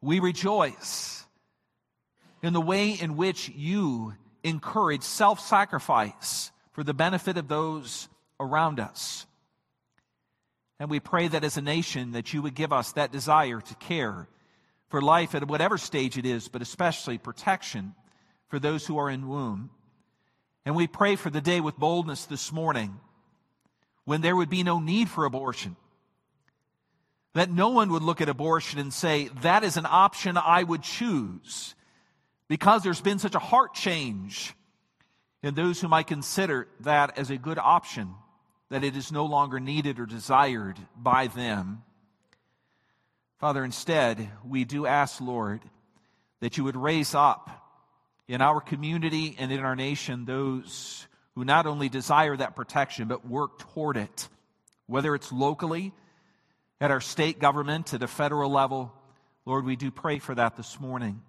We 0.00 0.18
rejoice 0.18 1.26
in 2.42 2.52
the 2.52 2.60
way 2.60 2.90
in 2.90 3.16
which 3.16 3.50
you 3.54 4.14
encourage 4.42 5.02
self 5.02 5.40
sacrifice 5.40 6.50
for 6.72 6.84
the 6.84 6.94
benefit 6.94 7.36
of 7.36 7.48
those 7.48 8.08
around 8.38 8.80
us. 8.80 9.26
And 10.78 10.88
we 10.88 11.00
pray 11.00 11.28
that 11.28 11.44
as 11.44 11.58
a 11.58 11.62
nation 11.62 12.12
that 12.12 12.32
you 12.32 12.40
would 12.40 12.54
give 12.54 12.72
us 12.72 12.92
that 12.92 13.12
desire 13.12 13.60
to 13.60 13.74
care 13.74 14.28
for 14.88 15.02
life 15.02 15.34
at 15.34 15.46
whatever 15.46 15.76
stage 15.76 16.16
it 16.16 16.24
is, 16.24 16.48
but 16.48 16.62
especially 16.62 17.18
protection 17.18 17.94
for 18.48 18.58
those 18.58 18.86
who 18.86 18.98
are 18.98 19.10
in 19.10 19.28
womb. 19.28 19.70
And 20.64 20.74
we 20.74 20.86
pray 20.86 21.16
for 21.16 21.30
the 21.30 21.40
day 21.40 21.60
with 21.60 21.76
boldness 21.76 22.24
this 22.24 22.50
morning 22.50 22.98
when 24.04 24.22
there 24.22 24.34
would 24.34 24.50
be 24.50 24.62
no 24.62 24.80
need 24.80 25.08
for 25.08 25.24
abortion. 25.24 25.76
That 27.34 27.50
no 27.50 27.68
one 27.68 27.92
would 27.92 28.02
look 28.02 28.20
at 28.20 28.28
abortion 28.28 28.80
and 28.80 28.92
say, 28.92 29.28
that 29.42 29.62
is 29.62 29.76
an 29.76 29.86
option 29.88 30.36
I 30.36 30.62
would 30.62 30.82
choose 30.82 31.74
because 32.50 32.82
there's 32.82 33.00
been 33.00 33.20
such 33.20 33.36
a 33.36 33.38
heart 33.38 33.74
change 33.74 34.54
in 35.40 35.54
those 35.54 35.80
who 35.80 35.86
might 35.86 36.08
consider 36.08 36.66
that 36.80 37.16
as 37.16 37.30
a 37.30 37.36
good 37.36 37.58
option, 37.58 38.12
that 38.70 38.82
it 38.82 38.96
is 38.96 39.12
no 39.12 39.24
longer 39.26 39.60
needed 39.60 40.00
or 40.00 40.04
desired 40.04 40.76
by 40.96 41.28
them. 41.28 41.84
Father, 43.38 43.62
instead, 43.64 44.28
we 44.44 44.64
do 44.64 44.84
ask, 44.84 45.20
Lord, 45.20 45.60
that 46.40 46.58
you 46.58 46.64
would 46.64 46.76
raise 46.76 47.14
up 47.14 47.50
in 48.26 48.42
our 48.42 48.60
community 48.60 49.36
and 49.38 49.52
in 49.52 49.60
our 49.60 49.76
nation 49.76 50.24
those 50.24 51.06
who 51.36 51.44
not 51.44 51.66
only 51.66 51.88
desire 51.88 52.36
that 52.36 52.56
protection, 52.56 53.06
but 53.06 53.24
work 53.24 53.60
toward 53.60 53.96
it, 53.96 54.28
whether 54.86 55.14
it's 55.14 55.30
locally, 55.30 55.92
at 56.80 56.90
our 56.90 57.00
state 57.00 57.38
government, 57.38 57.94
at 57.94 58.02
a 58.02 58.08
federal 58.08 58.50
level. 58.50 58.92
Lord, 59.46 59.64
we 59.64 59.76
do 59.76 59.92
pray 59.92 60.18
for 60.18 60.34
that 60.34 60.56
this 60.56 60.80
morning. 60.80 61.22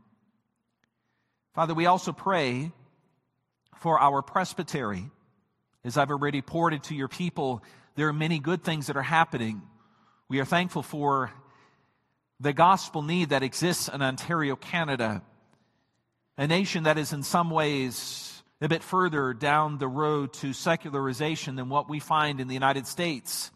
Father, 1.54 1.74
we 1.74 1.86
also 1.86 2.14
pray 2.14 2.72
for 3.76 4.00
our 4.00 4.22
presbytery. 4.22 5.10
As 5.84 5.98
I've 5.98 6.12
already 6.12 6.38
reported 6.38 6.84
to 6.84 6.96
your 6.96 7.10
people, 7.10 7.62
there 7.96 8.08
are 8.08 8.14
many 8.14 8.40
good 8.40 8.64
things 8.64 8.88
that 8.88 8.96
are 8.96 9.02
happening. 9.02 9.62
We 10.30 10.40
are 10.40 10.46
thankful 10.46 10.82
for 10.82 11.32
the 12.40 12.54
gospel 12.54 13.02
need 13.02 13.30
that 13.30 13.44
exists 13.44 13.90
in 13.90 14.02
Ontario, 14.02 14.56
Canada, 14.56 15.24
a 16.38 16.48
nation 16.48 16.84
that 16.84 16.98
is 16.98 17.12
in 17.12 17.22
some 17.22 17.50
ways 17.50 18.44
a 18.62 18.70
bit 18.70 18.82
further 18.82 19.34
down 19.34 19.78
the 19.78 19.90
road 19.90 20.32
to 20.34 20.54
secularization 20.54 21.58
than 21.58 21.68
what 21.68 21.90
we 21.90 22.00
find 22.00 22.40
in 22.40 22.48
the 22.48 22.54
United 22.54 22.88
States. 22.88 23.52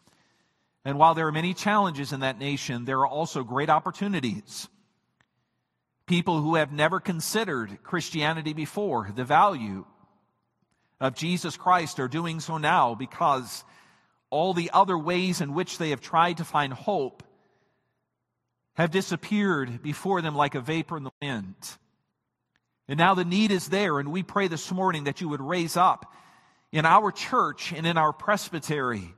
And 0.83 0.97
while 0.97 1.13
there 1.13 1.27
are 1.27 1.31
many 1.31 1.53
challenges 1.53 2.11
in 2.11 2.19
that 2.19 2.39
nation, 2.39 2.83
there 2.83 2.99
are 2.99 3.07
also 3.07 3.43
great 3.43 3.69
opportunities. 3.69 4.67
People 6.05 6.39
who 6.41 6.55
have 6.55 6.71
never 6.71 6.99
considered 6.99 7.81
Christianity 7.83 8.53
before, 8.53 9.09
the 9.15 9.23
value 9.23 9.85
of 10.99 11.15
Jesus 11.15 11.57
Christ, 11.57 11.99
are 11.99 12.07
doing 12.07 12.39
so 12.39 12.57
now 12.57 12.93
because 12.93 13.63
all 14.29 14.53
the 14.53 14.69
other 14.71 14.97
ways 14.97 15.41
in 15.41 15.53
which 15.53 15.77
they 15.77 15.89
have 15.89 16.01
tried 16.01 16.37
to 16.37 16.43
find 16.43 16.73
hope 16.73 17.23
have 18.75 18.91
disappeared 18.91 19.81
before 19.81 20.21
them 20.21 20.35
like 20.35 20.53
a 20.53 20.61
vapor 20.61 20.97
in 20.97 21.03
the 21.03 21.11
wind. 21.21 21.55
And 22.87 22.97
now 22.97 23.15
the 23.15 23.25
need 23.25 23.51
is 23.51 23.69
there, 23.69 23.99
and 23.99 24.11
we 24.11 24.21
pray 24.21 24.47
this 24.47 24.71
morning 24.71 25.05
that 25.05 25.21
you 25.21 25.29
would 25.29 25.41
raise 25.41 25.75
up 25.75 26.13
in 26.71 26.85
our 26.85 27.11
church 27.11 27.71
and 27.71 27.87
in 27.87 27.97
our 27.97 28.13
presbytery 28.13 29.15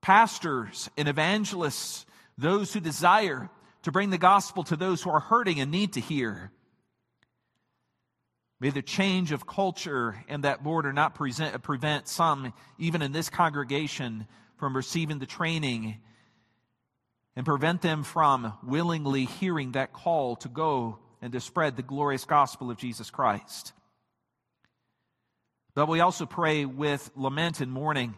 pastors 0.00 0.88
and 0.96 1.08
evangelists, 1.08 2.06
those 2.38 2.72
who 2.72 2.80
desire 2.80 3.50
to 3.82 3.92
bring 3.92 4.10
the 4.10 4.18
gospel 4.18 4.64
to 4.64 4.76
those 4.76 5.02
who 5.02 5.10
are 5.10 5.20
hurting 5.20 5.60
and 5.60 5.70
need 5.70 5.94
to 5.94 6.00
hear. 6.00 6.52
May 8.60 8.70
the 8.70 8.82
change 8.82 9.32
of 9.32 9.46
culture 9.46 10.22
and 10.28 10.44
that 10.44 10.62
border 10.62 10.92
not 10.92 11.14
present, 11.14 11.62
prevent 11.62 12.08
some, 12.08 12.52
even 12.78 13.00
in 13.00 13.12
this 13.12 13.30
congregation, 13.30 14.26
from 14.58 14.76
receiving 14.76 15.18
the 15.18 15.26
training 15.26 15.96
and 17.34 17.46
prevent 17.46 17.80
them 17.80 18.02
from 18.02 18.52
willingly 18.62 19.24
hearing 19.24 19.72
that 19.72 19.94
call 19.94 20.36
to 20.36 20.48
go 20.48 20.98
and 21.22 21.32
to 21.32 21.40
spread 21.40 21.76
the 21.76 21.82
glorious 21.82 22.26
gospel 22.26 22.70
of 22.70 22.76
Jesus 22.76 23.10
Christ. 23.10 23.72
But 25.74 25.88
we 25.88 26.00
also 26.00 26.26
pray 26.26 26.66
with 26.66 27.10
lament 27.16 27.60
and 27.60 27.72
mourning 27.72 28.14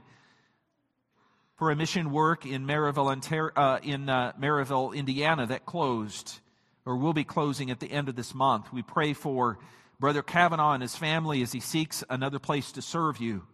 for 1.63 1.71
a 1.71 1.77
mission 1.77 2.11
work 2.11 2.45
in 2.45 2.67
Maryville, 2.67 3.53
uh, 3.55 3.79
in 3.85 4.09
uh, 4.09 4.33
Maryville, 4.33 4.93
Indiana 4.93 5.47
that 5.47 5.65
closed 5.65 6.41
or 6.85 6.97
will 6.97 7.13
be 7.13 7.23
closing 7.23 7.71
at 7.71 7.79
the 7.79 7.89
end 7.89 8.09
of 8.09 8.17
this 8.17 8.35
month. 8.35 8.73
We 8.73 8.83
pray 8.83 9.13
for 9.13 9.61
Brother 10.01 10.23
Kavanaugh 10.23 10.73
and 10.73 10.83
his 10.83 10.97
family 10.97 11.41
as 11.41 11.53
he 11.53 11.61
seeks 11.61 12.03
another 12.11 12.41
place 12.41 12.73
to 12.73 12.83
serve 12.83 13.21
you. 13.21 13.47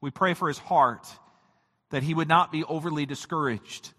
We 0.00 0.12
pray 0.12 0.34
for 0.34 0.46
his 0.46 0.58
heart 0.58 1.04
that 1.90 2.04
he 2.04 2.14
would 2.14 2.28
not 2.28 2.52
be 2.52 2.62
overly 2.62 3.06
discouraged. 3.06 3.92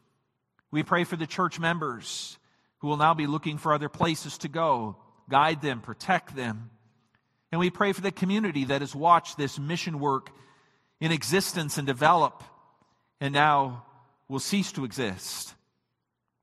We 0.72 0.82
pray 0.82 1.03
for 1.03 1.18
the 1.18 1.28
church 1.28 1.59
members 1.59 2.39
who 2.78 2.88
will 2.88 2.95
now 2.95 3.14
be 3.14 3.28
looking 3.28 3.57
for 3.57 3.74
other 3.74 3.89
places 3.89 4.38
to 4.38 4.47
go. 4.47 4.95
Guide 5.30 5.62
them, 5.62 5.82
protect 5.82 6.34
them. 6.34 6.70
And 7.51 7.59
we 7.59 7.72
pray 7.72 7.91
for 7.91 7.99
the 7.99 8.14
community 8.14 8.64
that 8.64 8.80
has 8.80 8.95
watched 8.95 9.38
this 9.38 9.59
mission 9.59 9.99
work 9.99 10.30
in 11.01 11.12
existence 11.12 11.78
and 11.78 11.86
develop 11.86 12.41
and 13.22 13.34
now 13.34 13.86
will 14.28 14.39
cease 14.39 14.74
to 14.74 14.84
exist. 14.84 15.53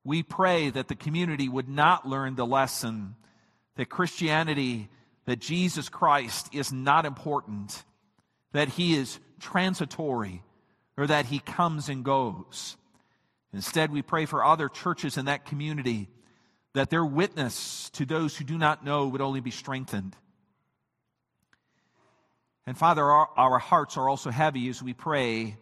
We 0.03 0.23
pray 0.23 0.69
that 0.71 0.87
the 0.87 0.95
community 0.95 1.49
would 1.49 1.69
not 1.69 2.07
learn 2.07 2.35
the 2.35 2.45
lesson 2.45 3.15
that 3.75 3.89
Christianity, 3.89 4.89
that 5.25 5.39
Jesus 5.39 5.89
Christ 5.89 6.49
is 6.53 6.73
not 6.73 7.05
important, 7.05 7.83
that 8.53 8.69
he 8.69 8.95
is 8.95 9.19
transitory, 9.39 10.41
or 10.97 11.05
that 11.07 11.25
he 11.25 11.39
comes 11.39 11.89
and 11.89 12.03
goes. 12.03 12.77
Instead, 13.53 13.91
we 13.91 14.01
pray 14.01 14.25
for 14.25 14.43
other 14.43 14.69
churches 14.69 15.17
in 15.17 15.25
that 15.25 15.45
community 15.45 16.09
that 16.73 16.89
their 16.89 17.05
witness 17.05 17.89
to 17.91 18.05
those 18.05 18.35
who 18.35 18.43
do 18.43 18.57
not 18.57 18.85
know 18.85 19.07
would 19.07 19.21
only 19.21 19.41
be 19.41 19.51
strengthened. 19.51 20.15
And 22.65 22.77
Father, 22.77 23.03
our, 23.03 23.29
our, 23.35 23.59
hearts 23.59 23.97
are 23.97 24.07
also 24.07 24.29
heavy 24.29 24.69
as 24.69 24.83
we 24.83 24.93
pray 24.93 25.57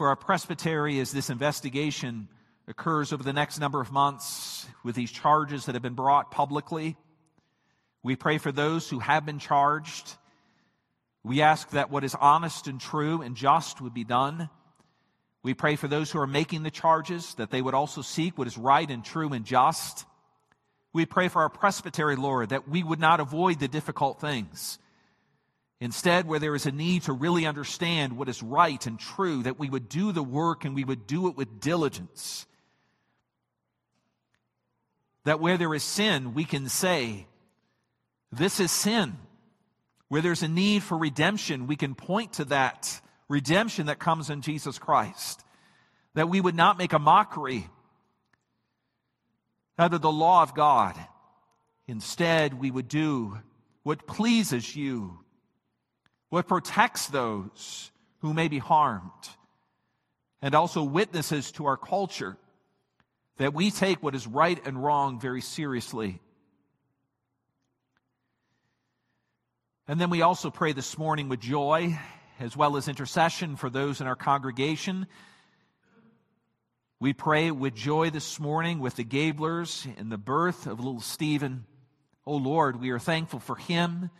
for 0.00 0.08
our 0.08 0.16
presbytery 0.16 0.98
as 0.98 1.12
this 1.12 1.28
investigation 1.28 2.26
occurs 2.66 3.12
over 3.12 3.22
the 3.22 3.34
next 3.34 3.58
number 3.58 3.82
of 3.82 3.92
months 3.92 4.66
with 4.82 4.94
these 4.94 5.12
charges 5.12 5.66
that 5.66 5.74
have 5.74 5.82
been 5.82 5.92
brought 5.92 6.30
publicly. 6.30 6.96
We 8.02 8.16
pray 8.16 8.38
for 8.38 8.50
those 8.50 8.88
who 8.88 8.98
have 9.00 9.26
been 9.26 9.38
charged. 9.38 10.16
We 11.22 11.42
ask 11.42 11.68
that 11.72 11.90
what 11.90 12.02
is 12.02 12.14
honest 12.14 12.66
and 12.66 12.80
true 12.80 13.20
and 13.20 13.36
just 13.36 13.82
would 13.82 13.92
be 13.92 14.04
done. 14.04 14.48
We 15.42 15.52
pray 15.52 15.76
for 15.76 15.86
those 15.86 16.10
who 16.10 16.18
are 16.18 16.26
making 16.26 16.62
the 16.62 16.70
charges 16.70 17.34
that 17.34 17.50
they 17.50 17.60
would 17.60 17.74
also 17.74 18.00
seek 18.00 18.38
what 18.38 18.46
is 18.46 18.56
right 18.56 18.90
and 18.90 19.04
true 19.04 19.34
and 19.34 19.44
just. 19.44 20.06
We 20.94 21.04
pray 21.04 21.28
for 21.28 21.42
our 21.42 21.50
presbytery, 21.50 22.16
Lord, 22.16 22.48
that 22.48 22.66
we 22.66 22.82
would 22.82 23.00
not 23.00 23.20
avoid 23.20 23.60
the 23.60 23.68
difficult 23.68 24.18
things. 24.18 24.78
Instead, 25.80 26.26
where 26.26 26.38
there 26.38 26.54
is 26.54 26.66
a 26.66 26.72
need 26.72 27.02
to 27.02 27.12
really 27.12 27.46
understand 27.46 28.16
what 28.16 28.28
is 28.28 28.42
right 28.42 28.86
and 28.86 29.00
true, 29.00 29.42
that 29.42 29.58
we 29.58 29.70
would 29.70 29.88
do 29.88 30.12
the 30.12 30.22
work 30.22 30.64
and 30.64 30.74
we 30.74 30.84
would 30.84 31.06
do 31.06 31.26
it 31.28 31.36
with 31.36 31.60
diligence. 31.60 32.46
That 35.24 35.40
where 35.40 35.56
there 35.56 35.74
is 35.74 35.82
sin, 35.82 36.34
we 36.34 36.44
can 36.44 36.68
say, 36.68 37.26
This 38.30 38.60
is 38.60 38.70
sin. 38.70 39.16
Where 40.08 40.20
there's 40.20 40.42
a 40.42 40.48
need 40.48 40.82
for 40.82 40.98
redemption, 40.98 41.66
we 41.66 41.76
can 41.76 41.94
point 41.94 42.34
to 42.34 42.44
that 42.46 43.00
redemption 43.28 43.86
that 43.86 44.00
comes 44.00 44.28
in 44.28 44.42
Jesus 44.42 44.78
Christ. 44.78 45.44
That 46.14 46.28
we 46.28 46.40
would 46.40 46.56
not 46.56 46.78
make 46.78 46.92
a 46.92 46.98
mockery 46.98 47.68
out 49.78 49.94
of 49.94 50.02
the 50.02 50.12
law 50.12 50.42
of 50.42 50.54
God. 50.54 50.94
Instead, 51.86 52.54
we 52.54 52.70
would 52.70 52.88
do 52.88 53.38
what 53.82 54.06
pleases 54.06 54.76
you, 54.76 55.20
what 56.30 56.48
protects 56.48 57.08
those 57.08 57.90
who 58.20 58.32
may 58.32 58.48
be 58.48 58.58
harmed, 58.58 59.10
and 60.40 60.54
also 60.54 60.82
witnesses 60.82 61.52
to 61.52 61.66
our 61.66 61.76
culture 61.76 62.36
that 63.36 63.52
we 63.52 63.70
take 63.70 64.02
what 64.02 64.14
is 64.14 64.26
right 64.26 64.60
and 64.66 64.82
wrong 64.82 65.20
very 65.20 65.40
seriously. 65.40 66.20
And 69.88 70.00
then 70.00 70.10
we 70.10 70.22
also 70.22 70.50
pray 70.50 70.72
this 70.72 70.96
morning 70.96 71.28
with 71.28 71.40
joy, 71.40 71.98
as 72.38 72.56
well 72.56 72.76
as 72.76 72.86
intercession 72.86 73.56
for 73.56 73.68
those 73.68 74.00
in 74.00 74.06
our 74.06 74.14
congregation. 74.14 75.06
We 77.00 77.12
pray 77.12 77.50
with 77.50 77.74
joy 77.74 78.10
this 78.10 78.38
morning 78.38 78.78
with 78.78 78.96
the 78.96 79.04
Gablers 79.04 79.86
in 79.96 80.10
the 80.10 80.18
birth 80.18 80.66
of 80.66 80.78
little 80.78 81.00
Stephen. 81.00 81.64
Oh 82.26 82.36
Lord, 82.36 82.78
we 82.80 82.90
are 82.90 82.98
thankful 82.98 83.40
for 83.40 83.56
him, 83.56 84.10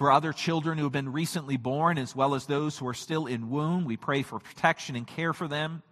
for 0.00 0.10
other 0.10 0.32
children 0.32 0.78
who 0.78 0.84
have 0.84 0.92
been 0.92 1.12
recently 1.12 1.58
born, 1.58 1.98
as 1.98 2.16
well 2.16 2.34
as 2.34 2.46
those 2.46 2.78
who 2.78 2.88
are 2.88 2.94
still 2.94 3.26
in 3.26 3.50
womb. 3.50 3.84
We 3.84 3.98
pray 3.98 4.22
for 4.22 4.38
protection 4.38 4.96
and 4.96 5.06
care 5.06 5.34
for 5.34 5.46
them. 5.46 5.82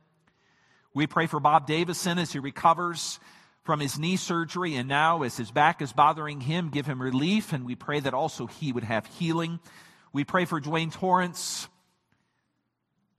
We 0.95 1.07
pray 1.07 1.27
for 1.27 1.41
Bob 1.41 1.67
Davison 1.67 2.19
as 2.19 2.33
he 2.33 2.39
recovers 2.39 3.21
from 3.65 3.81
his 3.81 3.99
knee 3.99 4.17
surgery, 4.17 4.77
and 4.77 4.89
now 4.89 5.25
as 5.25 5.37
his 5.37 5.51
back 5.51 5.83
is 5.83 5.93
bothering 5.93 6.41
him, 6.41 6.71
give 6.71 6.87
him 6.87 7.03
relief, 7.03 7.53
and 7.53 7.67
we 7.67 7.75
pray 7.75 8.01
that 8.01 8.15
also 8.15 8.47
he 8.47 8.73
would 8.73 8.85
have 8.85 9.05
healing. 9.05 9.61
We 10.11 10.25
pray 10.25 10.47
for 10.47 10.59
Dwayne 10.59 10.91
Torrance. 10.91 11.69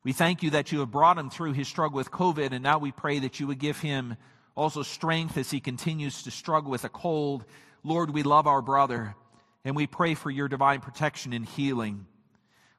We 0.03 0.11
thank 0.11 0.41
you 0.41 0.49
that 0.49 0.71
you 0.71 0.79
have 0.79 0.89
brought 0.89 1.19
him 1.19 1.29
through 1.29 1.53
his 1.53 1.67
struggle 1.67 1.97
with 1.97 2.09
COVID, 2.09 2.51
and 2.51 2.63
now 2.63 2.79
we 2.79 2.91
pray 2.91 3.19
that 3.19 3.39
you 3.39 3.45
would 3.45 3.59
give 3.59 3.79
him 3.79 4.17
also 4.55 4.81
strength 4.81 5.37
as 5.37 5.51
he 5.51 5.59
continues 5.59 6.23
to 6.23 6.31
struggle 6.31 6.71
with 6.71 6.83
a 6.83 6.89
cold. 6.89 7.45
Lord, 7.83 8.09
we 8.09 8.23
love 8.23 8.47
our 8.47 8.63
brother, 8.63 9.13
and 9.63 9.75
we 9.75 9.87
pray 9.87 10.13
for 10.13 10.29
your 10.29 10.47
divine 10.47 10.81
protection 10.81 11.33
and 11.33 11.45
healing. 11.45 12.05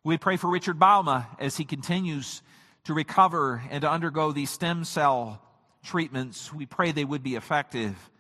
We 0.03 0.19
pray 0.19 0.37
for 0.37 0.51
Richard 0.51 0.79
Bauma 0.79 1.27
as 1.39 1.57
he 1.57 1.65
continues 1.65 2.43
to 2.85 2.95
recover 2.95 3.63
and 3.71 3.83
to 3.83 3.91
undergo 3.91 4.33
these 4.33 4.51
stem 4.51 4.85
cell 4.85 5.43
treatments. 5.85 6.53
We 6.53 6.67
pray 6.67 6.93
they 6.93 7.05
would 7.05 7.23
be 7.23 7.37
effective. 7.37 8.11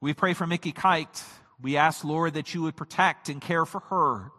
We 0.00 0.14
pray 0.14 0.34
for 0.34 0.46
Mickey 0.46 0.72
Kite. 0.72 1.22
We 1.60 1.76
ask, 1.76 2.04
Lord, 2.04 2.34
that 2.34 2.54
you 2.54 2.62
would 2.62 2.76
protect 2.76 3.28
and 3.28 3.40
care 3.40 3.64
for 3.64 3.80
her, 3.80 4.32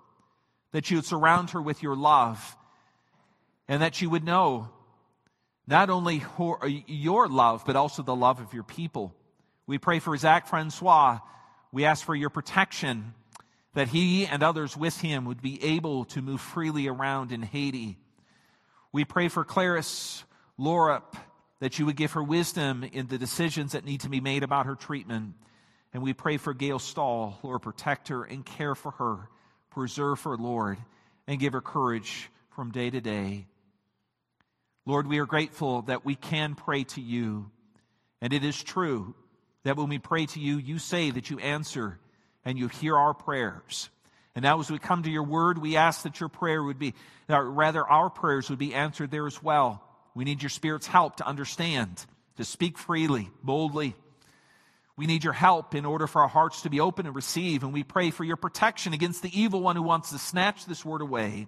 that 0.71 0.89
you 0.89 0.97
would 0.97 1.05
surround 1.05 1.51
her 1.51 1.61
with 1.61 1.81
your 1.81 1.95
love, 1.95 2.57
and 3.67 3.81
that 3.81 4.01
you 4.01 4.09
would 4.09 4.23
know 4.23 4.69
not 5.67 5.89
only 5.89 6.23
uh, 6.37 6.67
your 6.87 7.27
love, 7.27 7.63
but 7.65 7.75
also 7.75 8.03
the 8.03 8.15
love 8.15 8.39
of 8.39 8.53
your 8.53 8.63
people. 8.63 9.15
We 9.65 9.77
pray 9.77 9.99
for 9.99 10.15
Zach 10.17 10.47
Francois. 10.47 11.19
We 11.71 11.85
ask 11.85 12.05
for 12.05 12.15
your 12.15 12.29
protection, 12.29 13.13
that 13.75 13.89
he 13.89 14.25
and 14.25 14.41
others 14.41 14.75
with 14.75 14.99
him 15.01 15.25
would 15.25 15.41
be 15.41 15.61
able 15.63 16.05
to 16.05 16.21
move 16.21 16.41
freely 16.41 16.87
around 16.87 17.31
in 17.31 17.41
Haiti. 17.41 17.97
We 18.91 19.03
pray 19.03 19.27
for 19.27 19.43
Clarice 19.43 20.23
Lorup 20.57 21.15
that 21.59 21.77
you 21.77 21.85
would 21.85 21.97
give 21.97 22.13
her 22.13 22.23
wisdom 22.23 22.83
in 22.83 23.07
the 23.07 23.17
decisions 23.17 23.73
that 23.73 23.83
need 23.83 24.01
to 24.01 24.09
be 24.09 24.21
made 24.21 24.43
about 24.43 24.65
her 24.65 24.75
treatment. 24.75 25.33
And 25.93 26.01
we 26.01 26.13
pray 26.13 26.37
for 26.37 26.53
Gail 26.53 26.79
Stahl, 26.79 27.37
Lord, 27.43 27.61
protect 27.61 28.07
her 28.07 28.23
and 28.23 28.45
care 28.45 28.75
for 28.75 28.91
her, 28.91 29.29
preserve 29.71 30.21
her, 30.23 30.37
Lord, 30.37 30.77
and 31.27 31.39
give 31.39 31.51
her 31.51 31.61
courage 31.61 32.29
from 32.51 32.71
day 32.71 32.89
to 32.89 33.01
day. 33.01 33.45
Lord, 34.85 35.07
we 35.07 35.19
are 35.19 35.25
grateful 35.25 35.81
that 35.83 36.05
we 36.05 36.15
can 36.15 36.55
pray 36.55 36.85
to 36.85 37.01
you. 37.01 37.51
And 38.21 38.31
it 38.31 38.45
is 38.45 38.61
true 38.63 39.15
that 39.63 39.75
when 39.75 39.89
we 39.89 39.99
pray 39.99 40.27
to 40.27 40.39
you, 40.39 40.57
you 40.57 40.79
say 40.79 41.11
that 41.11 41.29
you 41.29 41.39
answer 41.39 41.99
and 42.45 42.57
you 42.57 42.67
hear 42.67 42.95
our 42.95 43.13
prayers. 43.13 43.89
And 44.35 44.43
now, 44.43 44.59
as 44.59 44.69
we 44.69 44.79
come 44.79 45.03
to 45.03 45.09
your 45.09 45.23
word, 45.23 45.57
we 45.57 45.77
ask 45.77 46.03
that 46.03 46.19
your 46.19 46.29
prayer 46.29 46.61
would 46.61 46.77
be, 46.77 46.93
or 47.27 47.49
rather, 47.49 47.85
our 47.85 48.09
prayers 48.09 48.49
would 48.49 48.59
be 48.59 48.73
answered 48.73 49.09
there 49.09 49.27
as 49.27 49.41
well. 49.41 49.83
We 50.13 50.23
need 50.25 50.41
your 50.41 50.49
Spirit's 50.49 50.87
help 50.87 51.17
to 51.17 51.27
understand, 51.27 52.05
to 52.37 52.45
speak 52.45 52.77
freely, 52.77 53.29
boldly. 53.43 53.95
We 54.97 55.07
need 55.07 55.23
your 55.23 55.33
help 55.33 55.75
in 55.75 55.85
order 55.85 56.07
for 56.07 56.21
our 56.21 56.27
hearts 56.27 56.61
to 56.61 56.69
be 56.69 56.79
open 56.79 57.05
and 57.05 57.15
receive. 57.15 57.63
And 57.63 57.73
we 57.73 57.83
pray 57.83 58.11
for 58.11 58.23
your 58.23 58.37
protection 58.37 58.93
against 58.93 59.21
the 59.21 59.39
evil 59.39 59.61
one 59.61 59.75
who 59.75 59.81
wants 59.81 60.11
to 60.11 60.19
snatch 60.19 60.65
this 60.65 60.85
word 60.85 61.01
away. 61.01 61.47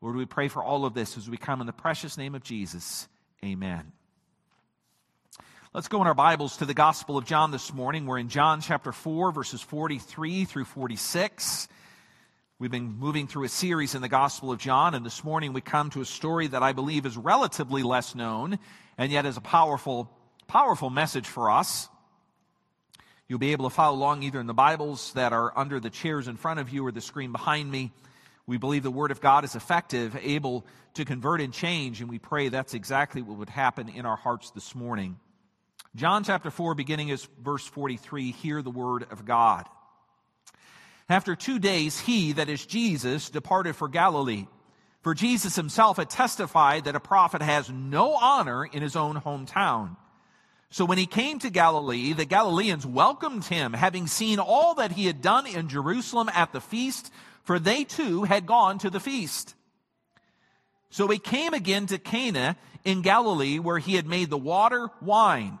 Lord, 0.00 0.16
we 0.16 0.26
pray 0.26 0.48
for 0.48 0.62
all 0.62 0.84
of 0.84 0.94
this 0.94 1.16
as 1.16 1.28
we 1.30 1.36
come 1.36 1.60
in 1.60 1.66
the 1.66 1.72
precious 1.72 2.18
name 2.18 2.34
of 2.34 2.42
Jesus. 2.42 3.08
Amen. 3.44 3.92
Let's 5.74 5.88
go 5.88 6.00
in 6.00 6.06
our 6.06 6.14
Bibles 6.14 6.58
to 6.58 6.66
the 6.66 6.72
Gospel 6.72 7.18
of 7.18 7.24
John 7.24 7.50
this 7.50 7.74
morning. 7.74 8.06
We're 8.06 8.20
in 8.20 8.28
John 8.28 8.60
chapter 8.60 8.92
4, 8.92 9.32
verses 9.32 9.60
43 9.60 10.44
through 10.44 10.66
46. 10.66 11.66
We've 12.60 12.70
been 12.70 12.96
moving 12.96 13.26
through 13.26 13.42
a 13.42 13.48
series 13.48 13.96
in 13.96 14.00
the 14.00 14.08
Gospel 14.08 14.52
of 14.52 14.60
John, 14.60 14.94
and 14.94 15.04
this 15.04 15.24
morning 15.24 15.52
we 15.52 15.60
come 15.60 15.90
to 15.90 16.00
a 16.00 16.04
story 16.04 16.46
that 16.46 16.62
I 16.62 16.74
believe 16.74 17.06
is 17.06 17.16
relatively 17.16 17.82
less 17.82 18.14
known 18.14 18.60
and 18.96 19.10
yet 19.10 19.26
is 19.26 19.36
a 19.36 19.40
powerful, 19.40 20.08
powerful 20.46 20.90
message 20.90 21.26
for 21.26 21.50
us. 21.50 21.88
You'll 23.26 23.40
be 23.40 23.50
able 23.50 23.68
to 23.68 23.74
follow 23.74 23.96
along 23.96 24.22
either 24.22 24.38
in 24.38 24.46
the 24.46 24.54
Bibles 24.54 25.12
that 25.14 25.32
are 25.32 25.58
under 25.58 25.80
the 25.80 25.90
chairs 25.90 26.28
in 26.28 26.36
front 26.36 26.60
of 26.60 26.70
you 26.70 26.86
or 26.86 26.92
the 26.92 27.00
screen 27.00 27.32
behind 27.32 27.68
me. 27.68 27.90
We 28.46 28.58
believe 28.58 28.84
the 28.84 28.92
Word 28.92 29.10
of 29.10 29.20
God 29.20 29.42
is 29.42 29.56
effective, 29.56 30.16
able 30.22 30.64
to 30.94 31.04
convert 31.04 31.40
and 31.40 31.52
change, 31.52 32.00
and 32.00 32.08
we 32.08 32.20
pray 32.20 32.48
that's 32.48 32.74
exactly 32.74 33.22
what 33.22 33.38
would 33.38 33.50
happen 33.50 33.88
in 33.88 34.06
our 34.06 34.16
hearts 34.16 34.52
this 34.52 34.76
morning. 34.76 35.18
John 35.96 36.24
chapter 36.24 36.50
4, 36.50 36.74
beginning 36.74 37.12
as 37.12 37.28
verse 37.40 37.64
43, 37.66 38.32
hear 38.32 38.62
the 38.62 38.70
Word 38.70 39.06
of 39.12 39.24
God. 39.24 39.64
After 41.08 41.36
two 41.36 41.60
days, 41.60 42.00
he, 42.00 42.32
that 42.32 42.48
is 42.48 42.66
Jesus, 42.66 43.30
departed 43.30 43.76
for 43.76 43.86
Galilee. 43.86 44.46
For 45.02 45.14
Jesus 45.14 45.54
himself 45.54 45.98
had 45.98 46.10
testified 46.10 46.84
that 46.84 46.96
a 46.96 47.00
prophet 47.00 47.42
has 47.42 47.70
no 47.70 48.14
honor 48.14 48.64
in 48.64 48.82
his 48.82 48.96
own 48.96 49.20
hometown. 49.20 49.96
So 50.70 50.84
when 50.84 50.98
he 50.98 51.06
came 51.06 51.38
to 51.38 51.50
Galilee, 51.50 52.12
the 52.12 52.24
Galileans 52.24 52.84
welcomed 52.84 53.44
him, 53.44 53.72
having 53.72 54.08
seen 54.08 54.40
all 54.40 54.74
that 54.76 54.90
he 54.90 55.06
had 55.06 55.22
done 55.22 55.46
in 55.46 55.68
Jerusalem 55.68 56.28
at 56.34 56.52
the 56.52 56.60
feast, 56.60 57.12
for 57.44 57.60
they 57.60 57.84
too 57.84 58.24
had 58.24 58.46
gone 58.46 58.78
to 58.78 58.90
the 58.90 58.98
feast. 58.98 59.54
So 60.90 61.06
he 61.06 61.18
came 61.20 61.54
again 61.54 61.86
to 61.86 61.98
Cana 61.98 62.56
in 62.84 63.02
Galilee, 63.02 63.60
where 63.60 63.78
he 63.78 63.94
had 63.94 64.08
made 64.08 64.30
the 64.30 64.38
water 64.38 64.88
wine. 65.00 65.60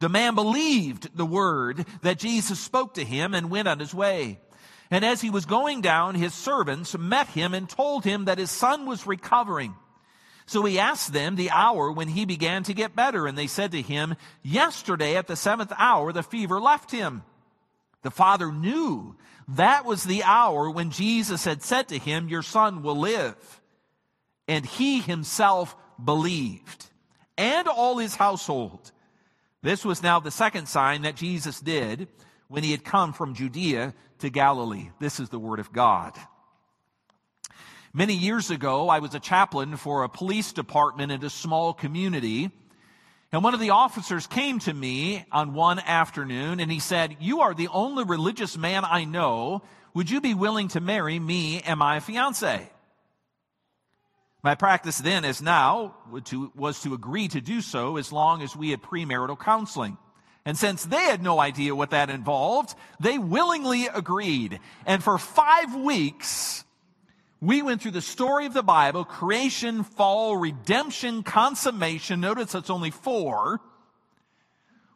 The 0.00 0.08
man 0.08 0.34
believed 0.34 1.16
the 1.16 1.26
word 1.26 1.86
that 2.02 2.18
Jesus 2.18 2.58
spoke 2.58 2.94
to 2.94 3.04
him 3.04 3.34
and 3.34 3.50
went 3.50 3.68
on 3.68 3.78
his 3.78 3.94
way. 3.94 4.40
And 4.90 5.04
as 5.04 5.20
he 5.20 5.30
was 5.30 5.46
going 5.46 5.82
down, 5.82 6.14
his 6.16 6.34
servants 6.34 6.98
met 6.98 7.28
him 7.28 7.54
and 7.54 7.68
told 7.68 8.04
him 8.04 8.24
that 8.24 8.38
his 8.38 8.50
son 8.50 8.86
was 8.86 9.06
recovering. 9.06 9.74
So 10.46 10.64
he 10.64 10.80
asked 10.80 11.12
them 11.12 11.36
the 11.36 11.50
hour 11.50 11.92
when 11.92 12.08
he 12.08 12.24
began 12.24 12.64
to 12.64 12.74
get 12.74 12.96
better, 12.96 13.28
and 13.28 13.38
they 13.38 13.46
said 13.46 13.70
to 13.70 13.82
him, 13.82 14.16
Yesterday 14.42 15.16
at 15.16 15.28
the 15.28 15.36
seventh 15.36 15.72
hour 15.78 16.12
the 16.12 16.24
fever 16.24 16.60
left 16.60 16.90
him. 16.90 17.22
The 18.02 18.10
father 18.10 18.50
knew 18.50 19.14
that 19.48 19.84
was 19.84 20.04
the 20.04 20.24
hour 20.24 20.70
when 20.70 20.90
Jesus 20.90 21.44
had 21.44 21.62
said 21.62 21.88
to 21.88 21.98
him, 21.98 22.28
Your 22.28 22.42
son 22.42 22.82
will 22.82 22.98
live. 22.98 23.60
And 24.48 24.64
he 24.66 25.00
himself 25.00 25.76
believed, 26.02 26.86
and 27.36 27.68
all 27.68 27.98
his 27.98 28.16
household. 28.16 28.90
This 29.62 29.84
was 29.84 30.02
now 30.02 30.20
the 30.20 30.30
second 30.30 30.68
sign 30.68 31.02
that 31.02 31.16
Jesus 31.16 31.60
did 31.60 32.08
when 32.48 32.64
he 32.64 32.70
had 32.70 32.84
come 32.84 33.12
from 33.12 33.34
Judea 33.34 33.94
to 34.20 34.30
Galilee. 34.30 34.90
This 35.00 35.20
is 35.20 35.28
the 35.28 35.38
word 35.38 35.60
of 35.60 35.72
God. 35.72 36.14
Many 37.92 38.14
years 38.14 38.50
ago, 38.50 38.88
I 38.88 39.00
was 39.00 39.14
a 39.14 39.20
chaplain 39.20 39.76
for 39.76 40.04
a 40.04 40.08
police 40.08 40.52
department 40.52 41.12
in 41.12 41.24
a 41.24 41.30
small 41.30 41.74
community. 41.74 42.50
And 43.32 43.44
one 43.44 43.52
of 43.52 43.60
the 43.60 43.70
officers 43.70 44.26
came 44.26 44.60
to 44.60 44.72
me 44.72 45.24
on 45.30 45.54
one 45.54 45.78
afternoon 45.78 46.60
and 46.60 46.70
he 46.70 46.80
said, 46.80 47.16
You 47.20 47.40
are 47.40 47.52
the 47.52 47.68
only 47.68 48.04
religious 48.04 48.56
man 48.56 48.84
I 48.84 49.04
know. 49.04 49.62
Would 49.92 50.08
you 50.08 50.20
be 50.20 50.34
willing 50.34 50.68
to 50.68 50.80
marry 50.80 51.18
me 51.18 51.60
and 51.60 51.78
my 51.78 52.00
fiance? 52.00 52.70
My 54.42 54.54
practice 54.54 54.98
then, 54.98 55.24
as 55.24 55.42
now, 55.42 55.96
was 56.54 56.80
to 56.82 56.94
agree 56.94 57.28
to 57.28 57.40
do 57.40 57.60
so 57.60 57.96
as 57.98 58.10
long 58.10 58.42
as 58.42 58.56
we 58.56 58.70
had 58.70 58.82
premarital 58.82 59.38
counseling. 59.38 59.98
And 60.46 60.56
since 60.56 60.84
they 60.86 61.02
had 61.02 61.22
no 61.22 61.38
idea 61.38 61.74
what 61.74 61.90
that 61.90 62.08
involved, 62.08 62.74
they 62.98 63.18
willingly 63.18 63.86
agreed. 63.86 64.58
And 64.86 65.04
for 65.04 65.18
five 65.18 65.74
weeks, 65.74 66.64
we 67.42 67.60
went 67.60 67.82
through 67.82 67.90
the 67.90 68.00
story 68.00 68.46
of 68.46 68.54
the 68.54 68.62
Bible 68.62 69.04
creation, 69.04 69.82
fall, 69.82 70.36
redemption, 70.36 71.22
consummation. 71.22 72.20
Notice 72.20 72.54
it's 72.54 72.70
only 72.70 72.90
four. 72.90 73.60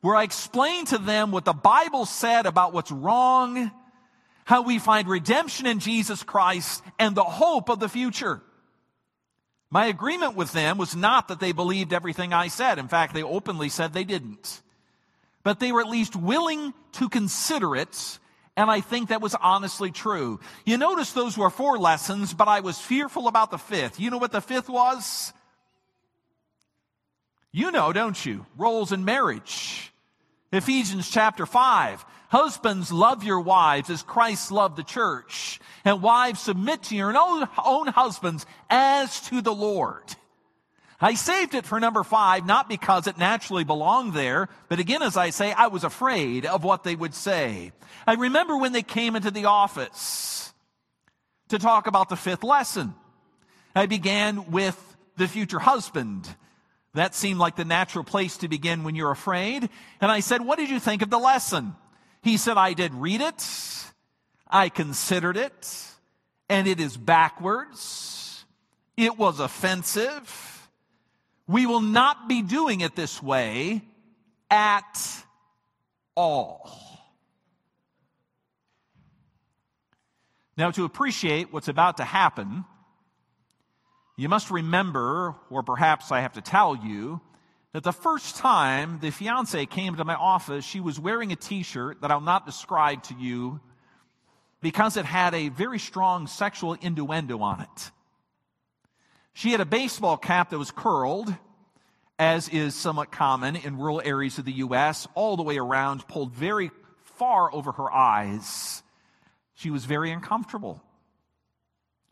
Where 0.00 0.16
I 0.16 0.22
explained 0.22 0.88
to 0.88 0.98
them 0.98 1.30
what 1.30 1.44
the 1.44 1.52
Bible 1.52 2.06
said 2.06 2.46
about 2.46 2.72
what's 2.72 2.90
wrong, 2.90 3.70
how 4.44 4.62
we 4.62 4.78
find 4.78 5.06
redemption 5.08 5.66
in 5.66 5.78
Jesus 5.78 6.22
Christ, 6.22 6.82
and 6.98 7.14
the 7.14 7.24
hope 7.24 7.68
of 7.68 7.80
the 7.80 7.88
future. 7.88 8.42
My 9.74 9.86
agreement 9.86 10.36
with 10.36 10.52
them 10.52 10.78
was 10.78 10.96
not 10.96 11.28
that 11.28 11.40
they 11.40 11.52
believed 11.52 11.92
everything 11.92 12.32
I 12.32 12.48
said. 12.48 12.78
In 12.78 12.88
fact, 12.88 13.12
they 13.12 13.22
openly 13.22 13.68
said 13.68 13.92
they 13.92 14.04
didn't 14.04 14.62
but 15.44 15.60
they 15.60 15.70
were 15.70 15.80
at 15.80 15.88
least 15.88 16.16
willing 16.16 16.74
to 16.92 17.08
consider 17.08 17.76
it. 17.76 18.18
And 18.56 18.70
I 18.70 18.80
think 18.80 19.10
that 19.10 19.20
was 19.20 19.36
honestly 19.36 19.92
true. 19.92 20.40
You 20.64 20.78
notice 20.78 21.12
those 21.12 21.38
were 21.38 21.50
four 21.50 21.78
lessons, 21.78 22.34
but 22.34 22.48
I 22.48 22.60
was 22.60 22.80
fearful 22.80 23.28
about 23.28 23.50
the 23.50 23.58
fifth. 23.58 24.00
You 24.00 24.10
know 24.10 24.18
what 24.18 24.32
the 24.32 24.40
fifth 24.40 24.68
was? 24.68 25.32
You 27.52 27.70
know, 27.70 27.92
don't 27.92 28.24
you? 28.24 28.46
Roles 28.56 28.90
in 28.90 29.04
marriage. 29.04 29.92
Ephesians 30.50 31.10
chapter 31.10 31.46
5. 31.46 32.04
Husbands, 32.34 32.90
love 32.90 33.22
your 33.22 33.38
wives 33.38 33.90
as 33.90 34.02
Christ 34.02 34.50
loved 34.50 34.76
the 34.76 34.82
church. 34.82 35.60
And 35.84 36.02
wives, 36.02 36.40
submit 36.40 36.82
to 36.84 36.96
your 36.96 37.16
own, 37.16 37.48
own 37.64 37.86
husbands 37.86 38.44
as 38.68 39.20
to 39.28 39.40
the 39.40 39.54
Lord. 39.54 40.02
I 41.00 41.14
saved 41.14 41.54
it 41.54 41.64
for 41.64 41.78
number 41.78 42.02
five, 42.02 42.44
not 42.44 42.68
because 42.68 43.06
it 43.06 43.18
naturally 43.18 43.62
belonged 43.62 44.14
there, 44.14 44.48
but 44.68 44.80
again, 44.80 45.00
as 45.00 45.16
I 45.16 45.30
say, 45.30 45.52
I 45.52 45.68
was 45.68 45.84
afraid 45.84 46.44
of 46.44 46.64
what 46.64 46.82
they 46.82 46.96
would 46.96 47.14
say. 47.14 47.70
I 48.04 48.14
remember 48.14 48.56
when 48.56 48.72
they 48.72 48.82
came 48.82 49.14
into 49.14 49.30
the 49.30 49.44
office 49.44 50.52
to 51.50 51.58
talk 51.60 51.86
about 51.86 52.08
the 52.08 52.16
fifth 52.16 52.42
lesson. 52.42 52.94
I 53.76 53.86
began 53.86 54.50
with 54.50 54.96
the 55.16 55.28
future 55.28 55.60
husband. 55.60 56.28
That 56.94 57.14
seemed 57.14 57.38
like 57.38 57.54
the 57.54 57.64
natural 57.64 58.02
place 58.02 58.38
to 58.38 58.48
begin 58.48 58.82
when 58.82 58.96
you're 58.96 59.12
afraid. 59.12 59.68
And 60.00 60.10
I 60.10 60.18
said, 60.18 60.44
What 60.44 60.58
did 60.58 60.68
you 60.68 60.80
think 60.80 61.02
of 61.02 61.10
the 61.10 61.18
lesson? 61.18 61.76
He 62.24 62.38
said, 62.38 62.56
I 62.56 62.72
did 62.72 62.94
read 62.94 63.20
it, 63.20 63.46
I 64.48 64.70
considered 64.70 65.36
it, 65.36 65.86
and 66.48 66.66
it 66.66 66.80
is 66.80 66.96
backwards. 66.96 68.46
It 68.96 69.18
was 69.18 69.40
offensive. 69.40 70.70
We 71.46 71.66
will 71.66 71.82
not 71.82 72.26
be 72.26 72.40
doing 72.40 72.80
it 72.80 72.96
this 72.96 73.22
way 73.22 73.82
at 74.50 75.22
all. 76.16 76.80
Now, 80.56 80.70
to 80.70 80.84
appreciate 80.84 81.52
what's 81.52 81.68
about 81.68 81.98
to 81.98 82.04
happen, 82.04 82.64
you 84.16 84.30
must 84.30 84.50
remember, 84.50 85.34
or 85.50 85.62
perhaps 85.62 86.10
I 86.10 86.20
have 86.20 86.32
to 86.34 86.40
tell 86.40 86.74
you, 86.74 87.20
that 87.74 87.82
the 87.82 87.92
first 87.92 88.36
time 88.36 89.00
the 89.00 89.10
fiance 89.10 89.66
came 89.66 89.96
to 89.96 90.04
my 90.04 90.14
office, 90.14 90.64
she 90.64 90.78
was 90.78 90.98
wearing 91.00 91.32
a 91.32 91.36
t 91.36 91.64
shirt 91.64 92.00
that 92.00 92.10
I'll 92.12 92.20
not 92.20 92.46
describe 92.46 93.02
to 93.04 93.14
you 93.14 93.60
because 94.62 94.96
it 94.96 95.04
had 95.04 95.34
a 95.34 95.48
very 95.48 95.80
strong 95.80 96.28
sexual 96.28 96.74
innuendo 96.74 97.40
on 97.40 97.60
it. 97.62 97.90
She 99.32 99.50
had 99.50 99.60
a 99.60 99.66
baseball 99.66 100.16
cap 100.16 100.50
that 100.50 100.58
was 100.58 100.70
curled, 100.70 101.34
as 102.16 102.48
is 102.48 102.76
somewhat 102.76 103.10
common 103.10 103.56
in 103.56 103.76
rural 103.76 104.00
areas 104.04 104.38
of 104.38 104.44
the 104.44 104.52
U.S., 104.52 105.08
all 105.14 105.36
the 105.36 105.42
way 105.42 105.58
around, 105.58 106.06
pulled 106.06 106.32
very 106.32 106.70
far 107.02 107.52
over 107.52 107.72
her 107.72 107.92
eyes. 107.92 108.84
She 109.54 109.70
was 109.70 109.84
very 109.84 110.12
uncomfortable. 110.12 110.80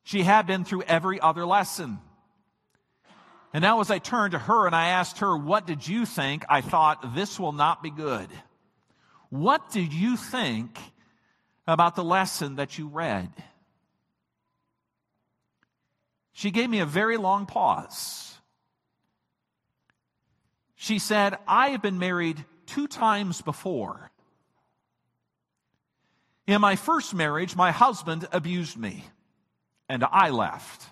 She 0.02 0.22
had 0.22 0.48
been 0.48 0.64
through 0.64 0.82
every 0.82 1.20
other 1.20 1.46
lesson. 1.46 2.00
And 3.52 3.60
now, 3.60 3.80
as 3.80 3.90
I 3.90 3.98
turned 3.98 4.32
to 4.32 4.38
her 4.38 4.66
and 4.66 4.74
I 4.74 4.88
asked 4.88 5.18
her, 5.18 5.36
What 5.36 5.66
did 5.66 5.86
you 5.86 6.06
think? 6.06 6.44
I 6.48 6.62
thought, 6.62 7.14
This 7.14 7.38
will 7.38 7.52
not 7.52 7.82
be 7.82 7.90
good. 7.90 8.28
What 9.28 9.70
did 9.70 9.92
you 9.92 10.16
think 10.16 10.78
about 11.66 11.94
the 11.94 12.04
lesson 12.04 12.56
that 12.56 12.78
you 12.78 12.88
read? 12.88 13.30
She 16.32 16.50
gave 16.50 16.68
me 16.68 16.80
a 16.80 16.86
very 16.86 17.18
long 17.18 17.46
pause. 17.46 18.38
She 20.74 20.98
said, 20.98 21.36
I 21.46 21.68
have 21.68 21.82
been 21.82 21.98
married 21.98 22.44
two 22.66 22.88
times 22.88 23.42
before. 23.42 24.10
In 26.46 26.60
my 26.60 26.76
first 26.76 27.14
marriage, 27.14 27.54
my 27.54 27.70
husband 27.70 28.26
abused 28.32 28.76
me, 28.76 29.04
and 29.88 30.04
I 30.10 30.30
left. 30.30 30.91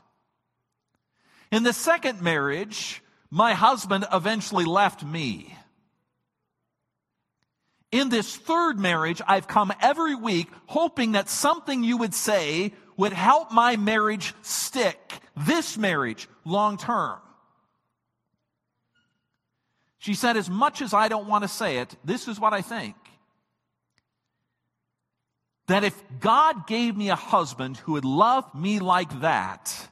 In 1.50 1.62
the 1.62 1.72
second 1.72 2.22
marriage, 2.22 3.02
my 3.30 3.54
husband 3.54 4.06
eventually 4.12 4.64
left 4.64 5.04
me. 5.04 5.54
In 7.90 8.08
this 8.08 8.36
third 8.36 8.78
marriage, 8.78 9.20
I've 9.26 9.48
come 9.48 9.72
every 9.80 10.14
week 10.14 10.48
hoping 10.66 11.12
that 11.12 11.28
something 11.28 11.82
you 11.82 11.96
would 11.96 12.14
say 12.14 12.72
would 12.96 13.12
help 13.12 13.50
my 13.50 13.76
marriage 13.76 14.32
stick, 14.42 15.20
this 15.36 15.76
marriage, 15.76 16.28
long 16.44 16.78
term. 16.78 17.18
She 19.98 20.14
said, 20.14 20.36
as 20.36 20.48
much 20.48 20.80
as 20.80 20.94
I 20.94 21.08
don't 21.08 21.28
want 21.28 21.42
to 21.42 21.48
say 21.48 21.78
it, 21.78 21.94
this 22.04 22.28
is 22.28 22.38
what 22.38 22.52
I 22.52 22.62
think. 22.62 22.94
That 25.66 25.84
if 25.84 26.00
God 26.20 26.66
gave 26.66 26.96
me 26.96 27.10
a 27.10 27.16
husband 27.16 27.76
who 27.78 27.92
would 27.92 28.04
love 28.04 28.54
me 28.54 28.78
like 28.78 29.20
that, 29.20 29.88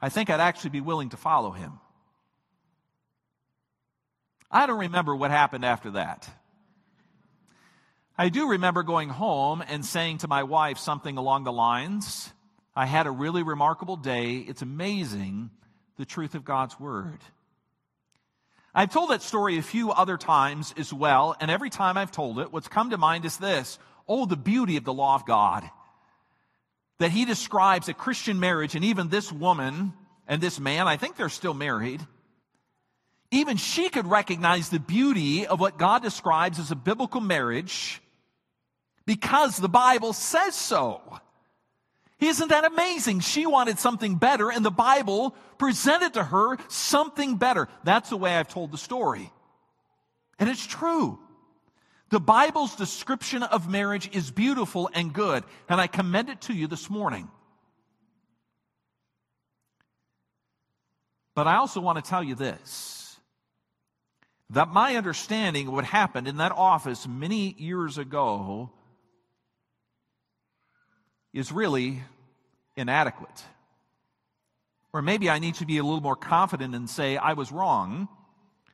I 0.00 0.08
think 0.08 0.30
I'd 0.30 0.40
actually 0.40 0.70
be 0.70 0.80
willing 0.80 1.10
to 1.10 1.16
follow 1.16 1.50
him. 1.50 1.78
I 4.50 4.66
don't 4.66 4.80
remember 4.80 5.14
what 5.14 5.30
happened 5.30 5.64
after 5.64 5.92
that. 5.92 6.28
I 8.18 8.28
do 8.28 8.50
remember 8.50 8.82
going 8.82 9.08
home 9.08 9.62
and 9.66 9.84
saying 9.84 10.18
to 10.18 10.28
my 10.28 10.42
wife 10.42 10.78
something 10.78 11.16
along 11.16 11.44
the 11.44 11.52
lines 11.52 12.32
I 12.74 12.86
had 12.86 13.06
a 13.06 13.10
really 13.10 13.42
remarkable 13.42 13.96
day. 13.96 14.36
It's 14.36 14.62
amazing 14.62 15.50
the 15.96 16.04
truth 16.04 16.34
of 16.34 16.44
God's 16.44 16.78
Word. 16.78 17.18
I've 18.74 18.92
told 18.92 19.10
that 19.10 19.22
story 19.22 19.58
a 19.58 19.62
few 19.62 19.90
other 19.90 20.16
times 20.16 20.72
as 20.78 20.92
well, 20.92 21.36
and 21.40 21.50
every 21.50 21.70
time 21.70 21.96
I've 21.96 22.12
told 22.12 22.38
it, 22.38 22.52
what's 22.52 22.68
come 22.68 22.90
to 22.90 22.98
mind 22.98 23.24
is 23.24 23.36
this 23.36 23.78
oh, 24.08 24.26
the 24.26 24.36
beauty 24.36 24.76
of 24.76 24.84
the 24.84 24.92
law 24.92 25.14
of 25.14 25.26
God. 25.26 25.68
That 27.00 27.10
He 27.10 27.24
describes 27.24 27.88
a 27.88 27.94
Christian 27.94 28.38
marriage, 28.38 28.76
and 28.76 28.84
even 28.84 29.08
this 29.08 29.32
woman 29.32 29.92
and 30.28 30.40
this 30.40 30.60
man, 30.60 30.86
I 30.86 30.96
think 30.96 31.16
they're 31.16 31.28
still 31.28 31.54
married. 31.54 32.00
Even 33.32 33.56
she 33.56 33.88
could 33.88 34.06
recognize 34.06 34.68
the 34.68 34.78
beauty 34.78 35.46
of 35.46 35.60
what 35.60 35.78
God 35.78 36.02
describes 36.02 36.58
as 36.58 36.70
a 36.70 36.76
biblical 36.76 37.20
marriage 37.20 38.00
because 39.06 39.56
the 39.56 39.68
Bible 39.68 40.12
says 40.12 40.54
so. 40.54 41.00
Isn't 42.20 42.48
that 42.48 42.64
amazing? 42.64 43.20
She 43.20 43.46
wanted 43.46 43.78
something 43.78 44.16
better, 44.16 44.50
and 44.50 44.64
the 44.64 44.70
Bible 44.70 45.34
presented 45.58 46.14
to 46.14 46.22
her 46.22 46.58
something 46.68 47.36
better. 47.36 47.68
That's 47.82 48.10
the 48.10 48.16
way 48.16 48.36
I've 48.36 48.48
told 48.48 48.72
the 48.72 48.78
story. 48.78 49.32
And 50.38 50.48
it's 50.48 50.66
true. 50.66 51.18
The 52.10 52.20
Bible's 52.20 52.74
description 52.74 53.44
of 53.44 53.70
marriage 53.70 54.10
is 54.14 54.32
beautiful 54.32 54.90
and 54.92 55.12
good, 55.12 55.44
and 55.68 55.80
I 55.80 55.86
commend 55.86 56.28
it 56.28 56.40
to 56.42 56.52
you 56.52 56.66
this 56.66 56.90
morning. 56.90 57.28
But 61.36 61.46
I 61.46 61.56
also 61.56 61.80
want 61.80 62.04
to 62.04 62.08
tell 62.08 62.22
you 62.22 62.34
this 62.34 63.16
that 64.50 64.68
my 64.68 64.96
understanding 64.96 65.68
of 65.68 65.74
what 65.74 65.84
happened 65.84 66.26
in 66.26 66.38
that 66.38 66.50
office 66.50 67.06
many 67.06 67.54
years 67.56 67.98
ago 67.98 68.70
is 71.32 71.52
really 71.52 72.02
inadequate. 72.76 73.44
Or 74.92 75.02
maybe 75.02 75.30
I 75.30 75.38
need 75.38 75.54
to 75.56 75.66
be 75.66 75.78
a 75.78 75.84
little 75.84 76.00
more 76.00 76.16
confident 76.16 76.74
and 76.74 76.90
say 76.90 77.16
I 77.16 77.34
was 77.34 77.52
wrong 77.52 78.08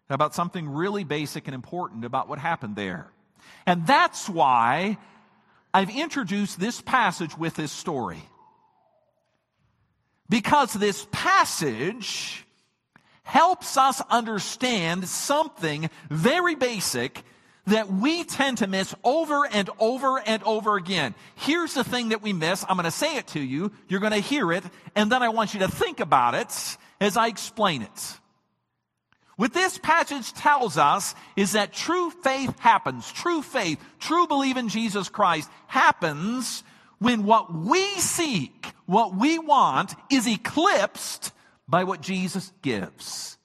about 0.09 0.35
something 0.35 0.67
really 0.67 1.05
basic 1.05 1.47
and 1.47 1.55
important 1.55 2.07
about 2.07 2.27
what 2.27 2.39
happened 2.39 2.75
there. 2.75 3.11
And 3.67 3.87
that's 3.87 4.29
why 4.29 4.97
I've 5.75 5.91
introduced 5.91 6.61
this 6.61 6.81
passage 6.81 7.37
with 7.37 7.55
this 7.55 7.73
story. 7.73 8.23
Because 10.29 10.73
this 10.73 11.07
passage 11.13 12.45
helps 13.23 13.77
us 13.77 14.01
understand 14.09 15.09
something 15.09 15.91
very 16.09 16.55
basic 16.55 17.23
that 17.67 17.93
we 17.93 18.23
tend 18.23 18.59
to 18.59 18.67
miss 18.69 18.95
over 19.03 19.45
and 19.47 19.69
over 19.81 20.21
and 20.25 20.43
over 20.45 20.77
again. 20.77 21.15
Here's 21.35 21.75
the 21.75 21.83
thing 21.83 22.11
that 22.11 22.23
we 22.23 22.33
miss. 22.33 22.65
I'm 22.69 22.77
going 22.77 22.85
to 22.85 22.91
say 22.91 23.17
it 23.17 23.27
to 23.29 23.41
you. 23.41 23.73
You're 23.89 24.01
going 24.01 24.13
to 24.13 24.21
hear 24.21 24.53
it. 24.53 24.63
And 24.95 25.11
then 25.11 25.23
I 25.23 25.31
want 25.31 25.53
you 25.53 25.61
to 25.61 25.69
think 25.69 25.99
about 25.99 26.35
it 26.35 26.77
as 27.01 27.17
I 27.17 27.27
explain 27.27 27.83
it. 27.83 28.21
What 29.37 29.53
this 29.53 29.79
passage 29.79 30.33
tells 30.33 30.79
us 30.79 31.15
is 31.37 31.53
that 31.53 31.73
true 31.73 32.11
faith 32.11 32.59
happens. 32.59 33.11
True 33.13 33.43
faith, 33.43 33.79
true 33.99 34.27
belief 34.27 34.57
in 34.57 34.69
Jesus 34.69 35.11
Christ 35.11 35.51
happens 35.67 36.65
when 36.99 37.25
what 37.25 37.55
we 37.55 37.85
seek, 37.99 38.73
what 38.87 39.15
we 39.15 39.39
want, 39.39 39.95
is 40.11 40.27
eclipsed 40.27 41.33
by 41.69 41.85
what 41.85 42.01
Jesus 42.01 42.51
gives. 42.63 43.37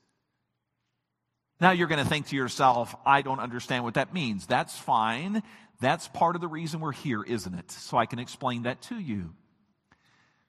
Now 1.59 1.71
you're 1.71 1.87
going 1.87 2.03
to 2.03 2.09
think 2.09 2.27
to 2.27 2.35
yourself, 2.35 2.95
I 3.05 3.21
don't 3.21 3.39
understand 3.39 3.83
what 3.83 3.95
that 3.95 4.13
means. 4.13 4.47
That's 4.47 4.77
fine. 4.77 5.43
That's 5.81 6.07
part 6.07 6.35
of 6.35 6.41
the 6.41 6.47
reason 6.47 6.79
we're 6.79 6.91
here, 6.93 7.21
isn't 7.21 7.53
it? 7.53 7.69
So 7.69 7.97
I 7.97 8.05
can 8.05 8.19
explain 8.19 8.63
that 8.63 8.81
to 8.83 8.97
you. 8.97 9.33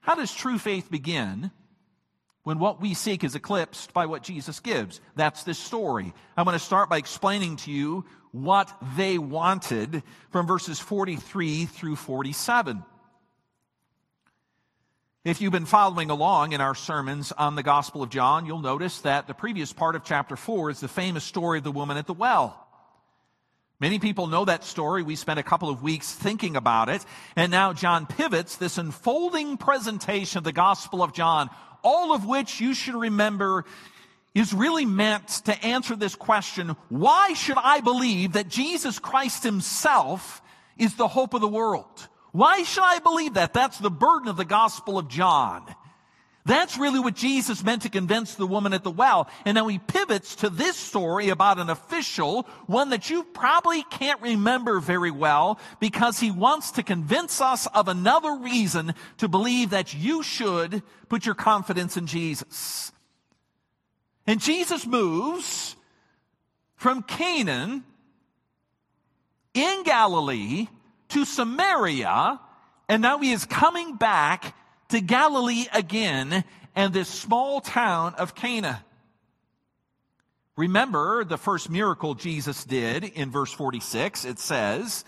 How 0.01 0.15
does 0.15 0.33
true 0.33 0.59
faith 0.59 0.91
begin? 0.91 1.51
When 2.45 2.59
what 2.59 2.81
we 2.81 2.95
seek 2.95 3.25
is 3.25 3.35
eclipsed 3.35 3.93
by 3.93 4.07
what 4.07 4.23
Jesus 4.23 4.61
gives. 4.61 5.01
That's 5.15 5.45
this 5.45 5.59
story. 5.59 6.13
I'm 6.37 6.45
going 6.45 6.59
to 6.59 6.65
start 6.65 6.91
by 6.91 6.99
explaining 6.99 7.57
to 7.57 7.71
you 7.71 8.05
what 8.33 8.75
they 8.97 9.19
wanted 9.19 10.03
from 10.31 10.47
verses 10.47 10.81
43 10.81 11.67
through 11.67 11.97
47. 11.97 12.83
If 15.25 15.41
you've 15.41 15.53
been 15.53 15.67
following 15.67 16.11
along 16.11 16.53
in 16.53 16.61
our 16.61 16.75
sermons 16.75 17.31
on 17.31 17.55
the 17.55 17.63
Gospel 17.63 18.03
of 18.03 18.11
John, 18.11 18.45
you'll 18.45 18.59
notice 18.59 19.03
that 19.03 19.29
the 19.29 19.35
previous 19.35 19.73
part 19.73 19.95
of 19.95 20.03
chapter 20.03 20.35
4 20.35 20.71
is 20.71 20.81
the 20.81 20.89
famous 20.89 21.23
story 21.23 21.59
of 21.59 21.65
the 21.65 21.71
woman 21.71 21.97
at 21.97 22.09
the 22.09 22.13
well. 22.13 22.59
Many 23.79 24.01
people 24.01 24.27
know 24.27 24.45
that 24.45 24.65
story. 24.65 25.03
We 25.03 25.15
spent 25.15 25.39
a 25.39 25.45
couple 25.45 25.69
of 25.69 25.83
weeks 25.83 26.13
thinking 26.13 26.57
about 26.57 26.89
it. 26.89 27.05
And 27.37 27.53
now 27.53 27.73
John 27.73 28.07
pivots 28.07 28.57
this 28.57 28.79
unfolding 28.79 29.59
presentation 29.59 30.39
of 30.39 30.45
the 30.45 30.53
Gospel 30.53 31.03
of 31.03 31.13
John 31.13 31.51
all 31.83 32.15
of 32.15 32.25
which 32.27 32.61
you 32.61 32.75
should 32.75 32.95
remember 32.95 33.65
is 34.35 34.55
really 34.55 34.87
meant 34.87 35.29
to 35.29 35.65
answer 35.65 35.95
this 35.95 36.15
question 36.15 36.77
why 36.89 37.35
should 37.35 37.59
I 37.59 37.81
believe 37.81 38.33
that 38.33 38.49
Jesus 38.49 38.99
Christ 38.99 39.43
Himself 39.43 40.41
is 40.79 40.95
the 40.95 41.09
hope 41.09 41.35
of 41.35 41.41
the 41.41 41.49
world? 41.49 42.09
Why 42.33 42.63
should 42.63 42.85
I 42.85 42.99
believe 42.99 43.35
that? 43.35 43.53
That's 43.53 43.79
the 43.79 43.91
burden 43.91 44.29
of 44.29 44.37
the 44.37 44.45
Gospel 44.45 44.99
of 44.99 45.09
John. 45.09 45.63
That's 46.45 46.77
really 46.77 46.99
what 46.99 47.15
Jesus 47.15 47.63
meant 47.63 47.83
to 47.83 47.89
convince 47.89 48.35
the 48.35 48.49
woman 48.49 48.73
at 48.73 48.83
the 48.83 48.91
well. 48.91 49.29
And 49.45 49.55
now 49.55 49.69
he 49.69 49.79
pivots 49.79 50.35
to 50.37 50.51
this 50.51 50.77
story 50.77 51.29
about 51.29 51.61
an 51.61 51.71
official, 51.71 52.49
one 52.67 52.91
that 52.91 53.09
you 53.09 53.23
probably 53.23 53.85
can't 53.85 54.21
remember 54.21 54.81
very 54.81 55.13
well, 55.13 55.61
because 55.79 56.19
he 56.19 56.33
wants 56.33 56.73
to 56.73 56.83
convince 56.83 57.41
us 57.41 57.69
of 57.69 57.87
another 57.87 58.35
reason 58.35 58.95
to 59.19 59.29
believe 59.29 59.71
that 59.71 59.95
you 59.95 60.25
should 60.25 60.83
put 61.09 61.27
your 61.27 61.37
confidence 61.37 61.97
in 61.97 62.09
Jesus. 62.09 62.91
And 64.27 64.41
Jesus 64.41 64.85
moves 64.85 65.77
from 66.75 67.05
Canaan 67.05 67.85
in 69.55 69.83
Galilee 69.85 70.67
to 71.11 71.25
Samaria, 71.25 72.41
and 72.89 73.01
now 73.01 73.19
he 73.19 73.31
is 73.31 73.45
coming 73.45 73.95
back 73.95 74.57
to 74.93 75.01
Galilee 75.01 75.65
again 75.73 76.45
and 76.77 76.93
this 76.93 77.09
small 77.09 77.63
town 77.63 78.15
of 78.19 78.35
Cana. 78.35 78.85
Remember 80.55 81.25
the 81.25 81.39
first 81.39 81.71
miracle 81.71 82.15
Jesus 82.15 82.63
did 82.65 83.03
in 83.03 83.31
verse 83.31 83.51
46, 83.51 84.27
it 84.27 84.39
says, 84.39 85.07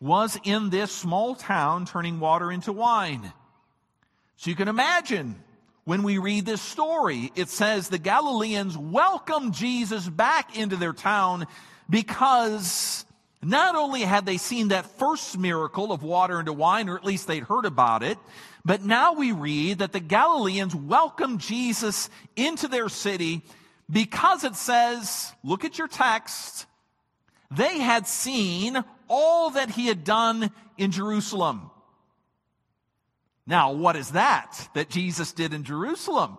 was 0.00 0.38
in 0.44 0.70
this 0.70 0.92
small 0.92 1.34
town 1.34 1.84
turning 1.84 2.20
water 2.20 2.52
into 2.52 2.72
wine. 2.72 3.32
So 4.36 4.50
you 4.50 4.56
can 4.56 4.68
imagine 4.68 5.34
when 5.82 6.04
we 6.04 6.18
read 6.18 6.46
this 6.46 6.62
story, 6.62 7.32
it 7.34 7.48
says 7.48 7.88
the 7.88 7.98
Galileans 7.98 8.78
welcomed 8.78 9.52
Jesus 9.52 10.08
back 10.08 10.56
into 10.56 10.76
their 10.76 10.92
town 10.92 11.48
because 11.90 13.04
not 13.42 13.74
only 13.74 14.02
had 14.02 14.26
they 14.26 14.36
seen 14.36 14.68
that 14.68 14.86
first 14.98 15.36
miracle 15.36 15.90
of 15.90 16.04
water 16.04 16.38
into 16.38 16.52
wine, 16.52 16.88
or 16.88 16.96
at 16.96 17.04
least 17.04 17.26
they'd 17.26 17.42
heard 17.42 17.64
about 17.64 18.04
it, 18.04 18.18
but 18.68 18.84
now 18.84 19.14
we 19.14 19.32
read 19.32 19.78
that 19.78 19.92
the 19.92 19.98
Galileans 19.98 20.74
welcomed 20.74 21.40
Jesus 21.40 22.10
into 22.36 22.68
their 22.68 22.90
city 22.90 23.40
because 23.90 24.44
it 24.44 24.56
says, 24.56 25.32
look 25.42 25.64
at 25.64 25.78
your 25.78 25.88
text, 25.88 26.66
they 27.50 27.78
had 27.78 28.06
seen 28.06 28.84
all 29.08 29.48
that 29.52 29.70
he 29.70 29.86
had 29.86 30.04
done 30.04 30.50
in 30.76 30.90
Jerusalem. 30.90 31.70
Now, 33.46 33.72
what 33.72 33.96
is 33.96 34.10
that 34.10 34.68
that 34.74 34.90
Jesus 34.90 35.32
did 35.32 35.54
in 35.54 35.64
Jerusalem? 35.64 36.36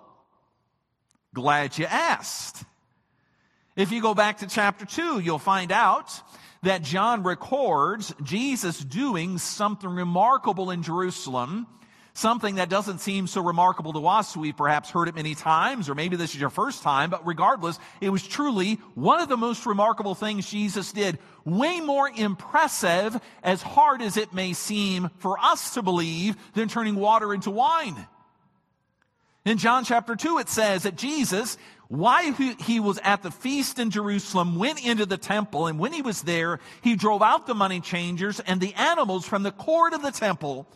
Glad 1.34 1.80
you 1.80 1.88
asked. 1.88 2.64
If 3.76 3.92
you 3.92 4.04
go 4.04 4.14
back 4.14 4.38
to 4.38 4.48
chapter 4.48 4.86
2, 4.86 5.18
you'll 5.20 5.40
find 5.40 5.72
out 5.72 6.12
that 6.62 6.84
John 6.84 7.24
records 7.24 8.14
Jesus 8.22 8.78
doing 8.80 9.40
something 9.40 9.90
remarkable 9.90 10.70
in 10.70 10.84
Jerusalem 10.84 11.66
something 12.20 12.56
that 12.56 12.70
doesn't 12.70 13.00
seem 13.00 13.26
so 13.26 13.42
remarkable 13.42 13.94
to 13.94 14.08
us. 14.08 14.36
We've 14.36 14.56
perhaps 14.56 14.90
heard 14.90 15.08
it 15.08 15.16
many 15.16 15.36
times, 15.36 15.90
or 15.90 15.96
maybe 15.96 16.16
this 16.16 16.36
is 16.36 16.42
your 16.42 16.50
first 16.50 16.84
time, 16.84 17.10
but 17.10 17.26
regardless, 17.26 17.80
it 18.02 18.10
was 18.10 18.28
truly 18.28 18.76
one 18.96 19.22
of 19.22 19.30
the 19.30 19.38
most 19.38 19.66
remarkable 19.66 20.16
things 20.16 20.50
Jesus 20.50 20.92
did. 20.92 21.18
Way 21.46 21.80
more 21.80 22.10
impressive, 22.10 23.20
as 23.42 23.62
hard 23.62 24.02
as 24.02 24.18
it 24.18 24.34
may 24.34 24.54
seem 24.54 25.10
for 25.18 25.40
us 25.40 25.74
to 25.74 25.82
believe, 25.82 26.36
than 26.54 26.68
turning 26.68 26.96
water 26.96 27.34
into 27.34 27.50
wine. 27.50 28.08
In 29.46 29.58
John 29.58 29.86
chapter 29.86 30.16
2, 30.16 30.40
it 30.40 30.50
says 30.50 30.84
that 30.84 30.98
Jesus, 30.98 31.58
while 31.88 32.34
he 32.34 32.80
was 32.80 33.00
at 33.04 33.24
the 33.24 33.32
feast 33.32 33.80
in 33.80 33.90
Jerusalem, 33.90 34.58
went 34.58 34.86
into 34.86 35.06
the 35.06 35.18
temple, 35.18 35.68
and 35.68 35.80
when 35.80 35.94
he 35.94 36.02
was 36.02 36.22
there, 36.22 36.60
he 36.82 36.96
drove 36.96 37.24
out 37.24 37.48
the 37.48 37.56
money 37.56 37.80
changers 37.80 38.40
and 38.42 38.60
the 38.60 38.74
animals 38.76 39.26
from 39.26 39.44
the 39.44 39.52
court 39.52 39.94
of 39.94 40.02
the 40.02 40.12
temple 40.12 40.68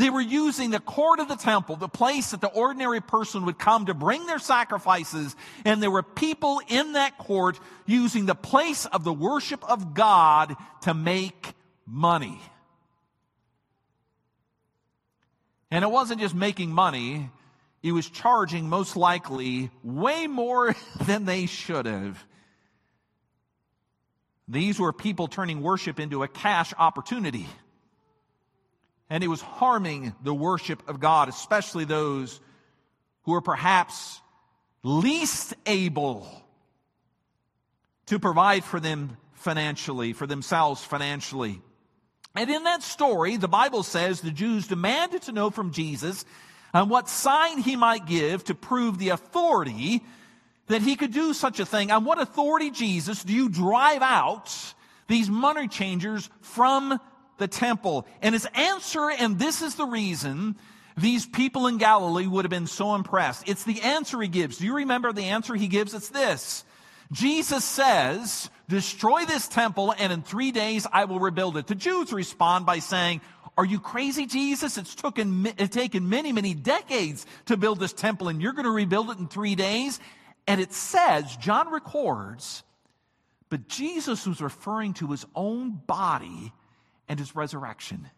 they 0.00 0.08
were 0.08 0.20
using 0.20 0.70
the 0.70 0.80
court 0.80 1.20
of 1.20 1.28
the 1.28 1.36
temple, 1.36 1.76
the 1.76 1.88
place 1.88 2.30
that 2.30 2.40
the 2.40 2.48
ordinary 2.48 3.02
person 3.02 3.44
would 3.44 3.58
come 3.58 3.84
to 3.86 3.92
bring 3.92 4.24
their 4.26 4.38
sacrifices. 4.38 5.36
And 5.64 5.82
there 5.82 5.90
were 5.90 6.02
people 6.02 6.62
in 6.68 6.94
that 6.94 7.18
court 7.18 7.60
using 7.84 8.24
the 8.24 8.34
place 8.34 8.86
of 8.86 9.04
the 9.04 9.12
worship 9.12 9.62
of 9.68 9.92
God 9.92 10.56
to 10.82 10.94
make 10.94 11.52
money. 11.86 12.40
And 15.70 15.84
it 15.84 15.90
wasn't 15.90 16.20
just 16.20 16.34
making 16.34 16.72
money, 16.72 17.30
he 17.82 17.92
was 17.92 18.08
charging 18.08 18.68
most 18.68 18.96
likely 18.96 19.70
way 19.82 20.26
more 20.26 20.74
than 21.04 21.26
they 21.26 21.44
should 21.44 21.84
have. 21.84 22.24
These 24.48 24.80
were 24.80 24.94
people 24.94 25.28
turning 25.28 25.60
worship 25.60 26.00
into 26.00 26.22
a 26.22 26.28
cash 26.28 26.72
opportunity 26.78 27.46
and 29.10 29.24
it 29.24 29.28
was 29.28 29.42
harming 29.42 30.14
the 30.22 30.32
worship 30.32 30.88
of 30.88 31.00
God, 31.00 31.28
especially 31.28 31.84
those 31.84 32.40
who 33.24 33.32
were 33.32 33.40
perhaps 33.40 34.20
least 34.82 35.52
able 35.66 36.26
to 38.06 38.18
provide 38.18 38.64
for 38.64 38.80
them 38.80 39.16
financially, 39.34 40.12
for 40.12 40.26
themselves 40.26 40.82
financially. 40.82 41.60
And 42.34 42.48
in 42.48 42.62
that 42.62 42.82
story, 42.82 43.36
the 43.36 43.48
Bible 43.48 43.82
says 43.82 44.20
the 44.20 44.30
Jews 44.30 44.68
demanded 44.68 45.22
to 45.22 45.32
know 45.32 45.50
from 45.50 45.72
Jesus 45.72 46.24
on 46.72 46.88
what 46.88 47.08
sign 47.08 47.58
he 47.58 47.74
might 47.74 48.06
give 48.06 48.44
to 48.44 48.54
prove 48.54 48.98
the 48.98 49.08
authority 49.08 50.02
that 50.68 50.82
he 50.82 50.94
could 50.94 51.12
do 51.12 51.34
such 51.34 51.58
a 51.58 51.66
thing. 51.66 51.90
On 51.90 52.04
what 52.04 52.20
authority, 52.20 52.70
Jesus, 52.70 53.24
do 53.24 53.32
you 53.32 53.48
drive 53.48 54.02
out 54.02 54.54
these 55.08 55.28
money 55.28 55.66
changers 55.66 56.30
from 56.40 57.00
the 57.40 57.48
temple. 57.48 58.06
And 58.22 58.34
his 58.34 58.46
answer, 58.54 59.10
and 59.10 59.38
this 59.38 59.62
is 59.62 59.74
the 59.74 59.86
reason 59.86 60.56
these 60.96 61.26
people 61.26 61.66
in 61.66 61.78
Galilee 61.78 62.26
would 62.26 62.44
have 62.44 62.50
been 62.50 62.68
so 62.68 62.94
impressed. 62.94 63.48
It's 63.48 63.64
the 63.64 63.80
answer 63.80 64.20
he 64.20 64.28
gives. 64.28 64.58
Do 64.58 64.66
you 64.66 64.76
remember 64.76 65.12
the 65.12 65.24
answer 65.24 65.54
he 65.54 65.66
gives? 65.66 65.94
It's 65.94 66.10
this. 66.10 66.64
Jesus 67.12 67.64
says, 67.64 68.50
destroy 68.68 69.24
this 69.24 69.48
temple 69.48 69.92
and 69.98 70.12
in 70.12 70.22
three 70.22 70.52
days 70.52 70.86
I 70.92 71.06
will 71.06 71.18
rebuild 71.18 71.56
it. 71.56 71.66
The 71.66 71.74
Jews 71.74 72.12
respond 72.12 72.66
by 72.66 72.78
saying, 72.78 73.20
are 73.58 73.64
you 73.64 73.80
crazy, 73.80 74.26
Jesus? 74.26 74.78
It's 74.78 74.94
taken, 74.94 75.46
it's 75.58 75.74
taken 75.74 76.08
many, 76.08 76.32
many 76.32 76.54
decades 76.54 77.26
to 77.46 77.56
build 77.56 77.80
this 77.80 77.92
temple 77.92 78.28
and 78.28 78.40
you're 78.40 78.52
going 78.52 78.64
to 78.64 78.70
rebuild 78.70 79.10
it 79.10 79.18
in 79.18 79.26
three 79.26 79.56
days? 79.56 79.98
And 80.46 80.60
it 80.60 80.72
says, 80.72 81.36
John 81.36 81.72
records, 81.72 82.62
but 83.48 83.68
Jesus 83.68 84.26
was 84.26 84.40
referring 84.40 84.94
to 84.94 85.08
his 85.08 85.26
own 85.34 85.80
body 85.86 86.52
and 87.10 87.18
his 87.18 87.34
resurrection. 87.34 88.08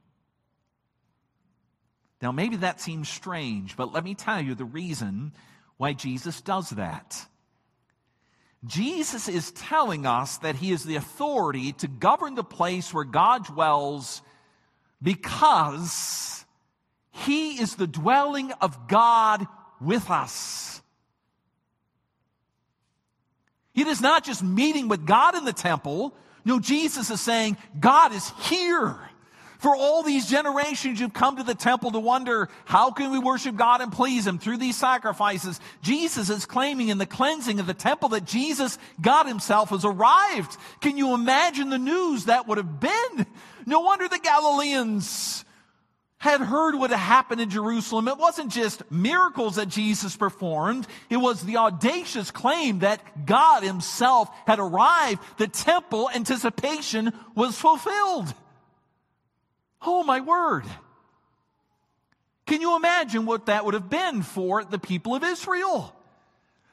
Now, 2.21 2.31
maybe 2.31 2.57
that 2.57 2.79
seems 2.79 3.09
strange, 3.09 3.75
but 3.75 3.91
let 3.91 4.05
me 4.05 4.15
tell 4.15 4.41
you 4.41 4.55
the 4.55 4.67
reason 4.67 5.33
why 5.79 5.95
Jesus 5.95 6.43
does 6.43 6.71
that. 6.71 7.27
Jesus 8.67 9.29
is 9.29 9.51
telling 9.53 10.05
us 10.07 10.37
that 10.39 10.57
he 10.57 10.71
is 10.71 10.85
the 10.85 10.97
authority 10.97 11.73
to 11.73 11.89
govern 11.89 12.35
the 12.35 12.45
place 12.45 12.93
where 12.93 13.05
God 13.05 13.47
dwells 13.47 14.21
because 15.01 16.45
he 17.11 17.61
is 17.61 17.75
the 17.77 17.89
dwelling 17.89 18.53
of 18.61 18.89
God 18.89 19.47
with 19.81 20.11
us. 20.11 20.83
Is 23.75 24.01
not 24.01 24.25
just 24.25 24.43
meeting 24.43 24.89
with 24.89 25.07
God 25.07 25.35
in 25.35 25.45
the 25.45 25.53
temple. 25.53 26.15
No, 26.45 26.59
Jesus 26.61 27.11
is 27.11 27.21
saying, 27.21 27.57
God 27.79 28.13
is 28.13 28.31
here. 28.43 28.97
For 29.59 29.77
all 29.77 30.03
these 30.03 30.29
generations, 30.29 30.99
you've 30.99 31.13
come 31.13 31.37
to 31.37 31.45
the 31.45 31.55
temple 31.55 31.93
to 31.93 32.01
wonder, 32.01 32.49
how 32.65 32.91
can 32.91 33.13
we 33.13 33.21
worship 33.21 33.55
God 33.55 33.81
and 33.81 33.93
please 33.93 34.27
Him 34.27 34.41
through 34.41 34.57
these 34.57 34.77
sacrifices? 34.77 35.61
Jesus 35.83 36.31
is 36.31 36.47
claiming 36.47 36.89
in 36.89 36.99
the 36.99 37.07
cleansing 37.07 37.61
of 37.61 37.69
the 37.69 37.75
temple 37.75 38.09
that 38.09 38.25
Jesus, 38.25 38.77
God 39.01 39.27
Himself, 39.27 39.71
has 39.71 39.85
arrived. 39.85 40.57
Can 40.81 40.99
you 40.99 41.15
imagine 41.15 41.71
the 41.71 41.79
news 41.79 42.25
that 42.25 42.49
would 42.49 42.59
have 42.59 42.81
been? 42.81 43.27
No 43.65 43.79
wonder 43.81 44.09
the 44.09 44.19
Galileans 44.19 45.45
had 46.23 46.41
heard 46.41 46.77
what 46.77 46.91
had 46.91 47.01
happened 47.01 47.41
in 47.41 47.51
Jerusalem. 47.51 48.07
It 48.07 48.17
wasn't 48.17 48.53
just 48.53 48.89
miracles 48.93 49.57
that 49.57 49.67
Jesus 49.67 50.17
performed. 50.17 50.87
It 51.11 51.17
was 51.17 51.43
the 51.43 51.57
audacious 51.57 52.31
claim 52.31 52.79
that 52.79 53.27
God 53.27 53.65
himself 53.65 54.31
had 54.47 54.61
arrived. 54.61 55.21
The 55.39 55.49
temple 55.49 56.09
anticipation 56.15 57.13
was 57.35 57.59
fulfilled. 57.59 58.33
Oh 59.85 60.05
my 60.05 60.21
word. 60.21 60.63
Can 62.47 62.61
you 62.61 62.77
imagine 62.77 63.27
what 63.27 63.47
that 63.47 63.65
would 63.65 63.75
have 63.75 63.91
been 63.91 64.23
for 64.23 64.63
the 64.63 64.79
people 64.79 65.17
of 65.17 65.25
Israel? 65.25 65.93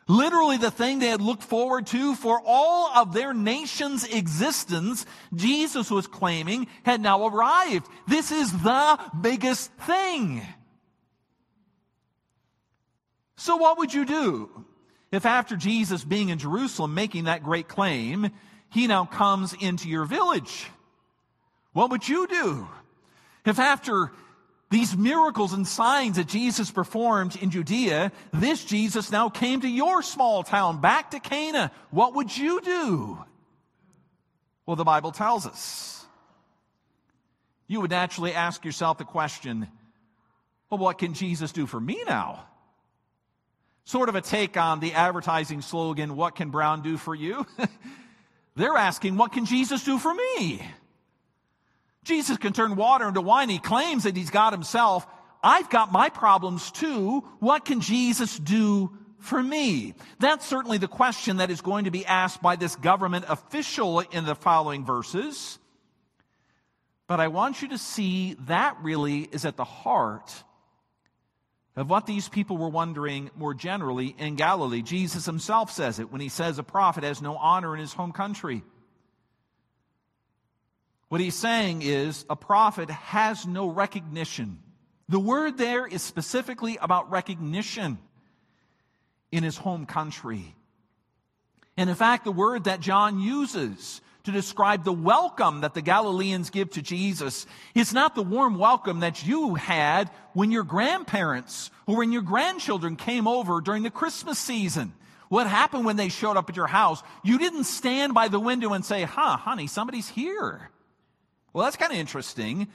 Literally, 0.09 0.57
the 0.57 0.71
thing 0.71 0.97
they 0.97 1.09
had 1.09 1.21
looked 1.21 1.43
forward 1.43 1.85
to 1.87 2.15
for 2.15 2.41
all 2.43 2.89
of 2.97 3.13
their 3.13 3.31
nation's 3.31 4.03
existence, 4.03 5.05
Jesus 5.35 5.91
was 5.91 6.07
claiming 6.07 6.65
had 6.81 6.99
now 6.99 7.27
arrived. 7.27 7.87
This 8.07 8.31
is 8.31 8.51
the 8.51 8.99
biggest 9.21 9.71
thing. 9.73 10.41
So, 13.37 13.57
what 13.57 13.77
would 13.77 13.93
you 13.93 14.03
do 14.03 14.65
if, 15.11 15.27
after 15.27 15.55
Jesus 15.55 16.03
being 16.03 16.29
in 16.29 16.39
Jerusalem 16.39 16.95
making 16.95 17.25
that 17.25 17.43
great 17.43 17.67
claim, 17.67 18.31
he 18.71 18.87
now 18.87 19.05
comes 19.05 19.53
into 19.53 19.87
your 19.87 20.05
village? 20.05 20.65
What 21.73 21.91
would 21.91 22.09
you 22.09 22.25
do? 22.25 22.67
If 23.45 23.59
after 23.59 24.11
these 24.69 24.95
miracles 24.95 25.53
and 25.53 25.67
signs 25.67 26.17
that 26.17 26.27
Jesus 26.27 26.69
performed 26.69 27.35
in 27.41 27.49
Judea, 27.49 28.11
this 28.31 28.63
Jesus 28.63 29.11
now 29.11 29.29
came 29.29 29.61
to 29.61 29.67
your 29.67 30.03
small 30.03 30.43
town, 30.43 30.79
back 30.79 31.11
to 31.11 31.19
Cana, 31.19 31.71
what 31.89 32.15
would 32.15 32.35
you 32.35 32.61
do? 32.61 33.17
Well, 34.65 34.75
the 34.75 34.83
Bible 34.83 35.11
tells 35.11 35.47
us. 35.47 36.05
You 37.67 37.81
would 37.81 37.91
naturally 37.91 38.33
ask 38.33 38.63
yourself 38.63 38.99
the 38.99 39.05
question, 39.05 39.67
well, 40.69 40.79
what 40.79 40.99
can 40.99 41.13
Jesus 41.13 41.51
do 41.51 41.65
for 41.65 41.79
me 41.79 42.03
now? 42.07 42.45
Sort 43.85 44.09
of 44.09 44.13
a 44.13 44.21
take 44.21 44.55
on 44.55 44.79
the 44.79 44.93
advertising 44.93 45.61
slogan, 45.61 46.15
What 46.15 46.35
can 46.35 46.51
Brown 46.51 46.83
do 46.83 46.95
for 46.95 47.15
you? 47.15 47.47
They're 48.55 48.77
asking, 48.77 49.17
What 49.17 49.31
can 49.31 49.45
Jesus 49.45 49.83
do 49.83 49.97
for 49.97 50.13
me? 50.13 50.61
Jesus 52.03 52.37
can 52.37 52.53
turn 52.53 52.75
water 52.75 53.07
into 53.07 53.21
wine. 53.21 53.49
He 53.49 53.59
claims 53.59 54.03
that 54.03 54.15
he's 54.15 54.29
God 54.29 54.53
himself. 54.53 55.05
I've 55.43 55.69
got 55.69 55.91
my 55.91 56.09
problems 56.09 56.71
too. 56.71 57.23
What 57.39 57.65
can 57.65 57.81
Jesus 57.81 58.37
do 58.37 58.97
for 59.19 59.41
me? 59.41 59.93
That's 60.19 60.45
certainly 60.45 60.77
the 60.77 60.87
question 60.87 61.37
that 61.37 61.51
is 61.51 61.61
going 61.61 61.85
to 61.85 61.91
be 61.91 62.05
asked 62.05 62.41
by 62.41 62.55
this 62.55 62.75
government 62.75 63.25
official 63.27 63.99
in 63.99 64.25
the 64.25 64.35
following 64.35 64.85
verses. 64.85 65.59
But 67.07 67.19
I 67.19 67.27
want 67.27 67.61
you 67.61 67.69
to 67.69 67.77
see 67.77 68.35
that 68.47 68.77
really 68.81 69.21
is 69.21 69.45
at 69.45 69.57
the 69.57 69.63
heart 69.63 70.43
of 71.75 71.89
what 71.89 72.05
these 72.05 72.27
people 72.27 72.57
were 72.57 72.69
wondering 72.69 73.31
more 73.35 73.53
generally 73.53 74.15
in 74.17 74.35
Galilee. 74.35 74.81
Jesus 74.81 75.25
himself 75.25 75.71
says 75.71 75.99
it 75.99 76.11
when 76.11 76.21
he 76.21 76.29
says 76.29 76.59
a 76.59 76.63
prophet 76.63 77.03
has 77.03 77.21
no 77.21 77.37
honor 77.37 77.73
in 77.73 77.79
his 77.79 77.93
home 77.93 78.11
country. 78.11 78.63
What 81.09 81.21
he's 81.21 81.35
saying 81.35 81.81
is 81.81 82.23
a 82.29 82.35
prophet 82.35 82.89
has 82.89 83.45
no 83.45 83.67
recognition. 83.67 84.59
The 85.09 85.19
word 85.19 85.57
there 85.57 85.87
is 85.87 86.03
specifically 86.03 86.77
about 86.79 87.09
recognition 87.09 87.97
in 89.31 89.43
his 89.43 89.57
home 89.57 89.87
country. 89.87 90.55
And 91.75 91.89
in 91.89 91.95
fact, 91.95 92.25
the 92.25 92.31
word 92.31 92.65
that 92.65 92.79
John 92.79 93.19
uses 93.19 94.01
to 94.25 94.31
describe 94.31 94.83
the 94.83 94.93
welcome 94.93 95.61
that 95.61 95.73
the 95.73 95.81
Galileans 95.81 96.51
give 96.51 96.69
to 96.71 96.81
Jesus 96.83 97.47
is 97.73 97.91
not 97.91 98.13
the 98.13 98.21
warm 98.21 98.59
welcome 98.59 98.99
that 98.99 99.25
you 99.25 99.55
had 99.55 100.11
when 100.33 100.51
your 100.51 100.63
grandparents 100.63 101.71
or 101.87 101.97
when 101.97 102.11
your 102.11 102.21
grandchildren 102.21 102.95
came 102.95 103.27
over 103.27 103.61
during 103.61 103.81
the 103.81 103.89
Christmas 103.89 104.37
season. 104.37 104.93
What 105.29 105.47
happened 105.47 105.85
when 105.85 105.95
they 105.95 106.09
showed 106.09 106.37
up 106.37 106.49
at 106.49 106.55
your 106.55 106.67
house? 106.67 107.01
You 107.23 107.39
didn't 107.39 107.63
stand 107.63 108.13
by 108.13 108.27
the 108.27 108.39
window 108.39 108.73
and 108.73 108.85
say, 108.85 109.03
huh, 109.03 109.37
honey, 109.37 109.65
somebody's 109.65 110.09
here. 110.09 110.69
Well, 111.53 111.63
that's 111.63 111.77
kind 111.77 111.91
of 111.91 111.97
interesting. 111.97 112.67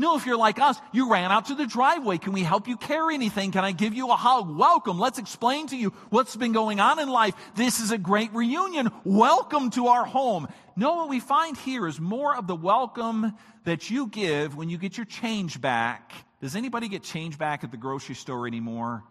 No, 0.00 0.16
if 0.16 0.26
you're 0.26 0.36
like 0.36 0.60
us, 0.60 0.78
you 0.92 1.10
ran 1.10 1.32
out 1.32 1.46
to 1.46 1.56
the 1.56 1.66
driveway. 1.66 2.18
Can 2.18 2.32
we 2.32 2.42
help 2.42 2.68
you 2.68 2.76
carry 2.76 3.14
anything? 3.14 3.50
Can 3.50 3.64
I 3.64 3.72
give 3.72 3.94
you 3.94 4.10
a 4.10 4.16
hug? 4.16 4.56
Welcome. 4.56 4.98
Let's 4.98 5.18
explain 5.18 5.66
to 5.68 5.76
you 5.76 5.90
what's 6.10 6.36
been 6.36 6.52
going 6.52 6.78
on 6.78 7.00
in 7.00 7.08
life. 7.08 7.34
This 7.56 7.80
is 7.80 7.90
a 7.90 7.98
great 7.98 8.32
reunion. 8.32 8.90
Welcome 9.02 9.70
to 9.70 9.88
our 9.88 10.04
home. 10.04 10.46
No, 10.76 10.94
what 10.94 11.08
we 11.08 11.18
find 11.18 11.56
here 11.56 11.88
is 11.88 11.98
more 11.98 12.36
of 12.36 12.46
the 12.46 12.54
welcome 12.54 13.32
that 13.64 13.90
you 13.90 14.06
give 14.06 14.56
when 14.56 14.70
you 14.70 14.78
get 14.78 14.96
your 14.96 15.06
change 15.06 15.60
back. 15.60 16.12
Does 16.40 16.54
anybody 16.54 16.88
get 16.88 17.02
change 17.02 17.36
back 17.36 17.64
at 17.64 17.72
the 17.72 17.76
grocery 17.76 18.14
store 18.14 18.46
anymore? 18.46 19.02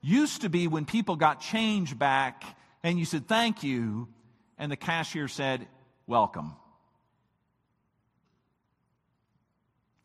Used 0.00 0.42
to 0.42 0.48
be 0.48 0.66
when 0.66 0.86
people 0.86 1.14
got 1.14 1.40
change 1.40 1.96
back 1.96 2.42
and 2.82 2.98
you 2.98 3.04
said 3.04 3.28
thank 3.28 3.62
you, 3.62 4.08
and 4.58 4.70
the 4.70 4.76
cashier 4.76 5.28
said, 5.28 5.66
welcome. 6.06 6.54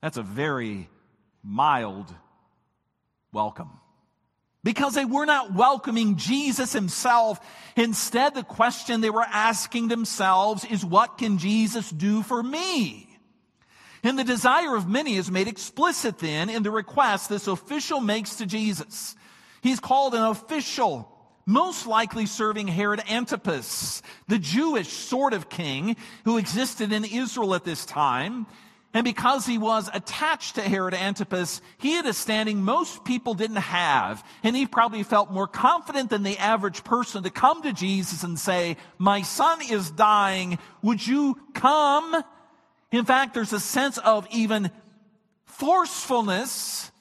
That's 0.01 0.17
a 0.17 0.23
very 0.23 0.89
mild 1.43 2.13
welcome. 3.31 3.69
Because 4.63 4.93
they 4.93 5.05
were 5.05 5.25
not 5.25 5.53
welcoming 5.53 6.17
Jesus 6.17 6.71
himself. 6.71 7.39
Instead, 7.75 8.35
the 8.35 8.43
question 8.43 9.01
they 9.01 9.09
were 9.09 9.25
asking 9.27 9.87
themselves 9.87 10.65
is, 10.65 10.85
what 10.85 11.17
can 11.17 11.39
Jesus 11.39 11.89
do 11.89 12.21
for 12.21 12.43
me? 12.43 13.07
And 14.03 14.17
the 14.17 14.23
desire 14.23 14.75
of 14.75 14.87
many 14.87 15.15
is 15.15 15.31
made 15.31 15.47
explicit 15.47 16.19
then 16.19 16.49
in 16.49 16.63
the 16.63 16.71
request 16.71 17.29
this 17.29 17.47
official 17.47 17.99
makes 17.99 18.35
to 18.35 18.45
Jesus. 18.45 19.15
He's 19.61 19.79
called 19.79 20.13
an 20.15 20.23
official, 20.23 21.11
most 21.45 21.85
likely 21.87 22.25
serving 22.25 22.67
Herod 22.67 23.01
Antipas, 23.09 24.01
the 24.27 24.39
Jewish 24.39 24.89
sort 24.89 25.33
of 25.33 25.49
king 25.49 25.95
who 26.25 26.37
existed 26.37 26.91
in 26.91 27.05
Israel 27.05 27.55
at 27.55 27.63
this 27.63 27.85
time. 27.85 28.47
And 28.93 29.05
because 29.05 29.45
he 29.45 29.57
was 29.57 29.89
attached 29.93 30.55
to 30.55 30.61
Herod 30.61 30.93
Antipas, 30.93 31.61
he 31.77 31.93
had 31.93 32.05
a 32.05 32.13
standing 32.13 32.61
most 32.61 33.05
people 33.05 33.33
didn't 33.33 33.55
have. 33.57 34.21
And 34.43 34.53
he 34.53 34.65
probably 34.65 35.03
felt 35.03 35.31
more 35.31 35.47
confident 35.47 36.09
than 36.09 36.23
the 36.23 36.37
average 36.37 36.83
person 36.83 37.23
to 37.23 37.29
come 37.29 37.61
to 37.63 37.71
Jesus 37.71 38.23
and 38.23 38.37
say, 38.37 38.75
my 38.97 39.21
son 39.21 39.59
is 39.69 39.91
dying. 39.91 40.59
Would 40.81 41.07
you 41.07 41.39
come? 41.53 42.21
In 42.91 43.05
fact, 43.05 43.33
there's 43.33 43.53
a 43.53 43.61
sense 43.61 43.97
of 43.97 44.27
even 44.29 44.69
forcefulness 45.45 46.91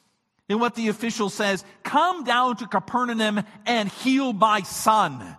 in 0.49 0.61
what 0.61 0.75
the 0.75 0.89
official 0.89 1.29
says, 1.29 1.65
come 1.85 2.25
down 2.25 2.57
to 2.57 2.67
Capernaum 2.67 3.43
and 3.67 3.89
heal 3.89 4.33
my 4.33 4.63
son. 4.63 5.37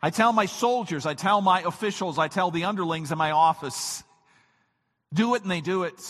I 0.00 0.10
tell 0.10 0.32
my 0.32 0.46
soldiers, 0.46 1.04
I 1.04 1.14
tell 1.14 1.40
my 1.40 1.62
officials, 1.62 2.18
I 2.18 2.28
tell 2.28 2.52
the 2.52 2.64
underlings 2.64 3.10
in 3.10 3.18
my 3.18 3.32
office, 3.32 4.04
do 5.12 5.34
it 5.34 5.42
and 5.42 5.50
they 5.50 5.60
do 5.60 5.84
it. 5.84 6.00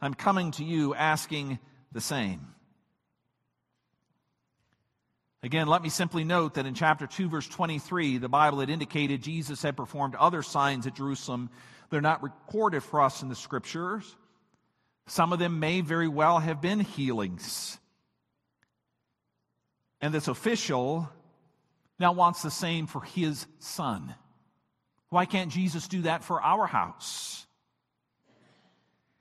I'm 0.00 0.14
coming 0.14 0.52
to 0.52 0.64
you 0.64 0.94
asking 0.94 1.58
the 1.92 2.00
same. 2.00 2.54
Again, 5.42 5.68
let 5.68 5.82
me 5.82 5.88
simply 5.88 6.24
note 6.24 6.54
that 6.54 6.66
in 6.66 6.74
chapter 6.74 7.06
2, 7.06 7.28
verse 7.28 7.46
23, 7.46 8.18
the 8.18 8.28
Bible 8.28 8.58
had 8.58 8.70
indicated 8.70 9.22
Jesus 9.22 9.62
had 9.62 9.76
performed 9.76 10.16
other 10.16 10.42
signs 10.42 10.86
at 10.86 10.96
Jerusalem. 10.96 11.50
They're 11.90 12.00
not 12.00 12.22
recorded 12.22 12.82
for 12.82 13.00
us 13.00 13.22
in 13.22 13.28
the 13.28 13.36
scriptures. 13.36 14.16
Some 15.06 15.32
of 15.32 15.38
them 15.38 15.60
may 15.60 15.80
very 15.80 16.08
well 16.08 16.38
have 16.38 16.60
been 16.60 16.80
healings. 16.80 17.78
And 20.00 20.12
this 20.12 20.28
official 20.28 21.08
now 21.98 22.12
wants 22.12 22.42
the 22.42 22.50
same 22.50 22.86
for 22.86 23.02
his 23.02 23.46
son. 23.58 24.14
Why 25.08 25.24
can't 25.24 25.50
Jesus 25.50 25.88
do 25.88 26.02
that 26.02 26.24
for 26.24 26.42
our 26.42 26.66
house? 26.66 27.46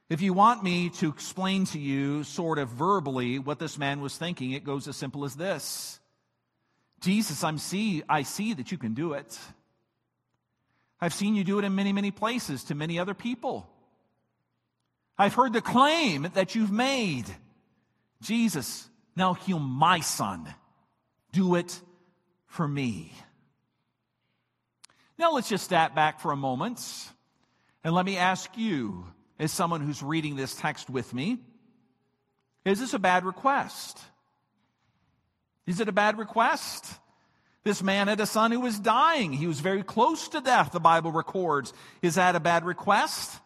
If 0.09 0.21
you 0.21 0.33
want 0.33 0.63
me 0.63 0.89
to 0.89 1.09
explain 1.09 1.65
to 1.65 1.79
you, 1.79 2.23
sort 2.23 2.59
of 2.59 2.69
verbally, 2.69 3.39
what 3.39 3.59
this 3.59 3.77
man 3.77 3.99
was 3.99 4.17
thinking, 4.17 4.51
it 4.51 4.63
goes 4.63 4.87
as 4.87 4.95
simple 4.95 5.25
as 5.25 5.35
this 5.35 5.99
Jesus, 6.99 7.43
I'm 7.43 7.57
see, 7.57 8.03
I 8.09 8.23
see 8.23 8.53
that 8.53 8.71
you 8.71 8.77
can 8.77 8.93
do 8.93 9.13
it. 9.13 9.37
I've 10.99 11.13
seen 11.13 11.35
you 11.35 11.43
do 11.43 11.59
it 11.59 11.65
in 11.65 11.75
many, 11.75 11.93
many 11.93 12.09
places 12.09 12.63
to 12.65 12.75
many 12.75 12.97
other 12.97 13.13
people. 13.13 13.69
I've 15.17 15.35
heard 15.35 15.53
the 15.53 15.61
claim 15.61 16.29
that 16.33 16.55
you've 16.55 16.71
made. 16.71 17.25
Jesus, 18.21 18.89
now 19.15 19.33
heal 19.33 19.59
my 19.59 19.99
son. 19.99 20.47
Do 21.33 21.55
it 21.55 21.79
for 22.47 22.67
me. 22.67 23.11
Now 25.19 25.33
let's 25.33 25.49
just 25.49 25.65
step 25.65 25.93
back 25.93 26.19
for 26.19 26.31
a 26.31 26.37
moment 26.37 26.79
and 27.83 27.93
let 27.93 28.05
me 28.05 28.17
ask 28.17 28.57
you, 28.57 29.05
as 29.39 29.51
someone 29.51 29.81
who's 29.81 30.01
reading 30.01 30.35
this 30.35 30.55
text 30.55 30.89
with 30.89 31.13
me, 31.13 31.39
is 32.65 32.79
this 32.79 32.93
a 32.93 32.99
bad 32.99 33.25
request? 33.25 33.99
Is 35.65 35.79
it 35.79 35.89
a 35.89 35.93
bad 35.93 36.17
request? 36.17 36.85
This 37.63 37.83
man 37.83 38.07
had 38.07 38.19
a 38.19 38.25
son 38.25 38.51
who 38.51 38.61
was 38.61 38.79
dying. 38.79 39.33
He 39.33 39.47
was 39.47 39.59
very 39.59 39.83
close 39.83 40.29
to 40.29 40.41
death, 40.41 40.71
the 40.71 40.79
Bible 40.79 41.11
records. 41.11 41.73
Is 42.01 42.15
that 42.15 42.35
a 42.35 42.39
bad 42.39 42.65
request? 42.65 43.39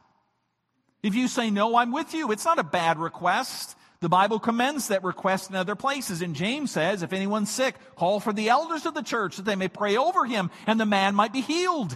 If 1.02 1.16
you 1.16 1.28
say, 1.28 1.50
no, 1.50 1.76
I'm 1.76 1.92
with 1.92 2.14
you, 2.14 2.32
it's 2.32 2.46
not 2.46 2.60
a 2.60 2.64
bad 2.64 3.00
request. 3.00 3.76
The 4.00 4.10
Bible 4.10 4.40
commends 4.40 4.88
that 4.88 5.04
request 5.04 5.50
in 5.50 5.56
other 5.56 5.76
places. 5.76 6.22
And 6.22 6.36
James 6.36 6.72
says, 6.72 7.02
if 7.04 7.14
anyone's 7.14 7.50
sick, 7.50 7.76
call 7.96 8.20
for 8.20 8.34
the 8.34 8.50
elders 8.50 8.86
of 8.86 8.94
the 8.94 9.02
church 9.02 9.38
that 9.38 9.46
they 9.46 9.56
may 9.56 9.68
pray 9.68 9.98
over 9.98 10.26
him 10.26 10.52
and 10.68 10.80
the 10.80 10.86
man 10.86 11.16
might 11.16 11.34
be 11.34 11.42
healed. 11.42 11.96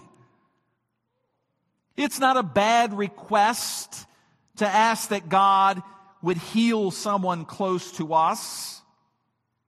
It's 1.97 2.19
not 2.19 2.37
a 2.37 2.43
bad 2.43 2.97
request 2.97 4.05
to 4.57 4.67
ask 4.67 5.09
that 5.09 5.29
God 5.29 5.81
would 6.21 6.37
heal 6.37 6.91
someone 6.91 7.45
close 7.45 7.91
to 7.93 8.13
us. 8.13 8.81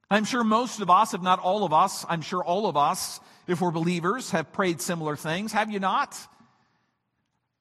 I'm 0.09 0.23
sure 0.23 0.43
most 0.43 0.79
of 0.81 0.89
us, 0.89 1.13
if 1.13 1.21
not 1.21 1.39
all 1.39 1.63
of 1.63 1.73
us, 1.73 2.05
I'm 2.07 2.21
sure 2.21 2.43
all 2.43 2.67
of 2.67 2.77
us, 2.77 3.19
if 3.47 3.61
we're 3.61 3.71
believers, 3.71 4.31
have 4.31 4.51
prayed 4.53 4.81
similar 4.81 5.15
things. 5.15 5.51
Have 5.51 5.71
you 5.71 5.79
not? 5.79 6.17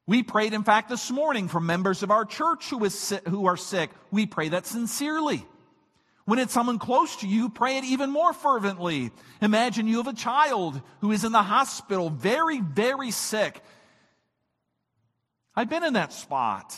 We 0.06 0.22
prayed, 0.22 0.54
in 0.54 0.62
fact, 0.62 0.88
this 0.88 1.10
morning 1.10 1.48
for 1.48 1.60
members 1.60 2.04
of 2.04 2.12
our 2.12 2.24
church 2.24 2.70
who, 2.70 2.84
is, 2.84 3.12
who 3.28 3.46
are 3.46 3.56
sick. 3.56 3.90
We 4.12 4.26
pray 4.26 4.50
that 4.50 4.66
sincerely. 4.66 5.44
When 6.24 6.38
it's 6.38 6.52
someone 6.52 6.78
close 6.78 7.16
to 7.16 7.28
you, 7.28 7.48
pray 7.48 7.78
it 7.78 7.84
even 7.84 8.10
more 8.10 8.32
fervently. 8.32 9.10
Imagine 9.40 9.88
you 9.88 9.98
have 9.98 10.08
a 10.08 10.12
child 10.12 10.80
who 11.00 11.12
is 11.12 11.24
in 11.24 11.32
the 11.32 11.42
hospital, 11.42 12.10
very, 12.10 12.60
very 12.60 13.10
sick. 13.10 13.60
I've 15.56 15.70
been 15.70 15.84
in 15.84 15.94
that 15.94 16.12
spot. 16.12 16.76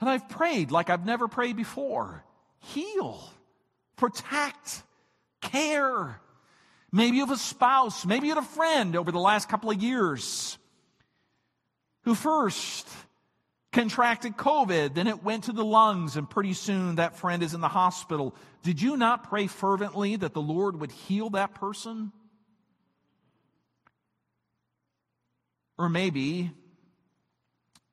And 0.00 0.08
I've 0.08 0.28
prayed 0.28 0.70
like 0.70 0.90
I've 0.90 1.04
never 1.04 1.28
prayed 1.28 1.56
before. 1.56 2.24
Heal, 2.58 3.22
protect, 3.96 4.82
care. 5.40 6.20
Maybe 6.92 7.16
you 7.16 7.26
have 7.26 7.34
a 7.34 7.38
spouse, 7.38 8.04
maybe 8.04 8.26
you 8.26 8.34
had 8.34 8.42
a 8.42 8.46
friend 8.46 8.96
over 8.96 9.12
the 9.12 9.20
last 9.20 9.48
couple 9.48 9.70
of 9.70 9.82
years 9.82 10.58
who 12.02 12.14
first 12.14 12.88
contracted 13.72 14.36
COVID, 14.36 14.94
then 14.94 15.06
it 15.06 15.22
went 15.22 15.44
to 15.44 15.52
the 15.52 15.64
lungs, 15.64 16.16
and 16.16 16.28
pretty 16.28 16.54
soon 16.54 16.96
that 16.96 17.16
friend 17.16 17.42
is 17.42 17.54
in 17.54 17.60
the 17.60 17.68
hospital. 17.68 18.34
Did 18.62 18.82
you 18.82 18.96
not 18.96 19.28
pray 19.28 19.46
fervently 19.46 20.16
that 20.16 20.34
the 20.34 20.42
Lord 20.42 20.80
would 20.80 20.90
heal 20.90 21.30
that 21.30 21.54
person? 21.54 22.10
Or 25.78 25.88
maybe 25.88 26.50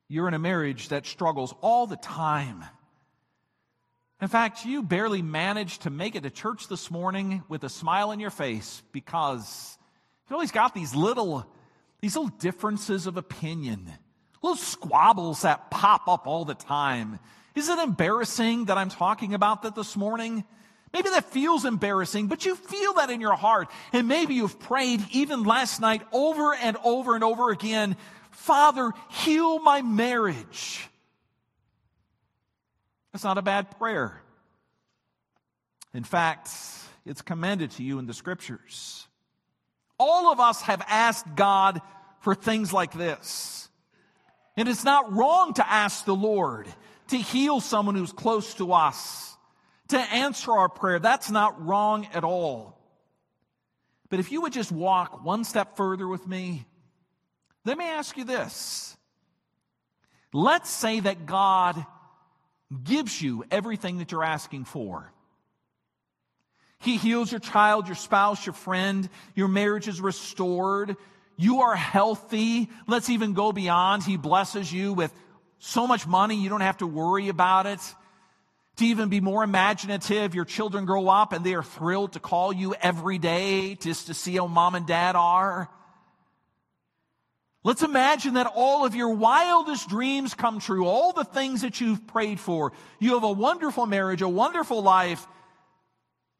you're 0.08 0.28
in 0.28 0.34
a 0.34 0.38
marriage 0.38 0.88
that 0.88 1.06
struggles 1.06 1.54
all 1.60 1.86
the 1.86 1.96
time. 1.96 2.64
In 4.20 4.28
fact, 4.28 4.64
you 4.64 4.82
barely 4.82 5.22
managed 5.22 5.82
to 5.82 5.90
make 5.90 6.16
it 6.16 6.24
to 6.24 6.30
church 6.30 6.66
this 6.66 6.90
morning 6.90 7.42
with 7.48 7.62
a 7.62 7.68
smile 7.68 8.10
on 8.10 8.18
your 8.18 8.30
face 8.30 8.82
because 8.90 9.78
you've 10.26 10.34
always 10.34 10.50
got 10.50 10.74
these 10.74 10.94
little 10.94 11.46
these 12.00 12.14
little 12.14 12.30
differences 12.38 13.08
of 13.08 13.16
opinion, 13.16 13.92
little 14.40 14.56
squabbles 14.56 15.42
that 15.42 15.68
pop 15.68 16.06
up 16.06 16.28
all 16.28 16.44
the 16.44 16.54
time. 16.54 17.18
Is 17.56 17.68
it 17.68 17.78
embarrassing 17.80 18.66
that 18.66 18.78
I'm 18.78 18.88
talking 18.88 19.34
about 19.34 19.62
that 19.62 19.74
this 19.74 19.96
morning? 19.96 20.44
Maybe 20.92 21.10
that 21.10 21.24
feels 21.24 21.64
embarrassing, 21.64 22.28
but 22.28 22.46
you 22.46 22.54
feel 22.54 22.94
that 22.94 23.10
in 23.10 23.20
your 23.20 23.34
heart. 23.34 23.68
And 23.92 24.06
maybe 24.06 24.34
you've 24.34 24.60
prayed 24.60 25.04
even 25.10 25.42
last 25.42 25.80
night 25.80 26.02
over 26.12 26.54
and 26.54 26.76
over 26.84 27.16
and 27.16 27.24
over 27.24 27.50
again 27.50 27.96
Father, 28.38 28.92
heal 29.10 29.58
my 29.58 29.82
marriage. 29.82 30.88
That's 33.12 33.24
not 33.24 33.36
a 33.36 33.42
bad 33.42 33.76
prayer. 33.78 34.22
In 35.92 36.04
fact, 36.04 36.48
it's 37.04 37.20
commended 37.20 37.72
to 37.72 37.82
you 37.82 37.98
in 37.98 38.06
the 38.06 38.14
scriptures. 38.14 39.06
All 39.98 40.32
of 40.32 40.38
us 40.38 40.62
have 40.62 40.82
asked 40.88 41.26
God 41.34 41.82
for 42.20 42.34
things 42.34 42.72
like 42.72 42.92
this. 42.92 43.68
And 44.56 44.68
it's 44.68 44.84
not 44.84 45.12
wrong 45.12 45.54
to 45.54 45.68
ask 45.68 46.04
the 46.04 46.14
Lord 46.14 46.68
to 47.08 47.16
heal 47.16 47.60
someone 47.60 47.96
who's 47.96 48.12
close 48.12 48.54
to 48.54 48.72
us, 48.72 49.36
to 49.88 49.98
answer 49.98 50.52
our 50.52 50.68
prayer. 50.68 51.00
That's 51.00 51.30
not 51.30 51.66
wrong 51.66 52.06
at 52.14 52.22
all. 52.22 52.78
But 54.10 54.20
if 54.20 54.30
you 54.30 54.42
would 54.42 54.52
just 54.52 54.70
walk 54.70 55.24
one 55.24 55.42
step 55.42 55.76
further 55.76 56.06
with 56.06 56.26
me, 56.26 56.66
let 57.68 57.76
me 57.76 57.84
ask 57.84 58.16
you 58.16 58.24
this. 58.24 58.96
Let's 60.32 60.70
say 60.70 61.00
that 61.00 61.26
God 61.26 61.84
gives 62.82 63.20
you 63.20 63.44
everything 63.50 63.98
that 63.98 64.10
you're 64.10 64.24
asking 64.24 64.64
for. 64.64 65.12
He 66.80 66.96
heals 66.96 67.30
your 67.30 67.40
child, 67.40 67.86
your 67.86 67.96
spouse, 67.96 68.46
your 68.46 68.54
friend. 68.54 69.08
Your 69.34 69.48
marriage 69.48 69.86
is 69.86 70.00
restored. 70.00 70.96
You 71.36 71.60
are 71.60 71.76
healthy. 71.76 72.70
Let's 72.86 73.10
even 73.10 73.34
go 73.34 73.52
beyond. 73.52 74.02
He 74.02 74.16
blesses 74.16 74.72
you 74.72 74.94
with 74.94 75.12
so 75.58 75.86
much 75.86 76.06
money, 76.06 76.40
you 76.40 76.48
don't 76.48 76.60
have 76.60 76.78
to 76.78 76.86
worry 76.86 77.28
about 77.28 77.66
it. 77.66 77.80
To 78.76 78.86
even 78.86 79.08
be 79.08 79.20
more 79.20 79.42
imaginative, 79.42 80.34
your 80.34 80.44
children 80.44 80.86
grow 80.86 81.08
up 81.08 81.32
and 81.32 81.44
they 81.44 81.54
are 81.54 81.64
thrilled 81.64 82.12
to 82.12 82.20
call 82.20 82.52
you 82.52 82.74
every 82.80 83.18
day 83.18 83.74
just 83.74 84.06
to 84.06 84.14
see 84.14 84.36
how 84.36 84.46
mom 84.46 84.74
and 84.76 84.86
dad 84.86 85.16
are. 85.16 85.68
Let's 87.68 87.82
imagine 87.82 88.32
that 88.32 88.50
all 88.54 88.86
of 88.86 88.94
your 88.94 89.10
wildest 89.10 89.90
dreams 89.90 90.32
come 90.32 90.58
true, 90.58 90.86
all 90.86 91.12
the 91.12 91.22
things 91.22 91.60
that 91.60 91.82
you've 91.82 92.06
prayed 92.06 92.40
for. 92.40 92.72
You 92.98 93.12
have 93.12 93.24
a 93.24 93.30
wonderful 93.30 93.84
marriage, 93.84 94.22
a 94.22 94.28
wonderful 94.28 94.82
life. 94.82 95.26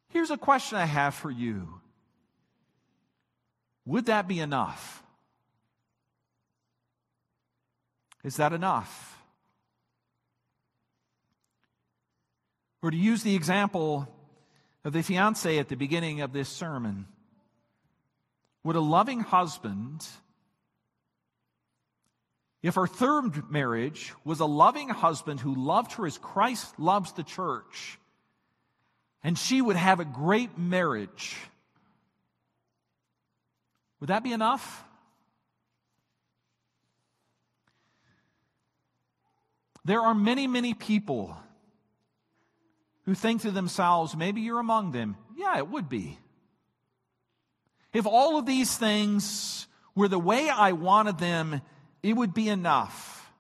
Here's 0.09 0.31
a 0.31 0.39
question 0.39 0.79
I 0.79 0.87
have 0.87 1.15
for 1.15 1.31
you 1.31 1.83
Would 3.85 4.07
that 4.07 4.27
be 4.27 4.41
enough? 4.41 5.03
Is 8.25 8.37
that 8.37 8.55
enough? 8.55 9.21
Or 12.81 12.91
to 12.91 12.97
use 12.97 13.23
the 13.23 13.35
example 13.35 14.09
of 14.83 14.95
the 14.95 15.03
fiance 15.03 15.59
at 15.59 15.69
the 15.69 15.77
beginning 15.77 16.23
of 16.23 16.33
this 16.33 16.49
sermon, 16.49 17.05
would 18.65 18.77
a 18.77 18.81
loving 18.81 19.21
husband 19.21 20.07
if 22.63 22.75
her 22.75 22.87
third 22.87 23.51
marriage 23.51 24.13
was 24.25 24.41
a 24.41 24.47
loving 24.47 24.89
husband 24.89 25.41
who 25.41 25.55
loved 25.55 25.93
her 25.93 26.07
as 26.07 26.19
Christ 26.19 26.79
loves 26.79 27.13
the 27.13 27.23
church, 27.23 27.99
and 29.23 29.39
she 29.39 29.61
would 29.61 29.77
have 29.77 30.01
a 30.01 30.05
great 30.05 30.59
marriage, 30.59 31.37
would 34.01 34.09
that 34.09 34.23
be 34.23 34.33
enough? 34.33 34.85
There 39.85 40.01
are 40.01 40.15
many, 40.15 40.47
many 40.47 40.75
people 40.75 41.37
who 43.05 43.15
think 43.15 43.43
to 43.43 43.51
themselves, 43.51 44.15
maybe 44.15 44.43
you're 44.43 44.59
among 44.59 44.93
them. 44.93 45.17
Yeah, 45.37 45.57
it 45.57 45.69
would 45.69 45.89
be. 45.89 46.19
If 47.93 48.07
all 48.07 48.39
of 48.39 48.45
these 48.45 48.77
things 48.77 49.67
were 49.95 50.09
the 50.09 50.19
way 50.19 50.51
I 50.51 50.73
wanted 50.73 51.19
them, 51.19 51.63
it 52.03 52.15
would 52.15 52.35
be 52.35 52.49
enough. 52.49 53.31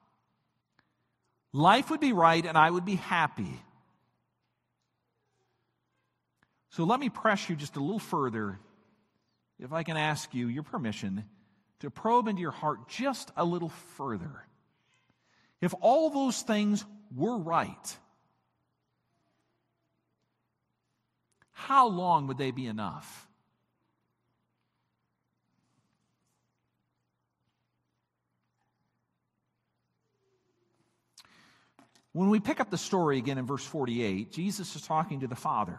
Life 1.52 1.90
would 1.90 2.00
be 2.00 2.12
right 2.12 2.44
and 2.44 2.58
I 2.58 2.70
would 2.70 2.84
be 2.84 2.96
happy. 2.96 3.60
So 6.70 6.84
let 6.84 7.00
me 7.00 7.08
press 7.08 7.48
you 7.48 7.56
just 7.56 7.76
a 7.76 7.80
little 7.80 7.98
further, 7.98 8.58
if 9.58 9.72
I 9.72 9.82
can 9.82 9.96
ask 9.96 10.34
you 10.34 10.48
your 10.48 10.62
permission, 10.62 11.24
to 11.80 11.90
probe 11.90 12.28
into 12.28 12.42
your 12.42 12.50
heart 12.50 12.88
just 12.88 13.30
a 13.36 13.44
little 13.44 13.70
further. 13.96 14.44
If 15.60 15.74
all 15.80 16.10
those 16.10 16.42
things 16.42 16.84
were 17.14 17.36
right, 17.36 17.96
how 21.52 21.88
long 21.88 22.28
would 22.28 22.38
they 22.38 22.52
be 22.52 22.66
enough? 22.66 23.27
When 32.18 32.30
we 32.30 32.40
pick 32.40 32.58
up 32.58 32.68
the 32.68 32.76
story 32.76 33.18
again 33.18 33.38
in 33.38 33.46
verse 33.46 33.64
48, 33.64 34.32
Jesus 34.32 34.74
is 34.74 34.82
talking 34.82 35.20
to 35.20 35.28
the 35.28 35.36
Father. 35.36 35.78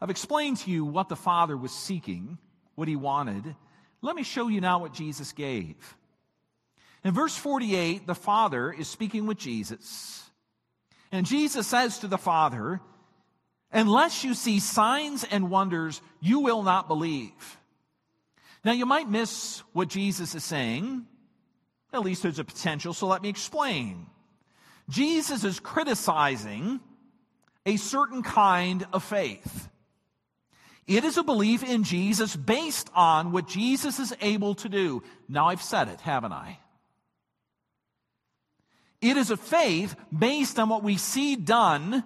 I've 0.00 0.08
explained 0.08 0.56
to 0.60 0.70
you 0.70 0.86
what 0.86 1.10
the 1.10 1.14
Father 1.14 1.54
was 1.54 1.72
seeking, 1.72 2.38
what 2.74 2.88
he 2.88 2.96
wanted. 2.96 3.54
Let 4.00 4.16
me 4.16 4.22
show 4.22 4.48
you 4.48 4.62
now 4.62 4.78
what 4.78 4.94
Jesus 4.94 5.32
gave. 5.32 5.76
In 7.04 7.12
verse 7.12 7.36
48, 7.36 8.06
the 8.06 8.14
Father 8.14 8.72
is 8.72 8.88
speaking 8.88 9.26
with 9.26 9.36
Jesus. 9.36 10.24
And 11.12 11.26
Jesus 11.26 11.66
says 11.66 11.98
to 11.98 12.08
the 12.08 12.16
Father, 12.16 12.80
Unless 13.72 14.24
you 14.24 14.32
see 14.32 14.58
signs 14.58 15.22
and 15.22 15.50
wonders, 15.50 16.00
you 16.18 16.40
will 16.40 16.62
not 16.62 16.88
believe. 16.88 17.58
Now, 18.64 18.72
you 18.72 18.86
might 18.86 19.10
miss 19.10 19.62
what 19.74 19.88
Jesus 19.88 20.34
is 20.34 20.44
saying. 20.44 21.04
At 21.92 22.02
least 22.02 22.22
there's 22.22 22.38
a 22.38 22.44
potential, 22.44 22.92
so 22.92 23.06
let 23.06 23.22
me 23.22 23.28
explain. 23.28 24.06
Jesus 24.88 25.44
is 25.44 25.60
criticizing 25.60 26.80
a 27.64 27.76
certain 27.76 28.22
kind 28.22 28.86
of 28.92 29.02
faith. 29.02 29.68
It 30.86 31.04
is 31.04 31.18
a 31.18 31.22
belief 31.22 31.62
in 31.62 31.84
Jesus 31.84 32.34
based 32.34 32.88
on 32.94 33.30
what 33.30 33.46
Jesus 33.46 33.98
is 33.98 34.14
able 34.22 34.54
to 34.56 34.68
do. 34.70 35.02
Now 35.28 35.48
I've 35.48 35.62
said 35.62 35.88
it, 35.88 36.00
haven't 36.00 36.32
I? 36.32 36.58
It 39.00 39.16
is 39.16 39.30
a 39.30 39.36
faith 39.36 39.94
based 40.16 40.58
on 40.58 40.70
what 40.70 40.82
we 40.82 40.96
see 40.96 41.36
done 41.36 42.04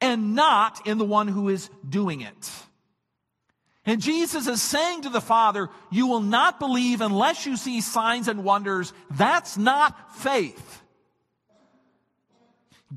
and 0.00 0.34
not 0.34 0.86
in 0.86 0.98
the 0.98 1.04
one 1.04 1.28
who 1.28 1.48
is 1.48 1.70
doing 1.86 2.22
it. 2.22 2.50
And 3.86 4.00
Jesus 4.00 4.46
is 4.46 4.62
saying 4.62 5.02
to 5.02 5.10
the 5.10 5.20
Father, 5.20 5.68
You 5.90 6.06
will 6.06 6.20
not 6.20 6.58
believe 6.58 7.00
unless 7.00 7.44
you 7.44 7.56
see 7.56 7.80
signs 7.80 8.28
and 8.28 8.44
wonders. 8.44 8.92
That's 9.10 9.58
not 9.58 10.16
faith. 10.16 10.82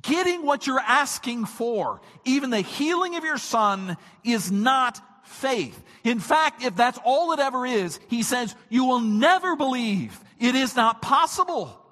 Getting 0.02 0.46
what 0.46 0.68
you're 0.68 0.80
asking 0.80 1.46
for, 1.46 2.02
even 2.24 2.52
the 2.52 2.62
healing 2.62 3.16
of 3.16 3.24
your 3.24 3.38
son, 3.38 3.98
is 4.24 4.52
not 4.52 5.02
faith. 5.26 5.82
In 6.04 6.20
fact, 6.20 6.64
if 6.64 6.76
that's 6.76 7.00
all 7.04 7.34
it 7.34 7.40
ever 7.40 7.66
is, 7.66 8.00
he 8.08 8.24
says, 8.24 8.56
You 8.70 8.86
will 8.86 9.02
never 9.02 9.56
believe. 9.56 10.18
It 10.40 10.56
is 10.56 10.76
not 10.76 11.02
possible. 11.02 11.84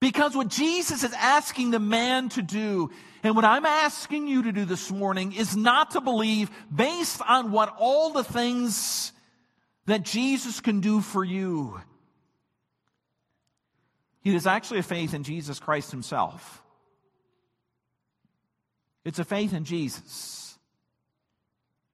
Because 0.00 0.34
what 0.34 0.48
Jesus 0.48 1.04
is 1.04 1.12
asking 1.12 1.70
the 1.70 1.78
man 1.78 2.30
to 2.30 2.42
do, 2.42 2.90
and 3.22 3.36
what 3.36 3.44
I'm 3.44 3.66
asking 3.66 4.28
you 4.28 4.44
to 4.44 4.52
do 4.52 4.64
this 4.64 4.90
morning, 4.90 5.32
is 5.32 5.56
not 5.56 5.92
to 5.92 6.00
believe 6.00 6.50
based 6.74 7.20
on 7.26 7.52
what 7.52 7.74
all 7.78 8.12
the 8.12 8.24
things 8.24 9.12
that 9.86 10.04
Jesus 10.04 10.60
can 10.60 10.80
do 10.80 11.00
for 11.00 11.24
you. 11.24 11.80
It 14.24 14.34
is 14.34 14.46
actually 14.46 14.80
a 14.80 14.84
faith 14.84 15.14
in 15.14 15.22
Jesus 15.22 15.58
Christ 15.58 15.90
Himself. 15.90 16.62
It's 19.04 19.18
a 19.18 19.24
faith 19.24 19.54
in 19.54 19.64
Jesus. 19.64 20.58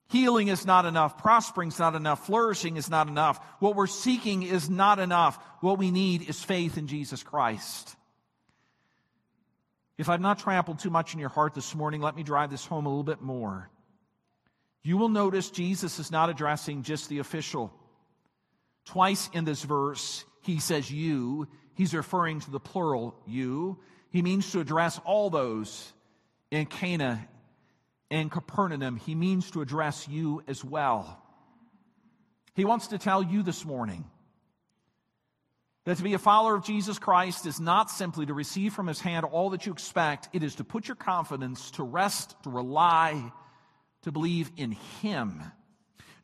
Healing 0.09 0.49
is 0.49 0.65
not 0.65 0.87
enough. 0.87 1.19
Prospering 1.19 1.69
is 1.69 1.79
not 1.79 1.95
enough. 1.95 2.27
Flourishing 2.27 2.77
is 2.77 2.89
not 2.89 3.09
enough. 3.09 3.41
What 3.59 3.75
we're 3.75 3.87
seeking 3.89 4.43
is 4.45 4.71
not 4.71 4.99
enough. 4.99 5.39
What 5.61 5.79
we 5.79 5.91
need 5.91 6.29
is 6.29 6.43
faith 6.43 6.79
in 6.79 6.87
Jesus 6.87 7.23
Christ. 7.23 7.96
If 9.99 10.09
I've 10.09 10.21
not 10.21 10.39
trampled 10.39 10.79
too 10.79 10.91
much 10.91 11.15
in 11.15 11.21
your 11.21 11.31
heart 11.31 11.55
this 11.55 11.75
morning, 11.75 12.03
let 12.03 12.17
me 12.17 12.23
drive 12.23 12.51
this 12.51 12.67
home 12.67 12.87
a 12.87 12.89
little 12.89 13.03
bit 13.03 13.23
more. 13.23 13.71
You 14.83 14.99
will 14.99 15.09
notice 15.09 15.51
Jesus 15.51 15.99
is 15.99 16.11
not 16.11 16.31
addressing 16.31 16.83
just 16.83 17.09
the 17.09 17.19
official. 17.19 17.73
Twice 18.85 19.29
in 19.33 19.45
this 19.45 19.63
verse, 19.63 20.25
he 20.43 20.61
says 20.61 20.91
you. 20.91 21.49
He's 21.75 21.95
referring 21.95 22.41
to 22.41 22.51
the 22.51 22.61
plural 22.61 23.17
you. 23.27 23.79
He 24.11 24.23
means 24.23 24.51
to 24.53 24.61
address 24.61 25.01
all 25.05 25.29
those 25.31 25.93
in 26.51 26.67
Cana 26.67 27.27
and 28.11 28.31
Capernaum. 28.31 28.97
He 28.97 29.15
means 29.15 29.51
to 29.53 29.61
address 29.61 30.07
you 30.09 30.43
as 30.47 30.65
well. 30.65 31.23
He 32.55 32.65
wants 32.65 32.89
to 32.89 32.99
tell 32.99 33.23
you 33.23 33.43
this 33.43 33.65
morning 33.65 34.05
that 35.87 35.97
to 35.99 36.03
be 36.03 36.15
a 36.15 36.19
follower 36.19 36.57
of 36.57 36.65
Jesus 36.65 36.99
Christ 36.99 37.47
is 37.47 37.61
not 37.61 37.91
simply 37.91 38.27
to 38.27 38.35
receive 38.35 38.75
from 38.75 38.89
his 38.89 39.01
hand 39.01 39.25
all 39.25 39.51
that 39.51 39.67
you 39.67 39.73
expect, 39.73 40.29
it 40.33 40.43
is 40.43 40.57
to 40.57 40.65
put 40.65 40.89
your 40.89 40.97
confidence, 40.97 41.71
to 41.73 41.85
rest, 41.85 42.35
to 42.43 42.51
rely, 42.51 43.33
to 44.03 44.11
believe 44.11 44.51
in 44.57 44.73
him. 45.01 45.41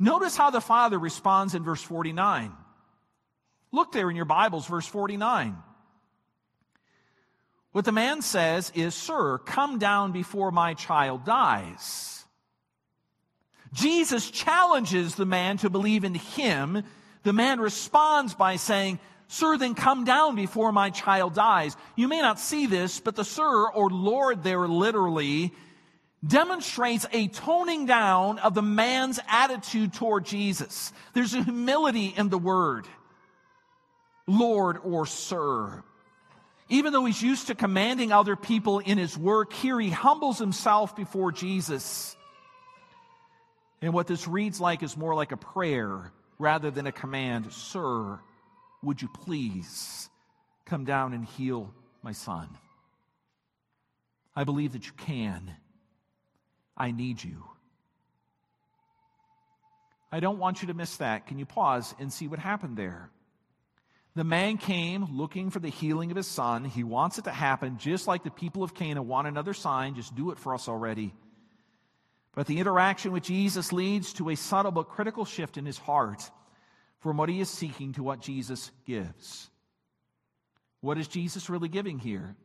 Notice 0.01 0.36
how 0.36 0.51
the 0.51 0.60
Father 0.60 0.98
responds 0.98 1.55
in 1.55 1.62
verse 1.62 1.80
49. 1.80 2.52
Look 3.70 3.93
there 3.93 4.10
in 4.10 4.16
your 4.16 4.24
Bibles, 4.24 4.66
verse 4.66 4.86
49. 4.86 5.56
What 7.70 7.84
the 7.84 7.93
man 7.93 8.20
says 8.20 8.72
is, 8.74 8.97
Sir, 8.97 9.39
come 9.39 9.78
down 9.78 10.10
before 10.10 10.51
my 10.51 10.74
child 10.74 11.24
dies. 11.24 12.24
Jesus 13.72 14.28
challenges 14.28 15.14
the 15.14 15.24
man 15.24 15.56
to 15.59 15.70
believe 15.70 16.02
in 16.02 16.14
him. 16.14 16.82
The 17.22 17.32
man 17.32 17.60
responds 17.60 18.34
by 18.34 18.56
saying, 18.56 18.98
Sir, 19.32 19.56
then 19.56 19.74
come 19.74 20.04
down 20.04 20.36
before 20.36 20.72
my 20.72 20.90
child 20.90 21.32
dies. 21.32 21.74
You 21.96 22.06
may 22.06 22.20
not 22.20 22.38
see 22.38 22.66
this, 22.66 23.00
but 23.00 23.16
the 23.16 23.24
Sir 23.24 23.66
or 23.70 23.88
Lord 23.88 24.44
there 24.44 24.68
literally 24.68 25.54
demonstrates 26.22 27.06
a 27.14 27.28
toning 27.28 27.86
down 27.86 28.38
of 28.40 28.52
the 28.52 28.60
man's 28.60 29.18
attitude 29.26 29.94
toward 29.94 30.26
Jesus. 30.26 30.92
There's 31.14 31.32
a 31.32 31.42
humility 31.42 32.12
in 32.14 32.28
the 32.28 32.36
word. 32.36 32.86
Lord 34.26 34.76
or 34.84 35.06
Sir. 35.06 35.82
Even 36.68 36.92
though 36.92 37.06
he's 37.06 37.22
used 37.22 37.46
to 37.46 37.54
commanding 37.54 38.12
other 38.12 38.36
people 38.36 38.80
in 38.80 38.98
his 38.98 39.16
work, 39.16 39.54
here 39.54 39.80
he 39.80 39.88
humbles 39.88 40.38
himself 40.38 40.94
before 40.94 41.32
Jesus. 41.32 42.14
And 43.80 43.94
what 43.94 44.09
this 44.09 44.28
reads 44.28 44.60
like 44.60 44.82
is 44.82 44.94
more 44.94 45.14
like 45.14 45.32
a 45.32 45.38
prayer 45.38 46.12
rather 46.38 46.70
than 46.70 46.86
a 46.86 46.92
command. 46.92 47.50
Sir, 47.50 48.20
would 48.82 49.00
you 49.00 49.09
please 49.09 50.09
come 50.64 50.84
down 50.84 51.12
and 51.12 51.24
heal 51.24 51.72
my 52.02 52.12
son? 52.12 52.48
I 54.34 54.44
believe 54.44 54.72
that 54.72 54.86
you 54.86 54.92
can. 54.96 55.54
I 56.76 56.90
need 56.90 57.22
you. 57.22 57.44
I 60.10 60.20
don't 60.20 60.38
want 60.38 60.62
you 60.62 60.68
to 60.68 60.74
miss 60.74 60.96
that. 60.98 61.26
Can 61.26 61.38
you 61.38 61.46
pause 61.46 61.94
and 61.98 62.12
see 62.12 62.28
what 62.28 62.38
happened 62.38 62.76
there? 62.76 63.10
The 64.14 64.24
man 64.24 64.59
came 64.59 65.16
looking 65.16 65.50
for 65.50 65.59
the 65.59 65.70
healing 65.70 66.10
of 66.10 66.18
his 66.18 66.26
son. 66.26 66.66
He 66.66 66.84
wants 66.84 67.16
it 67.16 67.24
to 67.24 67.30
happen 67.30 67.78
just 67.78 68.06
like 68.06 68.24
the 68.24 68.30
people 68.30 68.62
of 68.62 68.74
Cana 68.74 69.02
want 69.02 69.26
another 69.26 69.54
sign. 69.54 69.94
Just 69.94 70.14
do 70.14 70.30
it 70.30 70.38
for 70.38 70.54
us 70.54 70.68
already. 70.68 71.14
But 72.34 72.46
the 72.46 72.59
interaction 72.59 73.12
with 73.12 73.22
Jesus 73.22 73.72
leads 73.72 74.12
to 74.14 74.28
a 74.28 74.34
subtle 74.34 74.70
but 74.70 74.90
critical 74.90 75.24
shift 75.24 75.56
in 75.56 75.64
his 75.64 75.78
heart 75.78 76.30
from 77.03 77.16
what 77.16 77.29
he 77.29 77.41
is 77.41 77.51
seeking 77.51 77.93
to 77.93 78.03
what 78.03 78.20
Jesus 78.20 78.70
gives. 78.87 79.51
What 80.81 80.99
is 80.99 81.09
Jesus 81.09 81.51
really 81.51 81.69
giving 81.69 81.99
here? 81.99 82.37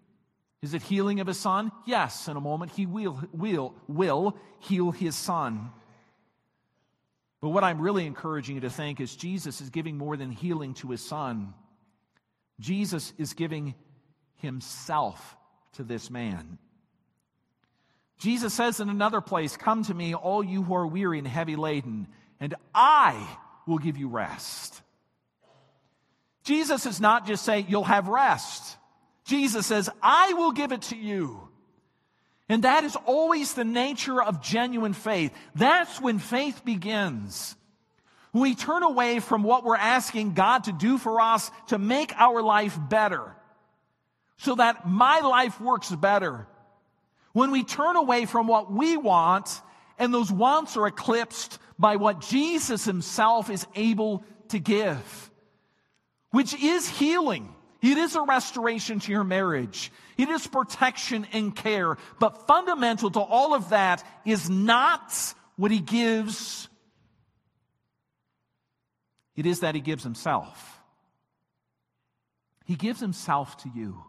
Is 0.63 0.73
it 0.73 0.81
healing 0.81 1.19
of 1.19 1.27
his 1.27 1.39
son? 1.39 1.71
Yes, 1.85 2.27
in 2.27 2.35
a 2.35 2.41
moment 2.41 2.71
he 2.71 2.87
will, 2.87 3.21
will, 3.31 3.75
will 3.87 4.35
heal 4.59 4.91
his 4.91 5.15
son. 5.15 5.69
But 7.39 7.49
what 7.49 7.63
I'm 7.63 7.79
really 7.79 8.07
encouraging 8.07 8.55
you 8.55 8.61
to 8.61 8.69
think 8.69 8.99
is 8.99 9.15
Jesus 9.15 9.61
is 9.61 9.69
giving 9.69 9.95
more 9.95 10.17
than 10.17 10.31
healing 10.31 10.73
to 10.75 10.89
his 10.89 11.01
son. 11.01 11.53
Jesus 12.59 13.13
is 13.19 13.33
giving 13.33 13.75
himself 14.37 15.37
to 15.73 15.83
this 15.83 16.09
man. 16.09 16.57
Jesus 18.17 18.55
says 18.55 18.79
in 18.79 18.89
another 18.89 19.21
place, 19.21 19.55
Come 19.55 19.83
to 19.83 19.93
me, 19.93 20.15
all 20.15 20.43
you 20.43 20.63
who 20.63 20.73
are 20.73 20.87
weary 20.87 21.19
and 21.19 21.27
heavy 21.27 21.55
laden, 21.55 22.07
and 22.39 22.55
I 22.73 23.37
will 23.67 23.77
give 23.77 23.97
you 23.97 24.07
rest. 24.07 24.81
Jesus 26.43 26.85
is 26.85 27.01
not 27.01 27.27
just 27.27 27.43
saying 27.43 27.65
you'll 27.67 27.83
have 27.83 28.07
rest. 28.07 28.77
Jesus 29.25 29.65
says, 29.67 29.89
I 30.01 30.33
will 30.33 30.53
give 30.53 30.71
it 30.71 30.83
to 30.83 30.95
you. 30.95 31.47
And 32.49 32.63
that 32.63 32.85
is 32.85 32.95
always 33.05 33.53
the 33.53 33.65
nature 33.65 34.23
of 34.23 34.41
genuine 34.41 34.93
faith. 34.93 35.33
That's 35.53 35.99
when 35.99 36.19
faith 36.19 36.63
begins. 36.63 37.55
We 38.31 38.55
turn 38.55 38.83
away 38.83 39.19
from 39.19 39.43
what 39.43 39.65
we're 39.65 39.75
asking 39.75 40.33
God 40.33 40.65
to 40.65 40.71
do 40.71 40.97
for 40.97 41.19
us 41.19 41.51
to 41.67 41.77
make 41.77 42.13
our 42.15 42.41
life 42.41 42.77
better 42.89 43.35
so 44.37 44.55
that 44.55 44.87
my 44.87 45.19
life 45.19 45.59
works 45.59 45.91
better. 45.91 46.47
When 47.33 47.51
we 47.51 47.63
turn 47.63 47.95
away 47.95 48.25
from 48.25 48.47
what 48.47 48.71
we 48.71 48.95
want 48.95 49.49
and 49.99 50.13
those 50.13 50.31
wants 50.31 50.77
are 50.77 50.87
eclipsed 50.87 51.59
by 51.79 51.95
what 51.97 52.21
Jesus 52.21 52.85
himself 52.85 53.49
is 53.49 53.65
able 53.75 54.23
to 54.49 54.59
give, 54.59 55.31
which 56.31 56.53
is 56.53 56.87
healing. 56.87 57.53
It 57.81 57.97
is 57.97 58.15
a 58.15 58.21
restoration 58.23 58.99
to 59.01 59.11
your 59.11 59.23
marriage. 59.23 59.91
It 60.17 60.29
is 60.29 60.47
protection 60.47 61.27
and 61.31 61.55
care. 61.55 61.97
But 62.19 62.47
fundamental 62.47 63.11
to 63.11 63.19
all 63.19 63.53
of 63.53 63.69
that 63.69 64.03
is 64.25 64.49
not 64.49 65.13
what 65.57 65.69
he 65.69 65.79
gives. 65.79 66.67
It 69.35 69.45
is 69.45 69.59
that 69.59 69.75
he 69.75 69.81
gives 69.81 70.03
himself. 70.03 70.81
He 72.65 72.75
gives 72.75 72.99
himself 72.99 73.57
to 73.57 73.69
you. 73.73 74.03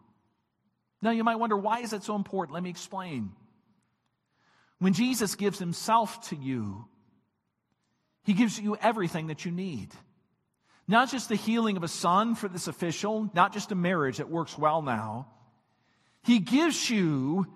Now 1.02 1.10
you 1.10 1.22
might 1.22 1.36
wonder, 1.36 1.56
why 1.56 1.80
is 1.80 1.92
it 1.92 2.02
so 2.02 2.16
important? 2.16 2.54
Let 2.54 2.62
me 2.62 2.70
explain. 2.70 3.32
When 4.78 4.94
Jesus 4.94 5.34
gives 5.34 5.58
himself 5.58 6.28
to 6.28 6.36
you, 6.36 6.86
he 8.28 8.34
gives 8.34 8.60
you 8.60 8.76
everything 8.82 9.28
that 9.28 9.46
you 9.46 9.50
need. 9.50 9.88
Not 10.86 11.10
just 11.10 11.30
the 11.30 11.34
healing 11.34 11.78
of 11.78 11.82
a 11.82 11.88
son 11.88 12.34
for 12.34 12.46
this 12.46 12.68
official, 12.68 13.30
not 13.32 13.54
just 13.54 13.72
a 13.72 13.74
marriage 13.74 14.18
that 14.18 14.28
works 14.28 14.58
well 14.58 14.82
now. 14.82 15.28
He 16.24 16.38
gives 16.38 16.90
you 16.90 17.46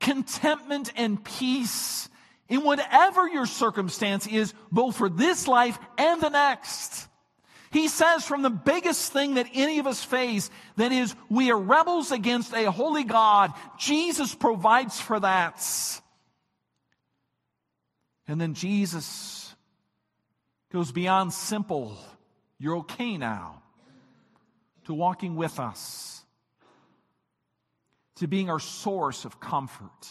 contentment 0.00 0.92
and 0.96 1.24
peace 1.24 2.10
in 2.50 2.62
whatever 2.62 3.26
your 3.26 3.46
circumstance 3.46 4.26
is, 4.26 4.52
both 4.70 4.98
for 4.98 5.08
this 5.08 5.48
life 5.48 5.78
and 5.96 6.20
the 6.20 6.28
next. 6.28 7.08
He 7.72 7.88
says 7.88 8.26
from 8.26 8.42
the 8.42 8.50
biggest 8.50 9.14
thing 9.14 9.36
that 9.36 9.46
any 9.54 9.78
of 9.78 9.86
us 9.86 10.04
face, 10.04 10.50
that 10.76 10.92
is, 10.92 11.16
we 11.30 11.50
are 11.50 11.58
rebels 11.58 12.12
against 12.12 12.52
a 12.52 12.70
holy 12.70 13.04
God. 13.04 13.54
Jesus 13.78 14.34
provides 14.34 15.00
for 15.00 15.18
that. 15.20 15.56
And 18.30 18.40
then 18.40 18.54
Jesus 18.54 19.52
goes 20.72 20.92
beyond 20.92 21.32
simple, 21.32 21.98
you're 22.60 22.76
okay 22.76 23.16
now, 23.16 23.60
to 24.84 24.94
walking 24.94 25.34
with 25.34 25.58
us, 25.58 26.24
to 28.20 28.28
being 28.28 28.48
our 28.48 28.60
source 28.60 29.24
of 29.24 29.40
comfort, 29.40 30.08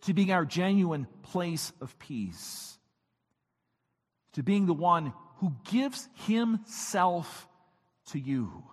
to 0.00 0.12
being 0.12 0.32
our 0.32 0.44
genuine 0.44 1.06
place 1.22 1.72
of 1.80 1.96
peace, 2.00 2.76
to 4.32 4.42
being 4.42 4.66
the 4.66 4.74
one 4.74 5.12
who 5.36 5.54
gives 5.70 6.08
himself 6.26 7.46
to 8.06 8.18
you. 8.18 8.64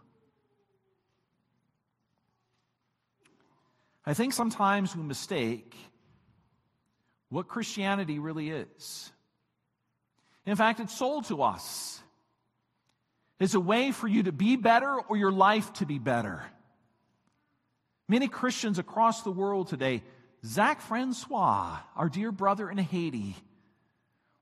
I 4.03 4.15
think 4.15 4.33
sometimes 4.33 4.95
we 4.95 5.03
mistake 5.03 5.75
what 7.31 7.47
Christianity 7.47 8.19
really 8.19 8.49
is. 8.49 9.11
In 10.45 10.55
fact, 10.55 10.79
it's 10.79 10.95
sold 10.95 11.25
to 11.27 11.41
us 11.41 11.99
as 13.39 13.55
a 13.55 13.59
way 13.59 13.91
for 13.91 14.07
you 14.07 14.23
to 14.23 14.31
be 14.31 14.57
better 14.57 14.99
or 15.07 15.15
your 15.15 15.31
life 15.31 15.71
to 15.73 15.85
be 15.85 15.97
better. 15.97 16.43
Many 18.09 18.27
Christians 18.27 18.79
across 18.79 19.23
the 19.23 19.31
world 19.31 19.69
today, 19.69 20.03
Zach 20.45 20.81
Francois, 20.81 21.77
our 21.95 22.09
dear 22.09 22.33
brother 22.33 22.69
in 22.69 22.77
Haiti, 22.77 23.35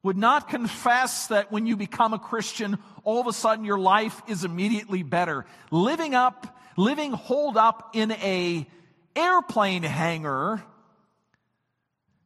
would 0.02 0.18
not 0.18 0.50
confess 0.50 1.28
that 1.28 1.52
when 1.52 1.68
you 1.68 1.78
become 1.78 2.14
a 2.14 2.20
Christian, 2.20 2.80
all 3.04 3.22
of 3.22 3.28
a 3.28 3.34
sudden 3.34 3.66
your 3.66 3.78
life 3.78 4.20
is 4.28 4.44
immediately 4.44 5.04
better. 5.04 5.46
Living 5.70 6.16
up, 6.16 6.58
living 6.76 7.12
holed 7.12 7.58
up 7.58 7.92
in 7.94 8.12
a 8.14 8.68
airplane 9.16 9.84
hangar 9.84 10.64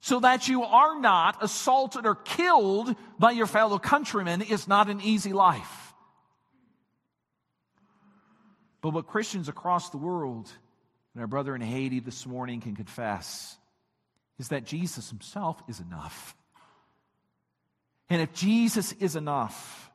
so 0.04 0.20
that 0.20 0.50
you 0.50 0.64
are 0.64 1.00
not 1.00 1.42
assaulted 1.42 2.06
or 2.06 2.14
killed 2.14 2.94
by 3.18 3.32
your 3.32 3.48
fellow 3.48 3.80
countrymen 3.80 4.42
is 4.42 4.68
not 4.68 4.90
an 4.90 5.00
easy 5.00 5.32
life. 5.32 5.94
But 8.82 8.90
what 8.90 9.08
Christians 9.08 9.48
across 9.48 9.92
the 9.92 9.98
world 9.98 10.52
and 11.14 11.22
our 11.22 11.28
brother 11.28 11.56
in 11.56 11.62
Haiti 11.62 12.02
this 12.02 12.26
morning 12.26 12.60
can 12.60 12.76
confess 12.76 13.58
is 14.38 14.50
that 14.50 14.66
Jesus 14.66 15.10
himself 15.10 15.64
is 15.70 15.80
enough. 15.80 16.36
And 18.10 18.22
if 18.22 18.34
Jesus 18.34 18.92
is 18.92 19.16
enough, 19.16 19.90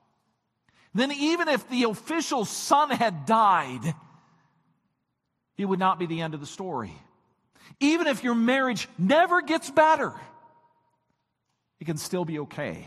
then 0.94 1.12
even 1.12 1.48
if 1.48 1.68
the 1.68 1.82
official 1.82 2.46
son 2.46 2.88
had 2.88 3.26
died, 3.26 3.94
it 5.58 5.66
would 5.66 5.78
not 5.78 5.98
be 5.98 6.06
the 6.06 6.22
end 6.22 6.32
of 6.32 6.40
the 6.40 6.46
story. 6.46 6.94
Even 7.80 8.06
if 8.06 8.24
your 8.24 8.34
marriage 8.34 8.88
never 8.98 9.42
gets 9.42 9.70
better, 9.70 10.12
it 11.80 11.84
can 11.84 11.96
still 11.96 12.24
be 12.24 12.40
okay. 12.40 12.84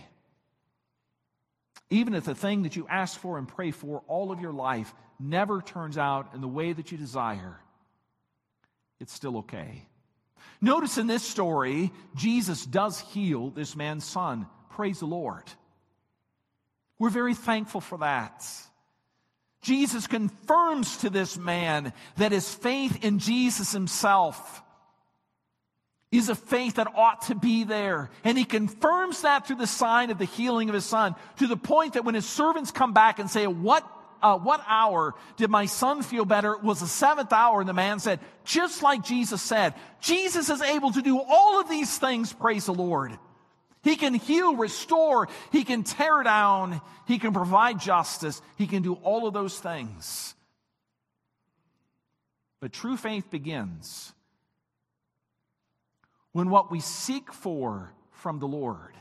Even 1.89 2.13
if 2.13 2.23
the 2.23 2.35
thing 2.35 2.63
that 2.63 2.75
you 2.75 2.87
ask 2.89 3.19
for 3.19 3.37
and 3.37 3.47
pray 3.47 3.71
for 3.71 4.01
all 4.07 4.31
of 4.31 4.39
your 4.39 4.53
life 4.53 4.93
never 5.19 5.61
turns 5.61 5.97
out 5.97 6.33
in 6.33 6.41
the 6.41 6.47
way 6.47 6.73
that 6.73 6.91
you 6.91 6.97
desire, 6.97 7.59
it's 8.99 9.13
still 9.13 9.39
okay. 9.39 9.85
Notice 10.61 10.97
in 10.97 11.07
this 11.07 11.23
story, 11.23 11.91
Jesus 12.15 12.65
does 12.65 12.99
heal 12.99 13.49
this 13.49 13.75
man's 13.75 14.05
son. 14.05 14.47
Praise 14.69 14.99
the 14.99 15.05
Lord. 15.05 15.43
We're 16.99 17.09
very 17.09 17.33
thankful 17.33 17.81
for 17.81 17.97
that. 17.97 18.45
Jesus 19.63 20.07
confirms 20.07 20.97
to 20.97 21.09
this 21.09 21.37
man 21.37 21.93
that 22.17 22.31
his 22.31 22.51
faith 22.53 23.03
in 23.03 23.19
Jesus 23.19 23.71
himself 23.71 24.60
is 26.11 26.27
a 26.27 26.35
faith 26.35 26.75
that 26.75 26.93
ought 26.95 27.23
to 27.23 27.35
be 27.35 27.63
there. 27.63 28.09
And 28.23 28.37
he 28.37 28.43
confirms 28.43 29.21
that 29.21 29.47
through 29.47 29.55
the 29.57 29.67
sign 29.67 30.09
of 30.09 30.17
the 30.17 30.25
healing 30.25 30.67
of 30.67 30.75
his 30.75 30.85
son 30.85 31.15
to 31.39 31.47
the 31.47 31.57
point 31.57 31.93
that 31.93 32.03
when 32.03 32.15
his 32.15 32.27
servants 32.27 32.71
come 32.71 32.93
back 32.93 33.19
and 33.19 33.29
say, 33.29 33.47
what, 33.47 33.89
uh, 34.21 34.37
what 34.37 34.61
hour 34.67 35.15
did 35.37 35.49
my 35.49 35.65
son 35.67 36.03
feel 36.03 36.25
better? 36.25 36.53
It 36.53 36.63
was 36.63 36.81
the 36.81 36.87
seventh 36.87 37.31
hour. 37.31 37.61
And 37.61 37.69
the 37.69 37.73
man 37.73 37.99
said, 37.99 38.19
just 38.43 38.83
like 38.83 39.05
Jesus 39.05 39.41
said, 39.41 39.73
Jesus 40.01 40.49
is 40.49 40.61
able 40.61 40.91
to 40.91 41.01
do 41.01 41.17
all 41.19 41.61
of 41.61 41.69
these 41.69 41.97
things. 41.97 42.33
Praise 42.33 42.65
the 42.65 42.73
Lord. 42.73 43.17
He 43.83 43.95
can 43.95 44.13
heal, 44.13 44.55
restore, 44.55 45.27
he 45.51 45.63
can 45.63 45.83
tear 45.83 46.21
down, 46.21 46.81
he 47.07 47.17
can 47.17 47.33
provide 47.33 47.79
justice, 47.79 48.39
he 48.55 48.67
can 48.67 48.83
do 48.83 48.93
all 48.93 49.27
of 49.27 49.33
those 49.33 49.57
things. 49.57 50.35
But 52.59 52.73
true 52.73 52.95
faith 52.95 53.31
begins 53.31 54.13
when 56.33 56.49
what 56.49 56.71
we 56.71 56.79
seek 56.79 57.33
for 57.33 57.93
from 58.11 58.39
the 58.39 58.47
Lord, 58.47 58.95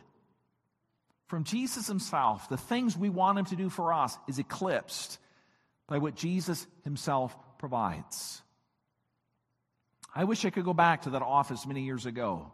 from 1.27 1.44
Jesus 1.44 1.86
himself, 1.86 2.48
the 2.48 2.57
things 2.57 2.97
we 2.97 3.11
want 3.11 3.39
him 3.39 3.44
to 3.47 3.57
do 3.57 3.69
for 3.69 3.93
us, 3.93 4.16
is 4.28 4.39
eclipsed 4.39 5.19
by 5.86 5.98
what 5.98 6.15
Jesus 6.15 6.66
himself 6.85 7.36
provides. 7.59 8.43
I 10.15 10.24
wish 10.24 10.44
I 10.44 10.51
could 10.51 10.65
go 10.65 10.74
back 10.74 11.02
to 11.02 11.11
that 11.11 11.23
office 11.23 11.66
many 11.66 11.82
years 11.82 12.07
ago 12.07 12.51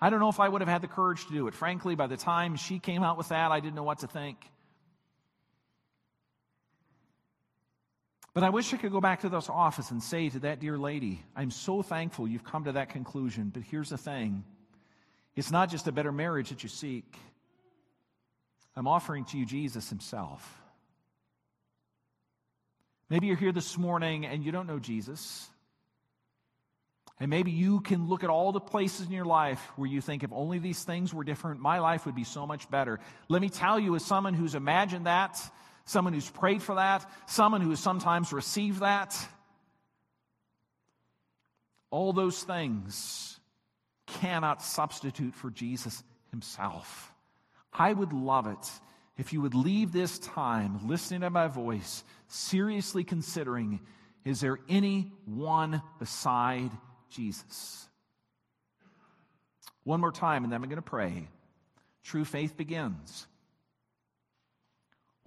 I 0.00 0.10
don't 0.10 0.20
know 0.20 0.28
if 0.28 0.40
I 0.40 0.48
would 0.48 0.60
have 0.60 0.68
had 0.68 0.82
the 0.82 0.88
courage 0.88 1.26
to 1.26 1.32
do 1.32 1.48
it. 1.48 1.54
Frankly, 1.54 1.94
by 1.94 2.06
the 2.06 2.18
time 2.18 2.56
she 2.56 2.78
came 2.78 3.02
out 3.02 3.16
with 3.16 3.30
that, 3.30 3.50
I 3.50 3.60
didn't 3.60 3.76
know 3.76 3.82
what 3.82 4.00
to 4.00 4.06
think. 4.06 4.36
But 8.36 8.44
I 8.44 8.50
wish 8.50 8.74
I 8.74 8.76
could 8.76 8.92
go 8.92 9.00
back 9.00 9.22
to 9.22 9.30
this 9.30 9.48
office 9.48 9.90
and 9.90 10.02
say 10.02 10.28
to 10.28 10.40
that 10.40 10.60
dear 10.60 10.76
lady, 10.76 11.22
I'm 11.34 11.50
so 11.50 11.80
thankful 11.80 12.28
you've 12.28 12.44
come 12.44 12.64
to 12.64 12.72
that 12.72 12.90
conclusion. 12.90 13.48
But 13.48 13.62
here's 13.62 13.88
the 13.88 13.96
thing 13.96 14.44
it's 15.34 15.50
not 15.50 15.70
just 15.70 15.88
a 15.88 15.92
better 15.92 16.12
marriage 16.12 16.50
that 16.50 16.62
you 16.62 16.68
seek, 16.68 17.16
I'm 18.76 18.86
offering 18.86 19.24
to 19.24 19.38
you 19.38 19.46
Jesus 19.46 19.88
Himself. 19.88 20.60
Maybe 23.08 23.26
you're 23.26 23.36
here 23.36 23.52
this 23.52 23.78
morning 23.78 24.26
and 24.26 24.44
you 24.44 24.52
don't 24.52 24.66
know 24.66 24.80
Jesus. 24.80 25.48
And 27.18 27.30
maybe 27.30 27.52
you 27.52 27.80
can 27.80 28.06
look 28.06 28.22
at 28.22 28.28
all 28.28 28.52
the 28.52 28.60
places 28.60 29.06
in 29.06 29.12
your 29.12 29.24
life 29.24 29.62
where 29.76 29.88
you 29.88 30.02
think 30.02 30.22
if 30.22 30.30
only 30.34 30.58
these 30.58 30.84
things 30.84 31.14
were 31.14 31.24
different, 31.24 31.60
my 31.60 31.78
life 31.78 32.04
would 32.04 32.14
be 32.14 32.24
so 32.24 32.46
much 32.46 32.70
better. 32.70 33.00
Let 33.30 33.40
me 33.40 33.48
tell 33.48 33.80
you, 33.80 33.96
as 33.96 34.04
someone 34.04 34.34
who's 34.34 34.54
imagined 34.54 35.06
that, 35.06 35.40
someone 35.86 36.12
who's 36.12 36.28
prayed 36.28 36.62
for 36.62 36.74
that, 36.74 37.08
someone 37.26 37.62
who 37.62 37.70
has 37.70 37.80
sometimes 37.80 38.32
received 38.32 38.80
that, 38.80 39.16
all 41.90 42.12
those 42.12 42.42
things 42.42 43.40
cannot 44.06 44.62
substitute 44.62 45.34
for 45.34 45.50
Jesus 45.50 46.02
himself. 46.30 47.12
I 47.72 47.92
would 47.92 48.12
love 48.12 48.46
it 48.46 48.70
if 49.16 49.32
you 49.32 49.40
would 49.40 49.54
leave 49.54 49.92
this 49.92 50.18
time 50.18 50.86
listening 50.86 51.20
to 51.20 51.30
my 51.30 51.46
voice, 51.48 52.04
seriously 52.28 53.04
considering 53.04 53.80
is 54.24 54.40
there 54.40 54.58
any 54.68 55.12
one 55.24 55.80
beside 55.98 56.70
Jesus. 57.10 57.88
One 59.84 60.00
more 60.00 60.10
time, 60.10 60.42
and 60.42 60.52
then 60.52 60.60
I'm 60.60 60.68
going 60.68 60.76
to 60.76 60.82
pray. 60.82 61.28
True 62.02 62.24
faith 62.24 62.56
begins 62.56 63.26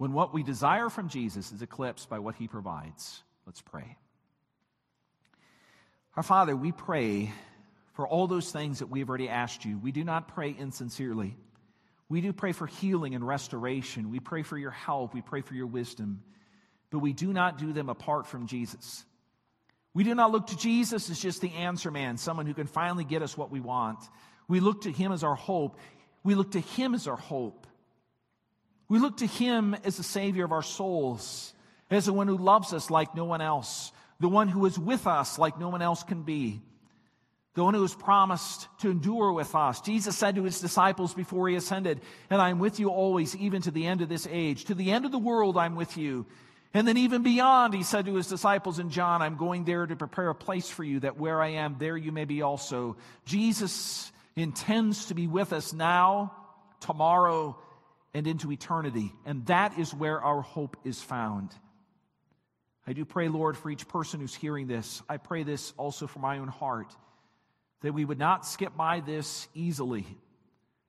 when 0.00 0.14
what 0.14 0.32
we 0.32 0.42
desire 0.42 0.88
from 0.88 1.10
Jesus 1.10 1.52
is 1.52 1.60
eclipsed 1.60 2.08
by 2.08 2.20
what 2.20 2.34
he 2.34 2.48
provides. 2.48 3.22
Let's 3.44 3.60
pray. 3.60 3.98
Our 6.16 6.22
Father, 6.22 6.56
we 6.56 6.72
pray 6.72 7.30
for 7.92 8.08
all 8.08 8.26
those 8.26 8.50
things 8.50 8.78
that 8.78 8.86
we 8.86 9.00
have 9.00 9.10
already 9.10 9.28
asked 9.28 9.66
you. 9.66 9.76
We 9.76 9.92
do 9.92 10.02
not 10.02 10.28
pray 10.28 10.56
insincerely. 10.58 11.36
We 12.08 12.22
do 12.22 12.32
pray 12.32 12.52
for 12.52 12.66
healing 12.66 13.14
and 13.14 13.28
restoration. 13.28 14.10
We 14.10 14.20
pray 14.20 14.42
for 14.42 14.56
your 14.56 14.70
help. 14.70 15.12
We 15.12 15.20
pray 15.20 15.42
for 15.42 15.52
your 15.52 15.66
wisdom. 15.66 16.22
But 16.88 17.00
we 17.00 17.12
do 17.12 17.30
not 17.30 17.58
do 17.58 17.74
them 17.74 17.90
apart 17.90 18.26
from 18.26 18.46
Jesus. 18.46 19.04
We 19.92 20.02
do 20.02 20.14
not 20.14 20.32
look 20.32 20.46
to 20.46 20.56
Jesus 20.56 21.10
as 21.10 21.20
just 21.20 21.42
the 21.42 21.52
answer 21.52 21.90
man, 21.90 22.16
someone 22.16 22.46
who 22.46 22.54
can 22.54 22.68
finally 22.68 23.04
get 23.04 23.20
us 23.20 23.36
what 23.36 23.50
we 23.50 23.60
want. 23.60 23.98
We 24.48 24.60
look 24.60 24.80
to 24.84 24.90
him 24.90 25.12
as 25.12 25.22
our 25.22 25.34
hope. 25.34 25.76
We 26.24 26.34
look 26.34 26.52
to 26.52 26.60
him 26.60 26.94
as 26.94 27.06
our 27.06 27.16
hope. 27.16 27.66
We 28.90 28.98
look 28.98 29.18
to 29.18 29.26
him 29.26 29.76
as 29.84 29.96
the 29.96 30.02
Savior 30.02 30.44
of 30.44 30.50
our 30.50 30.64
souls, 30.64 31.54
as 31.90 32.06
the 32.06 32.12
one 32.12 32.26
who 32.26 32.36
loves 32.36 32.72
us 32.72 32.90
like 32.90 33.14
no 33.14 33.24
one 33.24 33.40
else, 33.40 33.92
the 34.18 34.28
one 34.28 34.48
who 34.48 34.66
is 34.66 34.76
with 34.76 35.06
us 35.06 35.38
like 35.38 35.60
no 35.60 35.68
one 35.68 35.80
else 35.80 36.02
can 36.02 36.24
be, 36.24 36.60
the 37.54 37.62
one 37.62 37.74
who 37.74 37.82
has 37.82 37.94
promised 37.94 38.66
to 38.80 38.90
endure 38.90 39.32
with 39.32 39.54
us. 39.54 39.80
Jesus 39.80 40.16
said 40.16 40.34
to 40.34 40.42
his 40.42 40.60
disciples 40.60 41.14
before 41.14 41.48
he 41.48 41.54
ascended, 41.54 42.00
And 42.30 42.42
I 42.42 42.50
am 42.50 42.58
with 42.58 42.80
you 42.80 42.88
always, 42.88 43.36
even 43.36 43.62
to 43.62 43.70
the 43.70 43.86
end 43.86 44.02
of 44.02 44.08
this 44.08 44.26
age. 44.28 44.64
To 44.64 44.74
the 44.74 44.90
end 44.90 45.04
of 45.04 45.12
the 45.12 45.18
world, 45.18 45.56
I'm 45.56 45.76
with 45.76 45.96
you. 45.96 46.26
And 46.74 46.86
then, 46.86 46.96
even 46.96 47.22
beyond, 47.22 47.74
he 47.74 47.84
said 47.84 48.06
to 48.06 48.14
his 48.14 48.26
disciples 48.26 48.80
in 48.80 48.90
John, 48.90 49.22
I'm 49.22 49.36
going 49.36 49.64
there 49.64 49.86
to 49.86 49.96
prepare 49.96 50.30
a 50.30 50.34
place 50.34 50.68
for 50.68 50.82
you, 50.82 51.00
that 51.00 51.16
where 51.16 51.40
I 51.40 51.48
am, 51.48 51.76
there 51.78 51.96
you 51.96 52.10
may 52.10 52.24
be 52.24 52.42
also. 52.42 52.96
Jesus 53.24 54.10
intends 54.34 55.06
to 55.06 55.14
be 55.14 55.28
with 55.28 55.52
us 55.52 55.72
now, 55.72 56.32
tomorrow, 56.80 57.56
and 58.14 58.26
into 58.26 58.50
eternity. 58.50 59.12
And 59.24 59.46
that 59.46 59.78
is 59.78 59.94
where 59.94 60.20
our 60.20 60.42
hope 60.42 60.76
is 60.84 61.00
found. 61.00 61.54
I 62.86 62.92
do 62.92 63.04
pray, 63.04 63.28
Lord, 63.28 63.56
for 63.56 63.70
each 63.70 63.86
person 63.88 64.20
who's 64.20 64.34
hearing 64.34 64.66
this. 64.66 65.02
I 65.08 65.18
pray 65.18 65.42
this 65.42 65.72
also 65.76 66.06
for 66.06 66.18
my 66.18 66.38
own 66.38 66.48
heart, 66.48 66.92
that 67.82 67.92
we 67.92 68.04
would 68.04 68.18
not 68.18 68.46
skip 68.46 68.76
by 68.76 69.00
this 69.00 69.46
easily, 69.54 70.06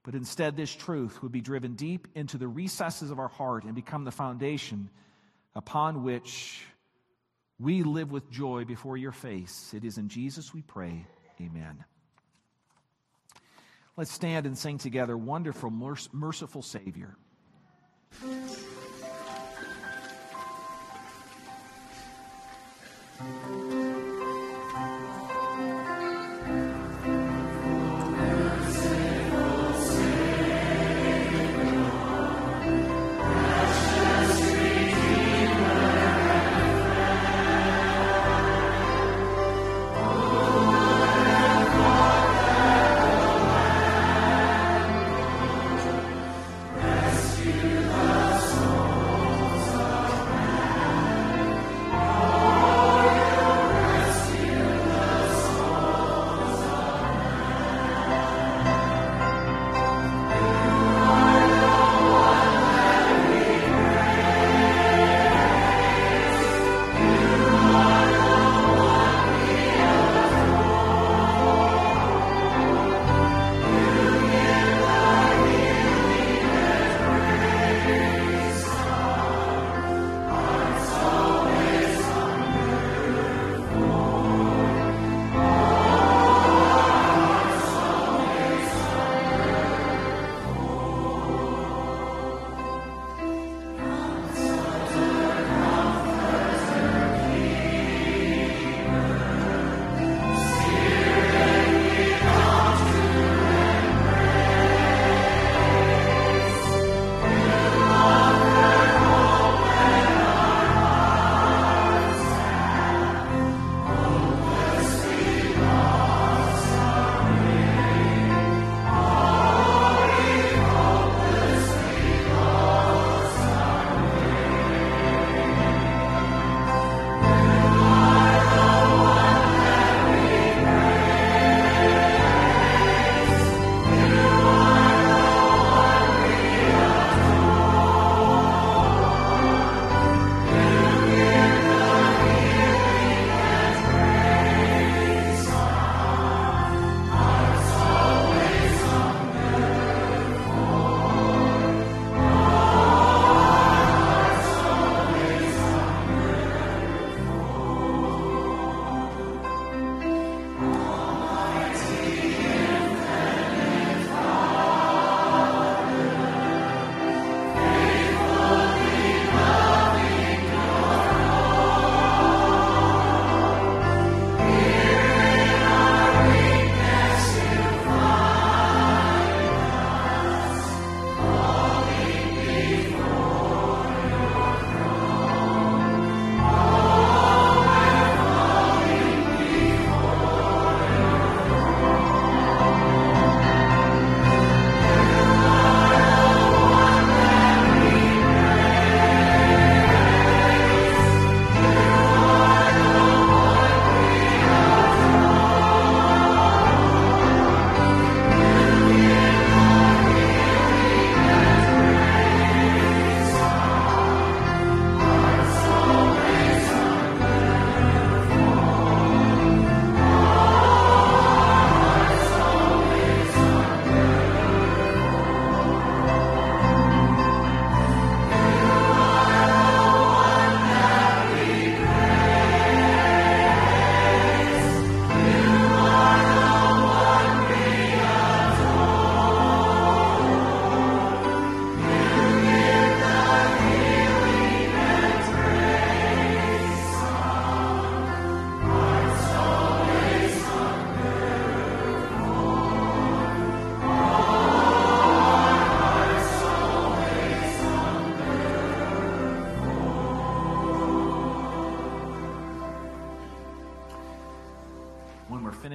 but 0.03 0.15
instead 0.15 0.55
this 0.55 0.73
truth 0.73 1.21
would 1.21 1.31
be 1.31 1.41
driven 1.41 1.75
deep 1.75 2.07
into 2.15 2.37
the 2.37 2.47
recesses 2.47 3.11
of 3.11 3.19
our 3.19 3.27
heart 3.27 3.65
and 3.65 3.75
become 3.75 4.03
the 4.03 4.11
foundation 4.11 4.89
upon 5.53 6.03
which 6.03 6.63
we 7.59 7.83
live 7.83 8.11
with 8.11 8.31
joy 8.31 8.65
before 8.65 8.97
your 8.97 9.11
face. 9.11 9.73
It 9.75 9.83
is 9.83 9.97
in 9.99 10.09
Jesus 10.09 10.53
we 10.53 10.63
pray. 10.63 11.05
Amen. 11.39 11.83
Let's 13.97 14.11
stand 14.11 14.45
and 14.45 14.57
sing 14.57 14.77
together, 14.77 15.17
Wonderful, 15.17 15.69
Merciful 15.69 16.61
Savior. 16.61 17.17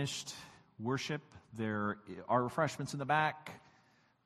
finished 0.06 0.34
worship, 0.78 1.20
there 1.58 1.98
are 2.28 2.44
refreshments 2.44 2.92
in 2.92 3.00
the 3.00 3.04
back. 3.04 3.60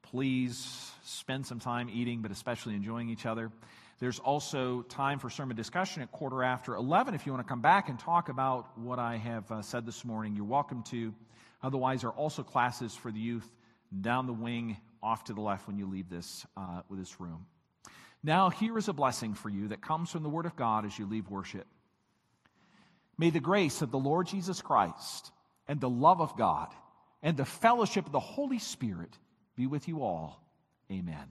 Please 0.02 0.92
spend 1.04 1.46
some 1.46 1.58
time 1.58 1.88
eating, 1.90 2.20
but 2.20 2.30
especially 2.30 2.74
enjoying 2.74 3.08
each 3.08 3.24
other. 3.24 3.50
There's 3.98 4.18
also 4.18 4.82
time 4.82 5.18
for 5.18 5.30
sermon 5.30 5.56
discussion 5.56 6.02
at 6.02 6.12
quarter 6.12 6.42
after 6.44 6.74
11 6.74 7.14
if 7.14 7.24
you 7.24 7.32
want 7.32 7.46
to 7.46 7.48
come 7.48 7.62
back 7.62 7.88
and 7.88 7.98
talk 7.98 8.28
about 8.28 8.78
what 8.78 8.98
I 8.98 9.16
have 9.16 9.50
uh, 9.50 9.62
said 9.62 9.86
this 9.86 10.04
morning. 10.04 10.36
You're 10.36 10.44
welcome 10.44 10.82
to. 10.90 11.14
Otherwise, 11.62 12.02
there 12.02 12.10
are 12.10 12.16
also 12.16 12.42
classes 12.42 12.94
for 12.94 13.10
the 13.10 13.20
youth 13.20 13.48
down 14.02 14.26
the 14.26 14.34
wing 14.34 14.76
off 15.02 15.24
to 15.24 15.32
the 15.32 15.40
left 15.40 15.66
when 15.66 15.78
you 15.78 15.86
leave 15.86 16.10
this, 16.10 16.44
uh, 16.58 16.82
this 16.90 17.18
room. 17.22 17.46
Now, 18.22 18.50
here 18.50 18.76
is 18.76 18.88
a 18.88 18.92
blessing 18.92 19.32
for 19.32 19.48
you 19.48 19.68
that 19.68 19.80
comes 19.80 20.10
from 20.10 20.24
the 20.24 20.28
Word 20.28 20.44
of 20.44 20.56
God 20.56 20.84
as 20.84 20.98
you 20.98 21.06
leave 21.06 21.30
worship. 21.30 21.66
May 23.16 23.30
the 23.30 23.40
grace 23.40 23.80
of 23.80 23.90
the 23.90 23.98
Lord 23.98 24.26
Jesus 24.26 24.60
Christ 24.60 25.32
and 25.70 25.80
the 25.80 25.88
love 25.88 26.20
of 26.20 26.36
God 26.36 26.66
and 27.22 27.36
the 27.36 27.44
fellowship 27.44 28.04
of 28.04 28.10
the 28.10 28.18
Holy 28.18 28.58
Spirit 28.58 29.16
be 29.54 29.68
with 29.68 29.86
you 29.86 30.02
all. 30.02 30.42
Amen. 30.90 31.28